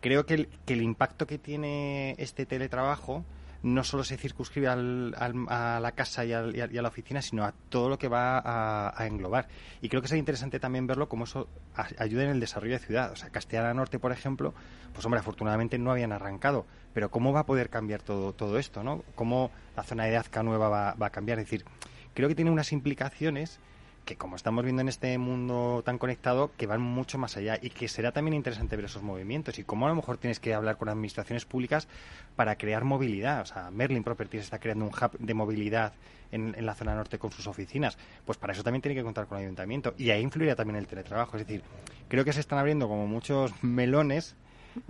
creo 0.00 0.26
que 0.26 0.34
el, 0.34 0.48
que 0.66 0.74
el 0.74 0.82
impacto 0.82 1.26
que 1.26 1.38
tiene 1.38 2.14
este 2.18 2.46
teletrabajo 2.46 3.24
no 3.64 3.82
solo 3.82 4.04
se 4.04 4.18
circunscribe 4.18 4.68
al, 4.68 5.14
a 5.16 5.80
la 5.80 5.92
casa 5.92 6.24
y, 6.24 6.34
a 6.34 6.42
la 6.42 6.88
oficina, 6.88 7.22
sino 7.22 7.44
a 7.44 7.52
todo 7.70 7.88
lo 7.88 7.98
que 7.98 8.08
va 8.08 8.42
a, 8.44 9.06
englobar. 9.06 9.48
Y 9.80 9.88
creo 9.88 10.02
que 10.02 10.08
sería 10.08 10.18
interesante 10.18 10.60
también 10.60 10.86
verlo 10.86 11.08
como 11.08 11.24
eso 11.24 11.48
ayuda 11.74 12.24
en 12.24 12.30
el 12.30 12.40
desarrollo 12.40 12.74
de 12.74 12.78
ciudad. 12.78 13.10
O 13.10 13.16
sea, 13.16 13.30
Castellana 13.30 13.72
Norte, 13.72 13.98
por 13.98 14.12
ejemplo, 14.12 14.52
pues 14.92 15.04
hombre, 15.06 15.20
afortunadamente 15.20 15.78
no 15.78 15.90
habían 15.90 16.12
arrancado, 16.12 16.66
pero 16.92 17.10
¿cómo 17.10 17.32
va 17.32 17.40
a 17.40 17.46
poder 17.46 17.70
cambiar 17.70 18.02
todo, 18.02 18.34
todo 18.34 18.58
esto? 18.58 18.82
¿no? 18.82 19.02
¿Cómo 19.14 19.50
la 19.76 19.82
zona 19.82 20.04
de 20.04 20.18
Azca 20.18 20.42
Nueva 20.42 20.68
va, 20.68 20.94
va 20.94 21.06
a 21.06 21.10
cambiar? 21.10 21.38
Es 21.38 21.46
decir, 21.46 21.64
creo 22.12 22.28
que 22.28 22.34
tiene 22.34 22.50
unas 22.50 22.70
implicaciones 22.70 23.60
que 24.04 24.16
como 24.16 24.36
estamos 24.36 24.64
viendo 24.64 24.82
en 24.82 24.88
este 24.88 25.16
mundo 25.18 25.82
tan 25.84 25.98
conectado, 25.98 26.52
que 26.56 26.66
van 26.66 26.80
mucho 26.80 27.18
más 27.18 27.36
allá 27.36 27.58
y 27.60 27.70
que 27.70 27.88
será 27.88 28.12
también 28.12 28.34
interesante 28.34 28.76
ver 28.76 28.84
esos 28.84 29.02
movimientos 29.02 29.58
y 29.58 29.64
cómo 29.64 29.86
a 29.86 29.88
lo 29.88 29.94
mejor 29.94 30.18
tienes 30.18 30.40
que 30.40 30.54
hablar 30.54 30.76
con 30.76 30.88
administraciones 30.88 31.44
públicas 31.44 31.88
para 32.36 32.56
crear 32.56 32.84
movilidad. 32.84 33.40
O 33.42 33.46
sea, 33.46 33.70
Merlin 33.70 34.04
Properties 34.04 34.44
está 34.44 34.58
creando 34.58 34.84
un 34.84 34.90
hub 34.90 35.18
de 35.18 35.34
movilidad 35.34 35.94
en, 36.30 36.54
en 36.56 36.66
la 36.66 36.74
zona 36.74 36.94
norte 36.94 37.18
con 37.18 37.30
sus 37.32 37.46
oficinas. 37.46 37.96
Pues 38.24 38.38
para 38.38 38.52
eso 38.52 38.62
también 38.62 38.82
tiene 38.82 38.94
que 38.94 39.02
contar 39.02 39.26
con 39.26 39.38
el 39.38 39.44
ayuntamiento 39.44 39.94
y 39.96 40.10
ahí 40.10 40.22
influirá 40.22 40.54
también 40.54 40.76
el 40.76 40.86
teletrabajo. 40.86 41.36
Es 41.36 41.46
decir, 41.46 41.62
creo 42.08 42.24
que 42.24 42.32
se 42.32 42.40
están 42.40 42.58
abriendo 42.58 42.88
como 42.88 43.06
muchos 43.06 43.52
melones 43.62 44.36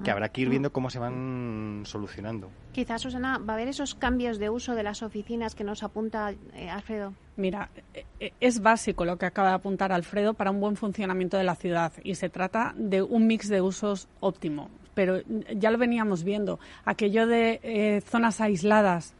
que 0.03 0.11
habrá 0.11 0.29
que 0.29 0.43
ir 0.43 0.49
viendo 0.49 0.73
cómo 0.73 0.91
se 0.91 0.99
van 0.99 1.83
solucionando. 1.85 2.51
Quizás, 2.73 3.03
Susana, 3.03 3.39
va 3.39 3.55
a 3.55 3.57
haber 3.57 3.69
esos 3.69 3.95
cambios 3.95 4.39
de 4.39 4.51
uso 4.51 4.75
de 4.75 4.83
las 4.83 5.03
oficinas 5.03 5.55
que 5.55 5.65
nos 5.65 5.83
apunta 5.83 6.33
eh, 6.55 6.71
Alfredo. 6.71 7.15
Mira, 7.37 7.71
eh, 7.95 8.05
eh, 8.21 8.33
es 8.41 8.61
básico 8.61 9.05
lo 9.05 9.17
que 9.17 9.27
acaba 9.27 9.49
de 9.49 9.55
apuntar 9.55 9.93
Alfredo 9.93 10.35
para 10.35 10.51
un 10.51 10.61
buen 10.61 10.77
funcionamiento 10.77 11.37
de 11.37 11.45
la 11.45 11.55
ciudad 11.55 11.93
y 12.03 12.15
se 12.15 12.29
trata 12.29 12.75
de 12.77 13.03
un 13.03 13.27
mix 13.27 13.49
de 13.49 13.61
usos 13.61 14.09
óptimo. 14.21 14.71
Pero 14.95 15.21
ya 15.57 15.71
lo 15.71 15.79
veníamos 15.79 16.23
viendo, 16.23 16.61
aquello 16.85 17.27
de 17.27 18.01
zonas 18.07 18.41
aisladas 18.41 19.15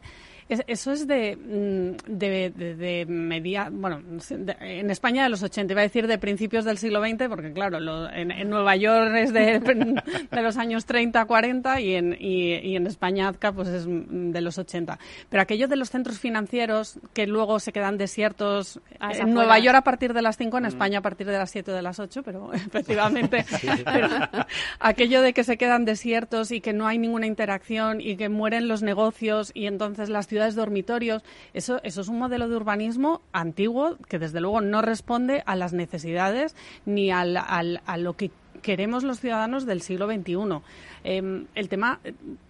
eso 0.47 0.91
es 0.91 1.07
de, 1.07 1.35
mm, 1.35 2.17
de, 2.17 2.51
de, 2.51 3.05
media, 3.07 3.69
bueno, 3.71 3.99
en 4.59 4.91
España 4.91 5.23
de 5.23 5.29
los 5.29 5.41
80, 5.41 5.73
iba 5.73 5.81
a 5.81 5.83
decir 5.83 6.05
de 6.05 6.19
principios 6.19 6.65
del 6.65 6.77
siglo 6.77 7.01
XX, 7.01 7.27
porque 7.29 7.51
claro, 7.51 7.79
en, 8.11 8.49
Nueva 8.49 8.75
York 8.75 9.15
es 9.15 9.33
de, 9.33 9.59
de, 10.31 10.41
los 10.43 10.57
años 10.57 10.85
30, 10.85 11.25
40 11.25 11.81
y 11.81 11.95
en, 11.95 12.15
y, 12.19 12.75
en 12.75 12.85
España 12.85 13.27
Azca 13.29 13.53
pues 13.53 13.69
es 13.69 13.87
de 13.87 14.41
los 14.41 14.59
80. 14.59 14.99
Pero 15.29 15.41
aquello 15.41 15.67
de 15.67 15.77
los 15.77 15.89
centros 15.89 16.19
financieros 16.19 16.99
que 17.15 17.25
luego 17.25 17.59
se 17.59 17.71
quedan 17.71 17.97
desiertos 17.97 18.79
ah, 18.99 19.13
en 19.13 19.33
Nueva 19.33 19.57
York 19.57 19.77
a 19.77 19.83
partir 19.83 20.13
de 20.13 20.21
las 20.21 20.37
5, 20.37 20.57
en 20.59 20.63
mm. 20.63 20.67
España 20.67 20.99
a 20.99 21.01
partir 21.01 21.25
de 21.25 21.39
las 21.39 21.49
7 21.49 21.71
o 21.71 21.73
de 21.73 21.81
las 21.81 21.99
8, 21.99 22.21
pero 22.21 22.53
efectivamente 22.53 23.45
aquello 24.79 25.23
de 25.23 25.33
que 25.33 25.43
se 25.43 25.57
quedan 25.57 25.85
desiertos 25.85 26.51
y 26.51 26.61
que 26.61 26.73
no 26.73 26.85
hay 26.85 26.99
ninguna 26.99 27.25
interacción 27.25 27.99
y 27.99 28.15
que 28.15 28.29
mueren 28.29 28.67
los 28.67 28.83
negocios 28.83 29.51
y 29.55 29.65
entonces 29.65 30.09
las 30.09 30.27
ciudades 30.27 30.34
dormitorios. 30.55 31.23
Eso, 31.53 31.79
eso 31.83 32.01
es 32.01 32.07
un 32.07 32.19
modelo 32.19 32.49
de 32.49 32.55
urbanismo 32.55 33.21
antiguo 33.31 33.97
que 34.09 34.19
desde 34.19 34.41
luego 34.41 34.61
no 34.61 34.81
responde 34.81 35.43
a 35.45 35.55
las 35.55 35.73
necesidades 35.73 36.55
ni 36.85 37.11
al, 37.11 37.37
a 37.37 37.97
lo 37.97 38.13
que 38.13 38.31
queremos 38.61 39.03
los 39.03 39.19
ciudadanos 39.19 39.65
del 39.65 39.81
siglo 39.81 40.07
XXI. 40.07 40.61
Em, 41.03 41.45
el 41.53 41.69
tema, 41.69 41.99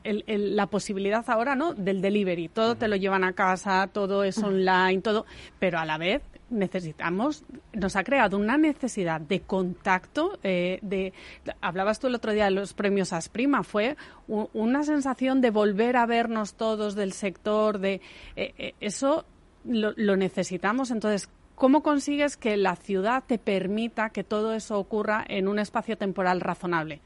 la 0.03 0.67
posibilidad 0.67 1.25
ahora, 1.27 1.55
¿no? 1.55 1.73
Del 1.73 2.01
delivery. 2.01 2.47
Todo 2.47 2.75
te 2.75 2.87
lo 2.87 2.95
llevan 2.95 3.25
a 3.25 3.33
casa, 3.33 3.89
todo 3.91 4.23
es 4.23 4.37
online, 4.37 5.01
todo, 5.01 5.25
pero 5.59 5.77
a 5.77 5.85
la 5.85 5.97
vez 5.97 6.21
necesitamos, 6.49 7.43
nos 7.73 7.95
ha 7.95 8.03
creado 8.03 8.37
una 8.37 8.57
necesidad 8.57 9.19
de 9.21 9.41
contacto, 9.41 10.39
eh, 10.43 10.79
de, 10.81 11.13
hablabas 11.61 11.99
tú 11.99 12.07
el 12.07 12.15
otro 12.15 12.31
día 12.31 12.45
de 12.45 12.51
los 12.51 12.73
premios 12.73 13.13
Asprima, 13.13 13.63
fue 13.63 13.97
una 14.27 14.83
sensación 14.83 15.41
de 15.41 15.51
volver 15.51 15.97
a 15.97 16.05
vernos 16.05 16.53
todos 16.53 16.95
del 16.95 17.13
sector, 17.13 17.79
de 17.79 18.01
eh, 18.35 18.53
eh, 18.57 18.73
eso 18.79 19.25
lo, 19.65 19.93
lo 19.95 20.15
necesitamos. 20.15 20.91
Entonces, 20.91 21.29
¿Cómo 21.55 21.83
consigues 21.83 22.35
que 22.35 22.57
la 22.57 22.75
ciudad 22.75 23.23
te 23.25 23.37
permita 23.37 24.09
que 24.09 24.25
todo 24.25 24.53
eso 24.53 24.77
ocurra 24.77 25.23
en 25.25 25.47
un 25.47 25.57
espacio 25.57 25.97
temporal 25.97 26.41
razonable? 26.41 26.99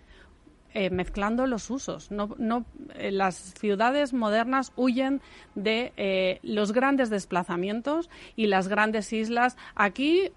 Eh, 0.75 0.91
mezclando 0.91 1.47
los 1.47 1.71
usos. 1.71 2.11
No, 2.11 2.35
no, 2.37 2.63
eh, 2.93 3.11
las 3.11 3.35
ciudades 3.35 4.13
modernas 4.13 4.71
huyen 4.75 5.19
de 5.55 5.93
eh, 5.97 6.39
los 6.43 6.73
grandes 6.73 7.09
desplazamientos 7.09 8.07
y 8.35 8.45
las 8.45 8.67
grandes 8.67 9.11
islas. 9.11 9.57
Aquí 9.73 10.31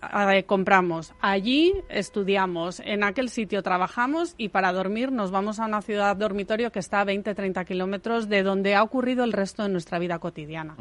compramos, 0.46 1.12
allí 1.20 1.74
estudiamos, 1.90 2.80
en 2.80 3.04
aquel 3.04 3.28
sitio 3.28 3.62
trabajamos 3.62 4.34
y 4.38 4.48
para 4.48 4.72
dormir 4.72 5.12
nos 5.12 5.30
vamos 5.30 5.60
a 5.60 5.66
una 5.66 5.82
ciudad 5.82 6.16
dormitorio 6.16 6.72
que 6.72 6.78
está 6.78 7.00
a 7.00 7.04
20, 7.04 7.34
30 7.34 7.64
kilómetros 7.66 8.30
de 8.30 8.42
donde 8.42 8.74
ha 8.74 8.82
ocurrido 8.82 9.24
el 9.24 9.32
resto 9.34 9.64
de 9.64 9.68
nuestra 9.68 9.98
vida 9.98 10.18
cotidiana. 10.18 10.76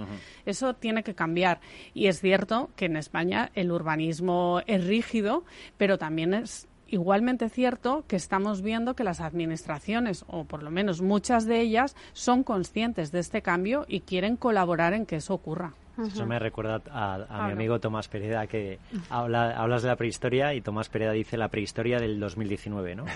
Eso 0.46 0.76
tiene 0.76 1.04
que 1.04 1.14
cambiar. 1.14 1.60
Y 1.94 2.08
es 2.08 2.22
cierto 2.22 2.70
que 2.78 2.86
en 2.86 2.96
España 2.96 3.52
el 3.54 3.70
urbanismo 3.72 4.62
es 4.66 4.88
rígido, 4.88 5.44
pero 5.78 5.98
también 5.98 6.34
es 6.34 6.70
igualmente 6.92 7.50
cierto 7.50 8.04
que 8.08 8.16
estamos 8.16 8.62
viendo 8.62 8.96
que 8.96 9.04
las 9.04 9.22
administraciones, 9.22 10.26
o 10.28 10.44
por 10.44 10.64
lo 10.64 10.72
menos 10.72 11.02
muchas 11.02 11.46
de 11.46 11.62
ellas, 11.62 11.96
son 12.14 12.44
conscientes 12.44 13.12
de 13.12 13.20
este 13.20 13.42
cambio 13.42 13.86
y 13.88 14.02
quieren 14.02 14.36
colaborar 14.36 14.94
en 14.94 15.06
que 15.06 15.18
eso 15.18 15.34
ocurra. 15.34 15.74
Eso 16.08 16.26
me 16.26 16.40
recuerda 16.40 16.82
a, 16.90 17.46
mi 17.48 17.52
amigo 17.52 17.80
Tomás 17.80 18.08
Pereda 18.08 18.48
que 18.48 18.80
habla, 19.10 19.52
hablas 19.52 19.84
de 19.84 19.90
la 19.90 19.96
prehistoria 19.96 20.54
y 20.54 20.62
Tomás 20.62 20.90
Pereda 20.90 21.12
dice 21.12 21.38
la 21.38 21.50
prehistoria 21.50 22.00
del 22.00 22.20
2019, 22.20 22.96
¿no? 22.96 23.06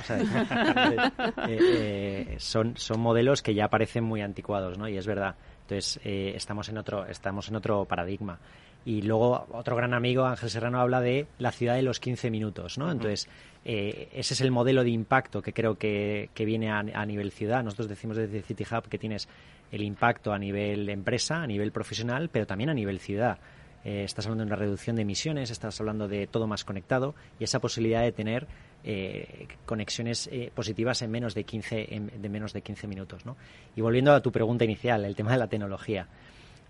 Eh, 1.47 1.59
eh, 1.59 2.35
son, 2.39 2.75
son 2.77 2.99
modelos 2.99 3.41
que 3.41 3.53
ya 3.53 3.67
parecen 3.67 4.03
muy 4.03 4.21
anticuados, 4.21 4.77
¿no? 4.77 4.87
Y 4.87 4.97
es 4.97 5.05
verdad. 5.05 5.35
Entonces 5.61 5.99
eh, 6.03 6.33
estamos 6.35 6.69
en 6.69 6.77
otro 6.77 7.05
estamos 7.05 7.49
en 7.49 7.55
otro 7.55 7.85
paradigma. 7.85 8.39
Y 8.85 9.01
luego 9.01 9.47
otro 9.51 9.75
gran 9.75 9.95
amigo, 9.95 10.25
Ángel 10.25 10.51
Serrano, 10.51 10.79
habla 10.79 11.01
de 11.01 11.25
la 11.39 11.51
ciudad 11.51 11.73
de 11.73 11.81
los 11.81 11.99
15 11.99 12.29
minutos, 12.29 12.77
¿no? 12.77 12.91
Entonces, 12.91 13.27
eh, 13.65 14.09
ese 14.13 14.35
es 14.35 14.41
el 14.41 14.51
modelo 14.51 14.83
de 14.83 14.91
impacto 14.91 15.41
que 15.41 15.53
creo 15.53 15.75
que, 15.75 16.29
viene 16.37 16.69
a, 16.69 17.05
nivel 17.05 17.31
ciudad. 17.31 17.63
Nosotros 17.63 17.89
decimos 17.89 18.15
desde 18.15 18.43
City 18.43 18.63
Hub 18.71 18.87
que 18.87 18.99
tienes 18.99 19.27
el 19.71 19.81
impacto 19.81 20.31
a 20.31 20.37
nivel 20.37 20.87
empresa, 20.87 21.41
a 21.41 21.47
nivel 21.47 21.71
profesional, 21.71 22.29
pero 22.29 22.45
también 22.45 22.69
a 22.69 22.75
nivel 22.75 22.99
ciudad. 22.99 23.39
Eh, 23.83 24.03
estás 24.03 24.27
hablando 24.27 24.43
de 24.43 24.49
una 24.49 24.55
reducción 24.55 24.95
de 24.95 25.01
emisiones, 25.01 25.49
estás 25.49 25.79
hablando 25.79 26.07
de 26.07 26.27
todo 26.27 26.45
más 26.45 26.63
conectado 26.63 27.15
y 27.39 27.43
esa 27.43 27.59
posibilidad 27.59 28.03
de 28.03 28.11
tener 28.11 28.45
eh, 28.83 29.47
conexiones 29.65 30.29
positivas 30.53 31.01
en 31.01 31.09
menos 31.09 31.33
de 31.33 31.43
15, 31.43 32.03
de 32.19 32.29
menos 32.29 32.53
de 32.53 32.61
15 32.61 32.85
minutos. 32.85 33.25
¿no? 33.25 33.35
Y 33.75 33.81
volviendo 33.81 34.13
a 34.13 34.21
tu 34.21 34.31
pregunta 34.31 34.63
inicial, 34.63 35.05
el 35.05 35.15
tema 35.15 35.31
de 35.31 35.39
la 35.39 35.47
tecnología 35.47 36.07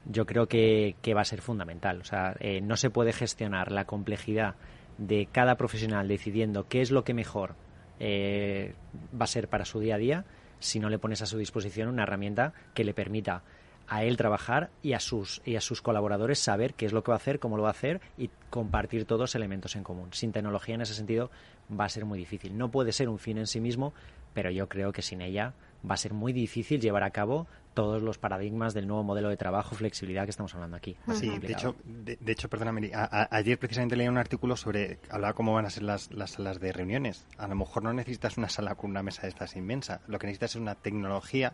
yo 0.06 0.26
creo 0.26 0.48
que, 0.48 0.96
va 1.16 1.22
a 1.22 1.26
ser 1.26 1.42
fundamental. 1.42 2.02
O 2.02 2.04
sea, 2.04 2.36
eh, 2.40 2.62
no 2.62 2.78
se 2.78 2.90
puede 2.90 3.14
gestionar 3.14 3.72
la 3.72 3.86
complejidad 3.86 4.56
de 4.98 5.28
cada 5.32 5.56
profesional 5.56 6.08
decidiendo 6.08 6.68
qué 6.68 6.82
es 6.82 6.92
lo 6.92 7.04
que 7.04 7.14
mejor 7.14 7.56
eh, 8.00 8.74
va 9.20 9.26
a 9.26 9.28
ser 9.28 9.50
para 9.50 9.66
su 9.66 9.80
día 9.80 9.96
a 9.96 9.98
día 9.98 10.26
si 10.60 10.80
no 10.80 10.90
le 10.90 11.00
pones 11.00 11.22
a 11.22 11.26
su 11.26 11.38
disposición 11.38 11.90
una 11.90 12.04
herramienta 12.04 12.54
que 12.74 12.84
le 12.84 12.94
permita 12.94 13.44
a 13.88 14.04
él 14.04 14.18
trabajar 14.18 14.72
y 14.82 14.94
a 14.94 15.00
sus 15.00 15.42
y 15.46 15.58
a 15.58 15.62
sus 15.62 15.82
colaboradores 15.82 16.40
saber 16.40 16.74
qué 16.74 16.86
es 16.86 16.94
lo 16.94 17.04
que 17.04 17.12
va 17.12 17.16
a 17.16 17.18
hacer, 17.18 17.40
cómo 17.40 17.58
lo 17.58 17.64
va 17.64 17.70
a 17.70 17.72
hacer 17.72 18.02
y 18.18 18.30
compartir 18.50 19.06
todos 19.06 19.36
elementos 19.36 19.76
en 19.76 19.84
común. 19.84 20.10
Sin 20.12 20.32
tecnología 20.32 20.76
en 20.76 20.82
ese 20.82 20.94
sentido 20.94 21.30
va 21.70 21.86
a 21.86 21.90
ser 21.90 22.06
muy 22.06 22.18
difícil. 22.18 22.58
No 22.58 22.72
puede 22.72 22.92
ser 22.92 23.10
un 23.10 23.20
fin 23.20 23.38
en 23.38 23.48
sí 23.48 23.60
mismo, 23.60 23.94
pero 24.34 24.50
yo 24.50 24.68
creo 24.68 24.92
que 24.92 25.02
sin 25.02 25.22
ella 25.22 25.54
va 25.90 25.96
a 25.96 25.98
ser 25.98 26.14
muy 26.14 26.34
difícil 26.34 26.82
llevar 26.82 27.04
a 27.04 27.12
cabo 27.12 27.48
todos 27.74 28.02
los 28.02 28.18
paradigmas 28.18 28.74
del 28.74 28.88
nuevo 28.88 29.04
modelo 29.04 29.30
de 29.30 29.38
trabajo, 29.38 29.76
flexibilidad 29.76 30.24
que 30.24 30.30
estamos 30.30 30.54
hablando 30.56 30.78
aquí. 30.78 30.96
Sí, 31.14 31.38
de 31.40 31.52
hecho, 31.52 31.76
de, 31.84 32.32
hecho, 32.32 32.50
perdóname, 32.50 32.92
ayer 32.94 33.60
precisamente 33.60 33.96
leí 33.98 34.08
un 34.08 34.18
artículo 34.18 34.56
sobre, 34.56 35.00
hablaba 35.10 35.34
cómo 35.34 35.54
van 35.54 35.66
a 35.66 35.70
ser 35.70 35.84
las, 35.84 36.12
las 36.12 36.32
salas 36.32 36.60
de 36.60 36.72
reuniones. 36.72 37.28
A 37.38 37.48
lo 37.48 37.56
mejor 37.56 37.84
no 37.84 37.94
necesitas 37.94 38.38
una 38.38 38.50
sala 38.50 38.76
con 38.76 38.92
una 38.92 39.04
mesa 39.04 39.24
de 39.24 39.28
estas 39.28 39.56
inmensa, 39.56 40.02
lo 40.08 40.18
que 40.20 40.28
necesitas 40.28 40.52
es 40.52 40.62
una 40.62 40.76
tecnología 40.76 41.54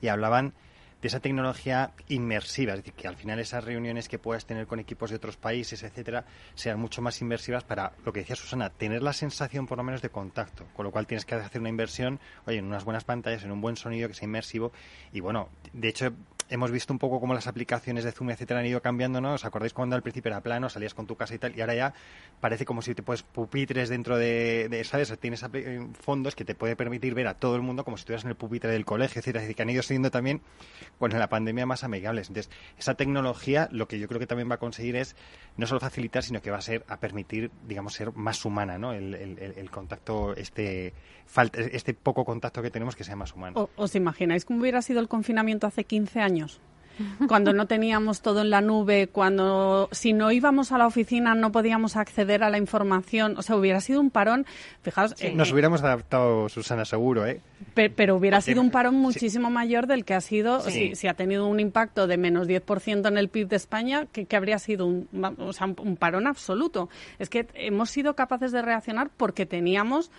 y 0.00 0.08
hablaban 0.08 0.54
de 1.00 1.08
esa 1.08 1.20
tecnología 1.20 1.92
inmersiva, 2.08 2.72
es 2.72 2.80
decir, 2.80 2.94
que 2.94 3.08
al 3.08 3.16
final 3.16 3.38
esas 3.38 3.64
reuniones 3.64 4.08
que 4.08 4.18
puedas 4.18 4.44
tener 4.44 4.66
con 4.66 4.80
equipos 4.80 5.10
de 5.10 5.16
otros 5.16 5.36
países, 5.36 5.82
etcétera, 5.82 6.24
sean 6.54 6.78
mucho 6.78 7.02
más 7.02 7.20
inmersivas 7.20 7.64
para 7.64 7.92
lo 8.04 8.12
que 8.12 8.20
decía 8.20 8.36
Susana, 8.36 8.70
tener 8.70 9.02
la 9.02 9.12
sensación 9.12 9.66
por 9.66 9.78
lo 9.78 9.84
menos 9.84 10.02
de 10.02 10.10
contacto, 10.10 10.66
con 10.74 10.84
lo 10.84 10.90
cual 10.90 11.06
tienes 11.06 11.24
que 11.24 11.34
hacer 11.34 11.60
una 11.60 11.70
inversión, 11.70 12.20
oye, 12.46 12.58
en 12.58 12.66
unas 12.66 12.84
buenas 12.84 13.04
pantallas, 13.04 13.44
en 13.44 13.52
un 13.52 13.60
buen 13.60 13.76
sonido 13.76 14.08
que 14.08 14.14
sea 14.14 14.26
inmersivo. 14.26 14.72
Y 15.12 15.20
bueno, 15.20 15.48
de 15.72 15.88
hecho 15.88 16.12
hemos 16.50 16.70
visto 16.70 16.92
un 16.92 16.98
poco 16.98 17.20
cómo 17.20 17.34
las 17.34 17.46
aplicaciones 17.46 18.04
de 18.04 18.12
Zoom, 18.12 18.30
etcétera, 18.30 18.60
han 18.60 18.66
ido 18.66 18.82
cambiando, 18.82 19.20
¿no? 19.20 19.34
¿Os 19.34 19.44
acordáis 19.44 19.72
cuando 19.72 19.96
al 19.96 20.02
principio 20.02 20.30
era 20.30 20.40
plano, 20.40 20.68
salías 20.68 20.94
con 20.94 21.06
tu 21.06 21.16
casa 21.16 21.34
y 21.34 21.38
tal, 21.38 21.56
y 21.56 21.60
ahora 21.60 21.74
ya 21.74 21.94
parece 22.40 22.64
como 22.64 22.82
si 22.82 22.94
te 22.94 23.02
puedes 23.02 23.22
pupitres 23.22 23.88
dentro 23.88 24.18
de, 24.18 24.68
de 24.68 24.84
¿sabes? 24.84 25.16
Tienes 25.18 25.44
eh, 25.52 25.86
fondos 26.00 26.34
que 26.34 26.44
te 26.44 26.54
puede 26.54 26.76
permitir 26.76 27.14
ver 27.14 27.28
a 27.28 27.34
todo 27.34 27.56
el 27.56 27.62
mundo 27.62 27.84
como 27.84 27.96
si 27.96 28.02
estuvieras 28.02 28.24
en 28.24 28.30
el 28.30 28.36
pupitre 28.36 28.70
del 28.70 28.84
colegio, 28.84 29.20
etcétera, 29.20 29.42
decir, 29.42 29.56
que 29.56 29.62
han 29.62 29.70
ido 29.70 29.82
siendo 29.82 30.10
también, 30.10 30.40
con 30.98 31.10
la 31.10 31.28
pandemia 31.28 31.66
más 31.66 31.84
amigables. 31.84 32.28
Entonces, 32.28 32.52
esa 32.78 32.94
tecnología 32.94 33.68
lo 33.72 33.88
que 33.88 33.98
yo 33.98 34.08
creo 34.08 34.20
que 34.20 34.26
también 34.26 34.50
va 34.50 34.56
a 34.56 34.58
conseguir 34.58 34.96
es 34.96 35.16
no 35.56 35.66
solo 35.66 35.80
facilitar, 35.80 36.22
sino 36.22 36.40
que 36.40 36.50
va 36.50 36.58
a 36.58 36.62
ser 36.62 36.84
a 36.88 36.98
permitir, 36.98 37.50
digamos, 37.66 37.94
ser 37.94 38.12
más 38.12 38.44
humana, 38.44 38.78
¿no? 38.78 38.92
El, 38.92 39.14
el, 39.14 39.70
contacto, 39.70 40.34
este, 40.34 40.92
falta, 41.26 41.60
este 41.60 41.94
poco 41.94 42.24
contacto 42.24 42.62
que 42.62 42.70
tenemos 42.70 42.96
que 42.96 43.04
sea 43.04 43.16
más 43.16 43.34
humano. 43.34 43.68
¿Os 43.76 43.94
imagináis 43.94 44.44
cómo 44.44 44.60
hubiera 44.60 44.82
sido 44.82 45.00
el 45.00 45.08
confinamiento 45.08 45.66
hace 45.66 45.84
15 45.84 46.20
años? 46.20 46.39
Cuando 47.28 47.52
no 47.52 47.66
teníamos 47.66 48.20
todo 48.20 48.42
en 48.42 48.50
la 48.50 48.60
nube, 48.60 49.08
cuando 49.08 49.88
si 49.92 50.12
no 50.12 50.30
íbamos 50.32 50.72
a 50.72 50.78
la 50.78 50.86
oficina 50.86 51.34
no 51.34 51.52
podíamos 51.52 51.96
acceder 51.96 52.42
a 52.42 52.50
la 52.50 52.58
información, 52.58 53.36
o 53.38 53.42
sea, 53.42 53.56
hubiera 53.56 53.80
sido 53.80 54.00
un 54.00 54.10
parón, 54.10 54.46
fijaos... 54.82 55.14
Eh, 55.20 55.32
nos 55.34 55.52
hubiéramos 55.52 55.82
adaptado, 55.82 56.48
Susana, 56.48 56.84
seguro, 56.84 57.26
¿eh? 57.26 57.40
Pero 57.74 58.16
hubiera 58.16 58.40
sido 58.40 58.60
un 58.60 58.70
parón 58.70 58.96
muchísimo 58.96 59.50
mayor 59.50 59.86
del 59.86 60.04
que 60.04 60.14
ha 60.14 60.20
sido, 60.20 60.60
si, 60.60 61.08
ha 61.08 61.14
tenido 61.14 61.46
un 61.46 61.60
impacto 61.60 62.06
de 62.06 62.16
menos 62.16 62.48
10% 62.48 63.08
en 63.08 63.18
el 63.18 63.28
PIB 63.28 63.48
de 63.48 63.56
España, 63.56 64.06
que, 64.12 64.26
habría 64.36 64.58
sido 64.58 64.86
un, 64.86 65.08
o 65.38 65.52
sea, 65.52 65.66
un 65.66 65.96
parón 65.96 66.26
absoluto. 66.26 66.88
Es 67.18 67.28
que 67.28 67.46
hemos 67.54 67.90
sido 67.90 68.14
capaces 68.14 68.52
de 68.52 68.62
reaccionar 68.62 69.10
porque 69.16 69.46
teníamos 69.46 70.10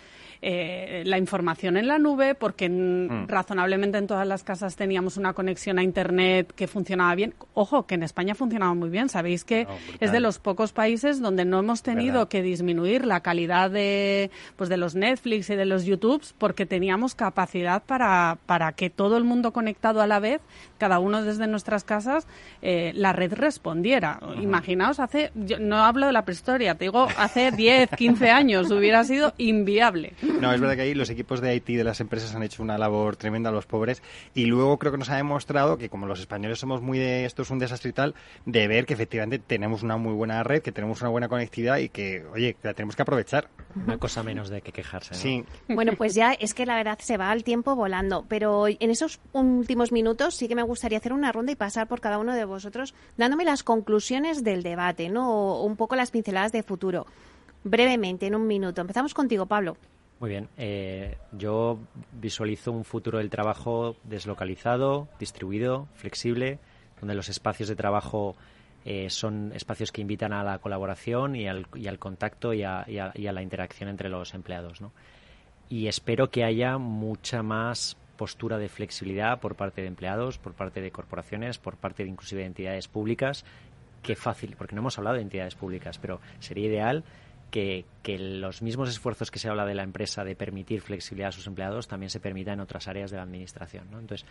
eh, 0.44 1.04
la 1.06 1.18
información 1.18 1.76
en 1.76 1.86
la 1.86 2.00
nube, 2.00 2.34
porque 2.34 2.68
mm. 2.68 3.28
razonablemente 3.28 3.98
en 3.98 4.08
todas 4.08 4.26
las 4.26 4.42
casas 4.42 4.74
teníamos 4.74 5.16
una 5.16 5.34
conexión 5.34 5.78
a 5.78 5.84
Internet 5.84 6.52
que 6.56 6.66
funcionaba 6.66 7.14
bien. 7.14 7.34
Ojo, 7.54 7.86
que 7.86 7.94
en 7.94 8.02
España 8.02 8.34
funcionaba 8.34 8.74
muy 8.74 8.90
bien. 8.90 9.08
Sabéis 9.08 9.44
que 9.44 9.68
es 10.00 10.10
de 10.10 10.18
los 10.18 10.40
pocos 10.40 10.72
países 10.72 11.20
donde 11.20 11.44
no 11.44 11.60
hemos 11.60 11.82
tenido 11.82 12.28
que 12.28 12.42
disminuir 12.42 13.06
la 13.06 13.20
calidad 13.20 13.70
de, 13.70 14.32
pues 14.56 14.68
de 14.68 14.76
los 14.76 14.96
Netflix 14.96 15.48
y 15.50 15.54
de 15.54 15.64
los 15.64 15.84
YouTube 15.84 16.24
porque 16.38 16.66
teníamos 16.66 17.14
capacidad 17.14 17.41
para, 17.86 18.38
para 18.46 18.72
que 18.72 18.90
todo 18.90 19.16
el 19.16 19.24
mundo 19.24 19.52
conectado 19.52 20.00
a 20.00 20.06
la 20.06 20.20
vez, 20.20 20.40
cada 20.78 20.98
uno 20.98 21.22
desde 21.22 21.46
nuestras 21.46 21.84
casas, 21.84 22.26
eh, 22.60 22.92
la 22.94 23.12
red 23.12 23.32
respondiera. 23.34 24.20
Imaginaos, 24.40 25.00
hace, 25.00 25.30
yo 25.34 25.58
no 25.58 25.84
hablo 25.84 26.06
de 26.06 26.12
la 26.12 26.24
prehistoria, 26.24 26.74
te 26.74 26.84
digo, 26.84 27.08
hace 27.16 27.50
10, 27.50 27.90
15 27.96 28.30
años 28.30 28.70
hubiera 28.70 29.04
sido 29.04 29.34
inviable. 29.38 30.14
No, 30.22 30.52
es 30.52 30.60
verdad 30.60 30.76
que 30.76 30.82
ahí 30.82 30.94
los 30.94 31.10
equipos 31.10 31.40
de 31.40 31.54
IT 31.54 31.66
de 31.66 31.84
las 31.84 32.00
empresas 32.00 32.34
han 32.34 32.42
hecho 32.42 32.62
una 32.62 32.78
labor 32.78 33.16
tremenda 33.16 33.50
a 33.50 33.52
los 33.52 33.66
pobres 33.66 34.02
y 34.34 34.46
luego 34.46 34.78
creo 34.78 34.92
que 34.92 34.98
nos 34.98 35.10
ha 35.10 35.16
demostrado 35.16 35.78
que 35.78 35.88
como 35.88 36.06
los 36.06 36.20
españoles 36.20 36.58
somos 36.58 36.80
muy 36.82 36.98
de 36.98 37.24
esto 37.24 37.42
es 37.42 37.50
un 37.50 37.58
desastre 37.58 37.90
y 37.90 37.92
tal, 37.92 38.14
de 38.46 38.68
ver 38.68 38.86
que 38.86 38.94
efectivamente 38.94 39.38
tenemos 39.38 39.82
una 39.82 39.96
muy 39.96 40.14
buena 40.14 40.42
red, 40.42 40.62
que 40.62 40.72
tenemos 40.72 41.00
una 41.00 41.10
buena 41.10 41.28
conectividad 41.28 41.78
y 41.78 41.88
que, 41.88 42.24
oye, 42.32 42.56
la 42.62 42.74
tenemos 42.74 42.96
que 42.96 43.02
aprovechar. 43.02 43.48
Una 43.74 43.98
cosa 43.98 44.22
menos 44.22 44.50
de 44.50 44.60
que 44.60 44.72
quejarse. 44.72 45.14
Sí. 45.14 45.44
Bueno, 45.68 45.92
pues 45.96 46.14
ya 46.14 46.32
es 46.32 46.54
que 46.54 46.66
la 46.66 46.76
verdad 46.76 46.98
se 47.00 47.16
va 47.16 47.31
el 47.32 47.44
tiempo 47.44 47.74
volando, 47.74 48.24
pero 48.28 48.66
en 48.68 48.90
esos 48.90 49.20
últimos 49.32 49.92
minutos 49.92 50.34
sí 50.34 50.48
que 50.48 50.54
me 50.54 50.62
gustaría 50.62 50.98
hacer 50.98 51.12
una 51.12 51.32
ronda 51.32 51.52
y 51.52 51.56
pasar 51.56 51.88
por 51.88 52.00
cada 52.00 52.18
uno 52.18 52.34
de 52.34 52.44
vosotros 52.44 52.94
dándome 53.16 53.44
las 53.44 53.62
conclusiones 53.62 54.44
del 54.44 54.62
debate, 54.62 55.08
¿no? 55.08 55.30
O 55.30 55.64
un 55.64 55.76
poco 55.76 55.96
las 55.96 56.10
pinceladas 56.10 56.52
de 56.52 56.62
futuro. 56.62 57.06
Brevemente, 57.64 58.26
en 58.26 58.34
un 58.34 58.46
minuto. 58.46 58.80
Empezamos 58.80 59.14
contigo, 59.14 59.46
Pablo. 59.46 59.76
Muy 60.20 60.30
bien. 60.30 60.48
Eh, 60.56 61.16
yo 61.32 61.78
visualizo 62.12 62.70
un 62.70 62.84
futuro 62.84 63.18
del 63.18 63.30
trabajo 63.30 63.96
deslocalizado, 64.04 65.08
distribuido, 65.18 65.88
flexible, 65.94 66.60
donde 67.00 67.14
los 67.14 67.28
espacios 67.28 67.68
de 67.68 67.74
trabajo 67.74 68.36
eh, 68.84 69.10
son 69.10 69.52
espacios 69.54 69.92
que 69.92 70.00
invitan 70.00 70.32
a 70.32 70.42
la 70.42 70.58
colaboración 70.58 71.36
y 71.36 71.48
al, 71.48 71.66
contacto 71.98 72.52
y 72.52 72.62
a, 72.62 72.84
la 72.86 73.42
interacción 73.42 73.88
entre 73.88 74.08
los 74.08 74.34
empleados. 74.34 74.80
Y 75.72 75.88
espero 75.88 76.28
que 76.28 76.44
haya 76.44 76.76
mucha 76.76 77.42
más 77.42 77.96
postura 78.18 78.58
de 78.58 78.68
flexibilidad 78.68 79.40
por 79.40 79.54
parte 79.54 79.80
de 79.80 79.86
empleados, 79.86 80.36
por 80.36 80.52
parte 80.52 80.82
de 80.82 80.90
corporaciones, 80.90 81.56
por 81.56 81.78
parte 81.78 82.04
de 82.04 82.10
inclusive 82.10 82.42
de 82.42 82.48
entidades 82.48 82.88
públicas, 82.88 83.46
que 84.02 84.14
fácil, 84.14 84.54
porque 84.58 84.74
no 84.74 84.82
hemos 84.82 84.98
hablado 84.98 85.16
de 85.16 85.22
entidades 85.22 85.54
públicas, 85.54 85.96
pero 85.96 86.20
sería 86.40 86.66
ideal 86.66 87.04
que, 87.50 87.86
los 88.04 88.60
mismos 88.60 88.90
esfuerzos 88.90 89.30
que 89.30 89.38
se 89.38 89.48
habla 89.48 89.64
de 89.64 89.74
la 89.74 89.82
empresa 89.82 90.24
de 90.24 90.36
permitir 90.36 90.82
flexibilidad 90.82 91.30
a 91.30 91.32
sus 91.32 91.46
empleados 91.46 91.88
también 91.88 92.10
se 92.10 92.20
permita 92.20 92.52
en 92.52 92.60
otras 92.60 92.86
áreas 92.86 93.10
de 93.10 93.16
la 93.16 93.22
administración. 93.22 93.86
Entonces, 93.98 94.26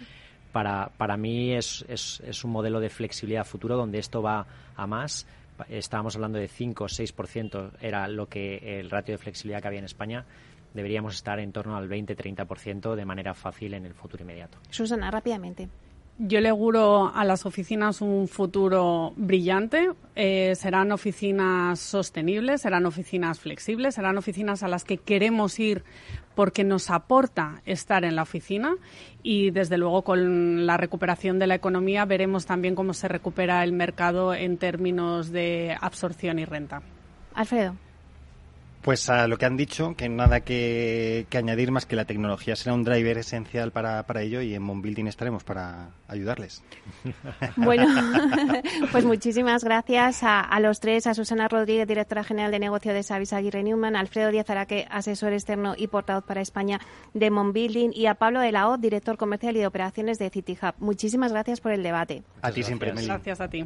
para, 0.52 0.92
para 0.96 1.18
mí 1.18 1.54
es, 1.54 1.84
es, 1.90 2.22
es 2.24 2.44
un 2.44 2.52
modelo 2.52 2.80
de 2.80 2.92
flexibilidad 2.92 3.46
futuro 3.46 3.78
donde 3.78 3.98
esto 3.98 4.22
va 4.22 4.46
a 4.76 4.86
más 4.86 5.26
estábamos 5.70 6.16
hablando 6.16 6.40
de 6.40 6.48
5 6.48 6.84
o 6.84 6.88
6%, 6.88 7.72
era 7.82 8.08
lo 8.08 8.28
que 8.28 8.80
el 8.80 8.90
ratio 8.90 9.14
de 9.14 9.18
flexibilidad 9.18 9.62
que 9.62 9.68
había 9.68 9.80
en 9.80 9.86
España. 9.86 10.26
Deberíamos 10.74 11.16
estar 11.16 11.40
en 11.40 11.52
torno 11.52 11.76
al 11.76 11.90
20-30% 11.90 12.96
de 12.96 13.06
manera 13.06 13.34
fácil 13.34 13.74
en 13.74 13.86
el 13.86 13.94
futuro 13.94 14.24
inmediato. 14.24 14.58
Susana, 14.70 15.12
rápidamente. 15.12 15.70
Yo 16.24 16.40
le 16.40 16.50
auguro 16.50 17.12
a 17.16 17.26
las 17.26 17.48
oficinas 17.48 18.00
un 18.00 18.28
futuro 18.28 19.12
brillante. 19.16 19.90
Eh, 20.16 20.54
serán 20.56 20.92
oficinas 20.92 21.80
sostenibles, 21.80 22.62
serán 22.62 22.86
oficinas 22.86 23.40
flexibles, 23.40 23.96
serán 23.96 24.20
oficinas 24.20 24.62
a 24.62 24.68
las 24.68 24.84
que 24.84 24.98
queremos 24.98 25.60
ir 25.60 25.84
porque 26.36 26.64
nos 26.64 26.92
aporta 26.92 27.62
estar 27.66 28.04
en 28.04 28.16
la 28.16 28.22
oficina 28.22 28.76
y 29.24 29.50
desde 29.50 29.80
luego 29.80 30.04
con 30.04 30.68
la 30.68 30.78
recuperación 30.78 31.40
de 31.40 31.48
la 31.48 31.56
economía 31.56 32.06
veremos 32.06 32.46
también 32.46 32.76
cómo 32.76 32.94
se 32.94 33.08
recupera 33.08 33.64
el 33.64 33.72
mercado 33.72 34.36
en 34.36 34.58
términos 34.58 35.32
de 35.32 35.76
absorción 35.82 36.38
y 36.38 36.46
renta. 36.46 36.84
Alfredo. 37.34 37.76
Pues 38.82 39.10
a 39.10 39.28
lo 39.28 39.38
que 39.38 39.46
han 39.46 39.58
dicho, 39.58 39.96
que 39.96 40.10
nada 40.10 40.40
que, 40.40 41.28
añadir 41.34 41.72
más 41.72 41.86
que 41.86 41.96
la 41.96 42.06
tecnología 42.06 42.56
será 42.56 42.74
un 42.74 42.84
driver 42.84 43.18
esencial 43.20 43.72
para, 43.72 44.04
para 44.08 44.24
ello 44.24 44.42
y 44.42 44.56
en 44.56 44.64
Monbuilding 44.64 45.08
estaremos 45.08 45.44
para 45.44 45.90
ayudarles. 46.08 46.64
Bueno, 47.58 47.86
pues 48.92 49.06
muchísimas 49.06 49.64
gracias 49.64 50.22
a, 50.24 50.60
los 50.60 50.80
tres, 50.80 51.06
a 51.08 51.14
Susana 51.14 51.48
Rodríguez, 51.48 51.88
directora 51.88 52.24
general 52.24 52.52
de 52.52 52.60
negocio 52.60 52.94
de 52.94 53.04
Savis 53.04 53.34
Aguirre 53.34 53.64
Newman, 53.64 53.96
Alfredo 53.96 54.32
Díaz 54.32 54.50
Araque, 54.50 54.88
asesor 54.90 55.34
externo 55.34 55.74
y 55.78 55.88
portavoz 55.88 56.24
para 56.24 56.42
España 56.42 56.80
de 57.14 57.30
Monbuilding 57.30 57.92
y 57.94 58.08
a 58.08 58.16
Pablo 58.16 58.40
de 58.40 58.52
la 58.52 58.70
O, 58.70 58.78
director 58.78 59.18
comercial 59.18 59.56
y 59.58 59.60
de 59.60 59.68
operaciones 59.68 60.18
de 60.18 60.30
City 60.30 60.58
Hub. 60.62 60.74
Muchísimas 60.80 61.32
gracias 61.32 61.62
por 61.62 61.72
el 61.72 61.84
debate. 61.84 62.24
a 62.42 62.52
ti 62.52 62.64
siempre, 62.64 62.92
Gracias 62.92 63.42
a 63.42 63.50
ti. 63.50 63.66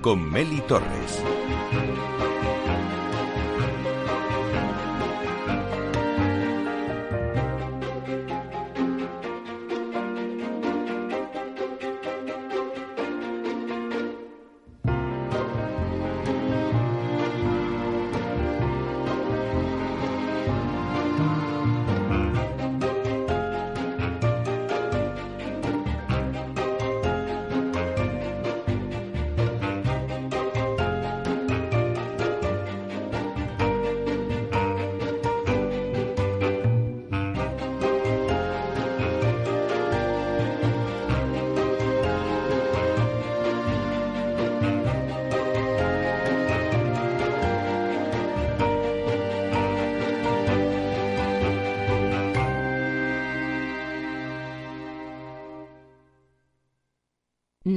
con 0.00 0.30
Meli 0.30 0.60
Torres. 0.62 1.22